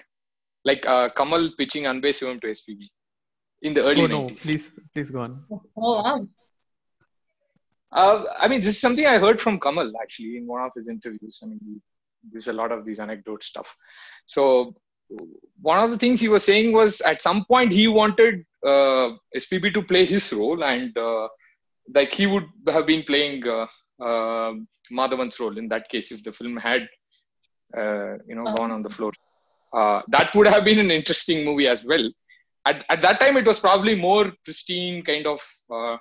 like 0.65 0.87
uh, 0.87 1.09
Kamal 1.11 1.51
pitching 1.59 1.85
Anbe 1.85 2.11
Sivam 2.19 2.41
to 2.41 2.49
SPB 2.49 2.89
in 3.63 3.75
the 3.75 3.83
early 3.85 4.05
Oh 4.05 4.07
no, 4.07 4.21
90s. 4.29 4.43
please 4.43 4.71
please 4.95 5.11
go 5.11 5.21
on. 5.21 5.43
Oh 5.51 6.03
wow. 6.03 6.27
Uh, 7.91 8.25
I 8.39 8.49
mean, 8.49 8.61
this 8.61 8.75
is 8.77 8.81
something 8.81 9.07
I 9.07 9.19
heard 9.19 9.41
from 9.41 9.59
Kamal 9.59 9.93
actually 10.03 10.37
in 10.37 10.47
one 10.47 10.63
of 10.63 10.73
his 10.77 10.89
interviews. 10.89 11.41
I 11.43 11.47
mean, 11.47 11.61
he, 11.65 11.81
there's 12.31 12.49
a 12.49 12.53
lot 12.53 12.71
of 12.71 12.85
these 12.85 13.01
anecdote 13.01 13.43
stuff. 13.43 13.75
So 14.27 14.75
one 15.61 15.79
of 15.79 15.91
the 15.91 15.97
things 15.99 16.21
he 16.21 16.29
was 16.29 16.45
saying 16.45 16.73
was 16.73 17.01
at 17.01 17.23
some 17.23 17.45
point 17.45 17.73
he 17.73 17.89
wanted 17.89 18.45
uh, 18.65 19.11
SPB 19.37 19.73
to 19.75 19.83
play 19.83 20.05
his 20.05 20.33
role 20.33 20.63
and 20.65 20.97
uh, 20.97 21.29
like 21.95 22.13
he 22.13 22.27
would 22.27 22.47
have 22.69 22.87
been 22.87 23.03
playing 23.03 23.47
uh, 23.47 23.67
uh, 24.03 24.53
Madhavan's 24.93 25.39
role 25.41 25.57
in 25.59 25.69
that 25.69 25.89
case 25.89 26.13
if 26.13 26.23
the 26.23 26.33
film 26.33 26.57
had 26.57 26.83
uh, 27.77 28.15
you 28.27 28.35
know 28.35 28.53
gone 28.57 28.71
on 28.71 28.83
the 28.83 28.89
floor. 28.91 29.13
Uh, 29.73 30.03
that 30.09 30.35
would 30.35 30.47
have 30.47 30.65
been 30.65 30.79
an 30.79 30.91
interesting 30.91 31.45
movie 31.45 31.67
as 31.67 31.85
well. 31.85 32.11
At, 32.67 32.85
at 32.89 33.03
that 33.03 33.21
time, 33.21 33.37
it 33.37 33.47
was 33.47 33.61
probably 33.61 33.95
more 33.95 34.33
pristine 34.45 35.03
kind 35.05 35.27
of 35.27 35.41
uh, 35.71 35.97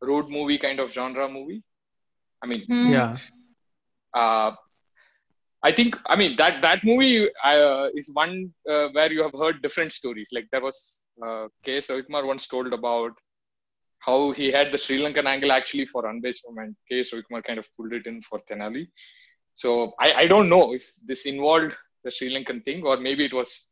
road 0.00 0.28
movie 0.28 0.58
kind 0.58 0.78
of 0.80 0.92
genre 0.92 1.28
movie. 1.28 1.62
I 2.42 2.46
mean, 2.46 2.64
Hmm. 2.66 2.90
Yeah. 2.90 3.16
I 5.62 5.72
think 5.72 5.96
I 6.06 6.16
mean 6.16 6.36
that 6.36 6.62
that 6.62 6.84
movie 6.84 7.28
uh, 7.44 7.88
is 7.94 8.10
one 8.12 8.52
uh, 8.70 8.88
where 8.92 9.12
you 9.12 9.22
have 9.22 9.32
heard 9.32 9.60
different 9.62 9.92
stories. 9.92 10.28
Like 10.32 10.46
there 10.52 10.60
was 10.60 11.00
uh, 11.24 11.48
K. 11.64 11.78
S. 11.78 11.88
Ravikumar 11.88 12.26
once 12.26 12.46
told 12.46 12.72
about 12.72 13.12
how 14.00 14.30
he 14.32 14.52
had 14.52 14.70
the 14.70 14.78
Sri 14.78 14.98
Lankan 14.98 15.26
angle 15.26 15.50
actually 15.50 15.84
for 15.84 16.04
Anbe 16.04 16.26
Sivam 16.26 16.62
and 16.62 16.76
K. 16.88 17.00
S. 17.00 17.10
Ravikumar 17.12 17.44
kind 17.44 17.58
of 17.58 17.68
pulled 17.76 17.92
it 17.92 18.06
in 18.06 18.22
for 18.22 18.38
Tenali. 18.48 18.86
So 19.54 19.92
I, 20.00 20.12
I 20.18 20.26
don't 20.26 20.48
know 20.48 20.72
if 20.72 20.88
this 21.04 21.26
involved 21.26 21.74
the 22.04 22.10
Sri 22.12 22.32
Lankan 22.32 22.64
thing 22.64 22.84
or 22.84 22.96
maybe 22.96 23.24
it 23.24 23.34
was 23.34 23.68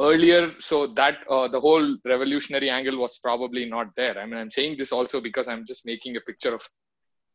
earlier 0.00 0.52
so 0.58 0.88
that 0.88 1.18
uh, 1.30 1.46
the 1.48 1.60
whole 1.60 1.96
revolutionary 2.04 2.68
angle 2.68 2.98
was 2.98 3.18
probably 3.18 3.64
not 3.64 3.86
there 3.96 4.18
i 4.18 4.26
mean 4.26 4.36
i'm 4.36 4.50
saying 4.50 4.76
this 4.76 4.90
also 4.90 5.20
because 5.20 5.46
i'm 5.46 5.64
just 5.64 5.86
making 5.86 6.16
a 6.16 6.20
picture 6.22 6.52
of 6.52 6.68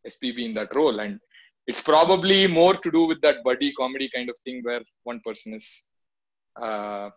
spb 0.07 0.43
in 0.43 0.53
that 0.53 0.75
role 0.75 0.99
and 0.99 1.19
it's 1.67 1.81
probably 1.81 2.47
more 2.47 2.73
to 2.73 2.91
do 2.91 3.05
with 3.05 3.21
that 3.21 3.37
buddy 3.43 3.71
comedy 3.73 4.09
kind 4.15 4.29
of 4.29 4.37
thing 4.43 4.61
where 4.63 4.81
one 5.03 5.19
person 5.25 5.53
is 5.53 5.67
uh, 6.61 7.09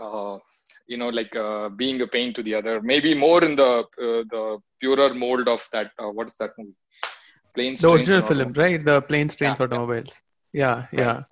uh, 0.00 0.38
you 0.86 0.96
know 0.96 1.08
like 1.08 1.34
uh, 1.36 1.68
being 1.70 2.00
a 2.02 2.06
pain 2.06 2.32
to 2.32 2.42
the 2.42 2.54
other 2.54 2.80
maybe 2.82 3.14
more 3.14 3.42
in 3.44 3.56
the 3.56 3.70
uh, 4.06 4.22
the 4.34 4.58
purer 4.80 5.12
mold 5.14 5.48
of 5.48 5.66
that 5.72 5.90
uh, 6.02 6.10
what 6.10 6.26
is 6.26 6.36
that 6.40 6.52
movie 6.58 6.76
planes 7.54 7.80
The 7.82 7.90
original 7.90 8.22
film, 8.22 8.52
right? 8.54 8.84
The 8.84 9.02
planes, 9.02 9.34
trains, 9.34 9.58
Yeah, 9.60 9.66
yeah. 9.70 9.76
automobiles. 9.76 10.12
Yeah, 10.52 10.86
yeah. 10.92 11.22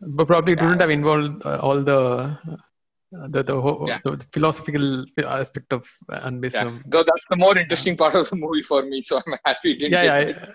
But 0.00 0.26
probably 0.26 0.52
it 0.52 0.60
wouldn't 0.60 0.80
have 0.80 0.90
involved 0.90 1.44
uh, 1.44 1.58
all 1.66 1.82
the 1.82 2.00
uh, 3.16 3.26
the 3.28 3.42
the, 3.42 3.60
whole, 3.60 3.86
Yeah. 3.88 3.98
the 4.04 4.24
philosophical 4.32 5.04
aspect 5.24 5.72
of 5.72 5.84
yeah 6.52 6.64
though 6.86 7.02
that's 7.08 7.26
the 7.30 7.36
more 7.36 7.56
interesting 7.58 7.96
part 7.96 8.14
of 8.14 8.28
the 8.28 8.36
movie 8.36 8.62
for 8.62 8.82
me 8.82 9.00
so 9.02 9.20
i'm 9.26 9.34
happy 9.44 9.72
it 9.72 9.78
didn't 9.80 9.92
Yeah, 9.94 10.04
yeah, 10.10 10.46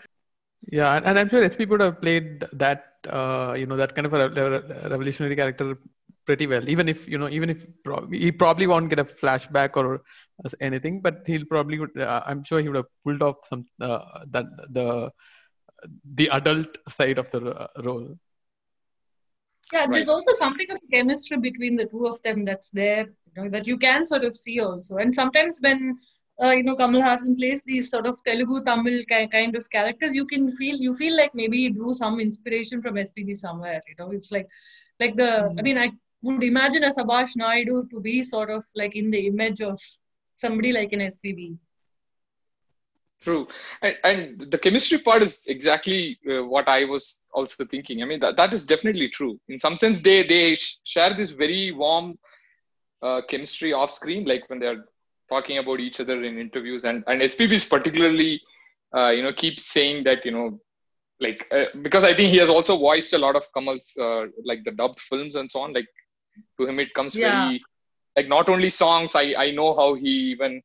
yeah, 0.71 0.95
and- 0.95 1.05
and 1.05 1.19
I'm 1.19 1.29
sure 1.29 1.43
SP 1.43 1.65
would 1.65 1.81
have 1.81 2.01
played 2.01 2.45
that, 2.53 2.95
uh, 3.07 3.55
you 3.57 3.65
know, 3.65 3.75
that 3.77 3.95
kind 3.95 4.05
of 4.07 4.13
a 4.13 4.29
re- 4.29 4.49
re- 4.49 4.89
revolutionary 4.89 5.35
character 5.35 5.77
pretty 6.25 6.47
well. 6.47 6.67
Even 6.69 6.87
if 6.87 7.07
you 7.07 7.17
know, 7.17 7.29
even 7.29 7.49
if 7.49 7.65
prob- 7.83 8.13
he 8.13 8.31
probably 8.31 8.67
won't 8.67 8.89
get 8.89 8.99
a 8.99 9.05
flashback 9.05 9.75
or 9.75 10.03
anything, 10.61 11.01
but 11.01 11.23
he'll 11.27 11.45
probably 11.45 11.79
would. 11.79 11.97
Uh, 11.97 12.21
I'm 12.25 12.43
sure 12.43 12.61
he 12.61 12.67
would 12.69 12.77
have 12.77 12.85
pulled 13.03 13.21
off 13.21 13.45
some 13.47 13.65
uh, 13.81 14.23
that 14.27 14.45
the 14.69 15.11
the 16.15 16.29
adult 16.29 16.77
side 16.89 17.17
of 17.17 17.29
the 17.31 17.41
uh, 17.51 17.67
role. 17.83 18.17
Yeah, 19.71 19.87
there's 19.87 20.09
also 20.09 20.31
something 20.33 20.67
of 20.71 20.79
chemistry 20.91 21.37
between 21.37 21.75
the 21.75 21.85
two 21.85 22.05
of 22.05 22.21
them 22.21 22.45
that's 22.45 22.69
there, 22.69 23.07
you 23.35 23.43
know, 23.43 23.49
that 23.49 23.65
you 23.65 23.77
can 23.77 24.05
sort 24.05 24.23
of 24.23 24.35
see 24.35 24.59
also. 24.59 24.97
And 24.97 25.13
sometimes 25.15 25.59
when 25.61 25.97
uh, 26.41 26.51
you 26.51 26.63
know 26.63 26.75
Kamal 26.75 27.01
Haasan 27.01 27.37
plays 27.37 27.63
these 27.63 27.89
sort 27.89 28.05
of 28.05 28.23
Telugu 28.23 28.63
Tamil 28.63 29.03
ki- 29.03 29.27
kind 29.27 29.55
of 29.55 29.69
characters, 29.69 30.13
you 30.13 30.25
can 30.25 30.49
feel 30.51 30.75
you 30.75 30.95
feel 30.95 31.15
like 31.15 31.33
maybe 31.35 31.57
he 31.57 31.69
drew 31.69 31.93
some 31.93 32.19
inspiration 32.19 32.81
from 32.81 32.97
SPB 32.97 33.33
somewhere. 33.33 33.81
You 33.87 33.95
know, 33.99 34.11
it's 34.11 34.31
like 34.31 34.47
like 34.99 35.15
the 35.15 35.53
I 35.57 35.61
mean 35.61 35.77
I 35.77 35.91
would 36.23 36.43
imagine 36.43 36.83
a 36.83 36.89
Sabash 36.89 37.35
Naidu 37.35 37.87
to 37.91 37.99
be 37.99 38.23
sort 38.23 38.49
of 38.49 38.63
like 38.75 38.95
in 38.95 39.11
the 39.11 39.27
image 39.27 39.61
of 39.61 39.79
somebody 40.35 40.71
like 40.71 40.91
an 40.93 41.01
SPB. 41.01 41.57
True, 43.21 43.47
and, 43.81 43.95
and 44.03 44.51
the 44.51 44.57
chemistry 44.57 44.97
part 44.97 45.21
is 45.21 45.45
exactly 45.47 46.17
uh, 46.29 46.43
what 46.43 46.67
I 46.67 46.83
was 46.83 47.23
also 47.33 47.63
thinking. 47.63 48.01
I 48.01 48.05
mean, 48.05 48.19
that, 48.19 48.35
that 48.35 48.53
is 48.53 48.65
definitely 48.65 49.07
true. 49.07 49.39
In 49.47 49.57
some 49.59 49.77
sense, 49.77 50.01
they 50.01 50.23
they 50.27 50.55
sh- 50.55 50.77
share 50.83 51.13
this 51.15 51.31
very 51.31 51.71
warm 51.71 52.17
uh, 53.01 53.21
chemistry 53.29 53.71
off 53.71 53.91
screen, 53.91 54.25
like 54.25 54.49
when 54.49 54.59
they're 54.59 54.83
talking 55.33 55.57
about 55.63 55.79
each 55.87 55.99
other 56.03 56.17
in 56.29 56.37
interviews, 56.45 56.83
and 56.91 57.03
and 57.07 57.21
SPB 57.31 57.53
is 57.59 57.65
particularly, 57.75 58.31
uh, 58.97 59.09
you 59.17 59.23
know, 59.25 59.33
keeps 59.43 59.63
saying 59.75 60.03
that 60.09 60.25
you 60.25 60.33
know, 60.37 60.47
like 61.19 61.41
uh, 61.57 61.65
because 61.87 62.03
I 62.03 62.13
think 62.17 62.29
he 62.35 62.39
has 62.43 62.49
also 62.55 62.77
voiced 62.77 63.13
a 63.13 63.21
lot 63.25 63.35
of 63.41 63.47
Kamal's 63.55 63.89
uh, 64.07 64.23
like 64.51 64.63
the 64.67 64.71
dubbed 64.81 64.99
films 65.11 65.35
and 65.41 65.49
so 65.55 65.61
on. 65.65 65.73
Like 65.79 65.91
to 66.59 66.67
him, 66.67 66.79
it 66.85 66.93
comes 66.99 67.15
Yeah. 67.15 67.29
very 67.29 67.63
like 68.17 68.29
not 68.37 68.49
only 68.55 68.69
songs. 68.83 69.15
I 69.23 69.25
I 69.45 69.51
know 69.59 69.69
how 69.81 69.89
he 70.03 70.13
even 70.35 70.61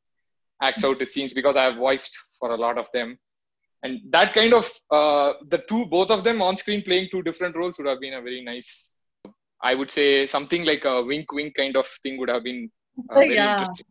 acts 0.69 0.83
out 0.87 0.99
his 1.03 1.13
scenes 1.13 1.33
because 1.39 1.55
I 1.55 1.65
have 1.69 1.77
voiced 1.87 2.15
for 2.39 2.51
a 2.51 2.57
lot 2.65 2.77
of 2.77 2.87
them. 2.97 3.17
And 3.83 4.01
that 4.15 4.33
kind 4.37 4.53
of 4.59 4.65
uh, 4.91 5.33
the 5.53 5.59
two, 5.69 5.85
both 5.85 6.09
of 6.15 6.23
them 6.23 6.41
on 6.47 6.57
screen 6.61 6.81
playing 6.87 7.07
two 7.11 7.21
different 7.27 7.55
roles 7.59 7.77
would 7.77 7.87
have 7.87 8.01
been 8.05 8.15
a 8.15 8.21
very 8.21 8.41
nice. 8.43 8.71
I 9.61 9.73
would 9.79 9.91
say 9.91 10.07
something 10.33 10.63
like 10.71 10.85
a 10.85 10.95
wink, 11.11 11.31
wink 11.37 11.55
kind 11.61 11.75
of 11.81 11.87
thing 12.03 12.17
would 12.19 12.29
have 12.35 12.43
been 12.49 12.69
uh, 13.09 13.19
very 13.19 13.35
yeah. 13.35 13.51
interesting. 13.51 13.85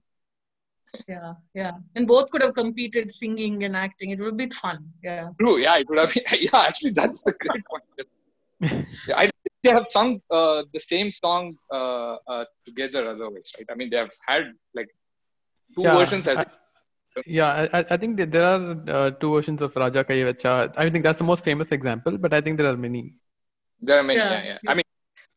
Yeah, 1.07 1.35
yeah. 1.55 1.73
And 1.97 2.07
both 2.07 2.31
could 2.31 2.43
have 2.43 2.55
competed 2.55 3.11
singing 3.13 3.63
and 3.65 3.77
acting. 3.77 4.11
It 4.11 4.19
would 4.19 4.27
have 4.33 4.37
been 4.37 4.51
fun. 4.51 4.79
Yeah. 5.03 5.29
True, 5.41 5.59
yeah, 5.59 5.77
it 5.79 5.89
would 5.89 5.99
have 5.99 6.13
been. 6.13 6.25
Yeah, 6.41 6.61
actually, 6.69 6.93
that's 6.93 7.23
the 7.23 7.33
great 7.33 7.63
point. 7.71 7.85
Yeah, 9.09 9.15
I 9.23 9.25
think 9.25 9.35
they 9.63 9.71
have 9.71 9.87
sung 9.91 10.21
uh, 10.31 10.63
the 10.73 10.81
same 10.81 11.11
song 11.11 11.57
uh, 11.73 12.17
uh, 12.33 12.45
together 12.67 13.09
otherwise, 13.09 13.51
right? 13.59 13.67
I 13.71 13.75
mean, 13.75 13.91
they 13.91 13.97
have 14.05 14.11
had 14.27 14.45
like 14.75 14.89
two 15.77 15.83
Yeah, 15.83 15.97
versions. 15.99 16.29
I 16.29 16.35
I- 16.43 16.47
Yeah, 17.39 17.51
I, 17.61 17.79
I- 17.79 17.87
I 17.95 17.97
think 18.01 18.13
that 18.19 18.31
there 18.35 18.45
are 18.53 18.61
uh, 18.97 19.11
two 19.21 19.31
versions 19.37 19.61
of 19.67 19.75
Raja 19.83 20.03
Kaivacha. 20.09 20.53
I 20.83 20.89
think 20.91 21.03
that's 21.07 21.19
the 21.23 21.29
most 21.33 21.43
famous 21.49 21.71
example, 21.77 22.15
but 22.25 22.33
I 22.39 22.41
think 22.45 22.59
there 22.61 22.71
are 22.73 22.77
many. 22.87 23.03
There 23.89 23.99
are 24.01 24.07
many. 24.11 24.21
Yeah, 24.21 24.31
Yeah, 24.35 24.45
yeah. 24.51 24.71
I 24.71 24.75
mean, 24.79 24.88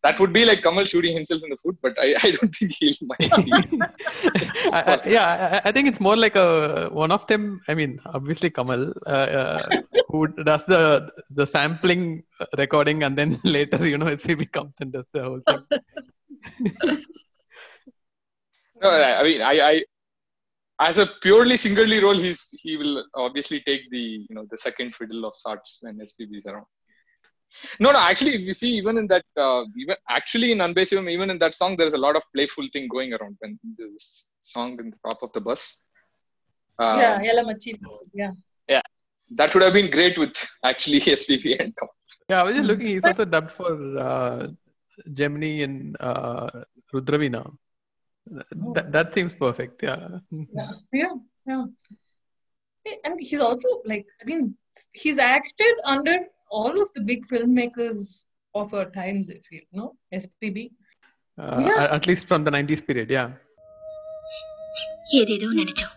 that 0.04 0.20
would 0.20 0.34
be 0.34 0.46
like 0.46 0.64
Kamal 0.64 0.86
shooting 0.86 1.14
himself 1.16 1.44
in 1.44 1.50
the 1.52 1.58
foot, 1.58 1.78
but 1.82 1.94
I, 2.00 2.16
I 2.24 2.32
don't 2.32 2.56
think 2.56 2.74
he'll 2.80 2.96
mind. 3.02 3.32
I, 4.74 4.82
I, 4.88 5.00
yeah, 5.08 5.62
I, 5.64 5.70
I 5.70 5.72
think 5.72 5.88
it's 5.88 6.00
more 6.00 6.18
like 6.18 6.36
a 6.36 6.90
one 6.92 7.12
of 7.12 7.28
them. 7.28 7.62
I 7.68 7.76
mean, 7.76 8.00
obviously 8.06 8.50
Kamal, 8.50 8.94
uh, 9.06 9.10
uh, 9.10 9.82
who 10.10 10.28
does 10.28 10.66
the 10.66 11.12
the 11.30 11.46
sampling 11.46 12.24
recording, 12.58 13.04
and 13.04 13.18
then 13.18 13.40
later, 13.44 13.88
you 13.88 13.98
know, 13.98 14.08
SPB 14.08 14.52
comes 14.52 14.74
and 14.80 14.92
does 14.92 15.06
the 15.14 15.24
whole 15.24 15.42
thing. 15.48 16.98
No, 18.82 18.90
I 18.90 19.20
I 19.20 19.24
mean, 19.24 19.42
I, 19.42 19.60
I, 19.60 19.84
as 20.80 20.98
a 20.98 21.06
purely 21.22 21.58
single 21.58 21.86
role, 22.02 22.18
he's 22.18 22.50
he 22.64 22.76
will 22.78 23.06
obviously 23.14 23.62
take 23.62 23.90
the 23.92 24.26
you 24.28 24.36
know 24.36 24.48
the 24.50 24.58
second 24.58 24.96
fiddle 24.96 25.26
of 25.26 25.36
sorts 25.36 25.78
when 25.82 26.00
SPB 26.00 26.40
is 26.40 26.48
around. 26.48 26.66
No, 27.80 27.92
no, 27.92 28.00
actually, 28.00 28.36
if 28.36 28.42
you 28.42 28.54
see, 28.54 28.70
even 28.70 28.98
in 28.98 29.08
that, 29.08 29.26
uh, 29.38 29.64
even 29.78 29.96
actually 30.10 30.52
in 30.52 30.60
Anbe 30.60 30.80
Sivam, 30.80 31.10
even 31.10 31.30
in 31.30 31.40
that 31.40 31.56
song, 31.56 31.76
there's 31.78 31.94
a 31.94 31.98
lot 31.98 32.16
of 32.16 32.24
playful 32.34 32.68
thing 32.74 32.88
going 32.88 33.14
around 33.14 33.38
when 33.40 33.60
this 33.78 34.30
song 34.42 34.80
in 34.80 34.90
the 34.92 35.10
top 35.10 35.22
of 35.22 35.32
the 35.34 35.42
bus. 35.42 35.84
Uh, 36.80 36.98
yeah, 37.00 37.22
Yella 37.22 37.44
Machi. 37.44 37.80
Yeah. 38.14 38.32
yeah, 38.68 38.82
that 39.32 39.54
would 39.54 39.64
have 39.64 39.74
been 39.74 39.92
great 39.92 40.18
with 40.18 40.36
actually 40.64 41.00
SPB 41.20 41.60
and 41.60 41.76
Kamal. 41.78 41.96
Yeah, 42.30 42.42
I 42.42 42.44
was 42.44 42.54
just 42.54 42.68
looking. 42.68 42.88
He's 42.88 43.04
also 43.04 43.26
dubbed 43.26 43.52
for 43.52 43.98
uh, 43.98 44.48
Gemini 45.12 45.64
and 45.64 45.98
uh, 46.00 46.50
Rudravina. 46.94 47.52
That, 48.74 48.92
that 48.92 49.14
seems 49.14 49.34
perfect. 49.34 49.84
Yeah. 49.84 50.20
Yeah, 50.32 50.72
yeah, 50.94 51.14
yeah. 51.46 51.66
And 53.04 53.20
he's 53.20 53.42
also 53.42 53.68
like, 53.86 54.06
I 54.22 54.26
mean, 54.26 54.56
he's 54.94 55.20
acted 55.20 55.76
under 55.84 56.20
all 56.52 56.76
of 56.82 56.90
the 56.94 57.02
big 57.04 57.22
filmmakers 57.26 58.00
of 58.56 58.74
our 58.74 58.88
times, 58.92 59.26
I 59.30 59.40
feel, 59.50 59.66
no? 59.74 59.86
SPB. 60.14 60.58
Uh, 61.38 61.60
Yeah. 61.68 61.88
At 61.98 62.06
least 62.06 62.28
from 62.28 62.44
the 62.44 62.52
90s 62.52 62.84
period. 62.88 63.10
Yeah. 63.12 63.30
ஏதேதோ 65.20 65.48
நினைச்சோம் 65.60 65.96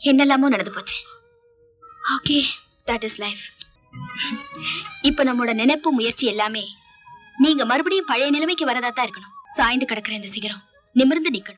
என்னெல்லாமோ 0.00 0.48
நடந்து 0.48 0.72
போச்சு 0.76 0.98
okay 2.14 2.36
that 2.86 3.04
is 3.08 3.18
life 3.24 3.42
இப்ப 5.02 5.24
நம்மோட 5.24 5.50
நினைப்பு 5.54 5.88
முயற்சி 5.98 6.26
எல்லாமே 6.32 6.62
நீங்க 7.36 7.62
மறுபடியும் 7.70 8.08
பழைய 8.10 8.28
நிலைமைக்கு 8.36 8.68
வரதா 8.70 8.90
தான் 8.90 9.06
இருக்கணும் 9.08 9.34
சாய்ந்து 9.56 9.88
கிடக்குற 9.90 10.14
இந்த 10.18 10.30
சிகரம் 10.36 10.62
நிமிர்ந்து 10.96 11.30
நிக்கணும் 11.36 11.46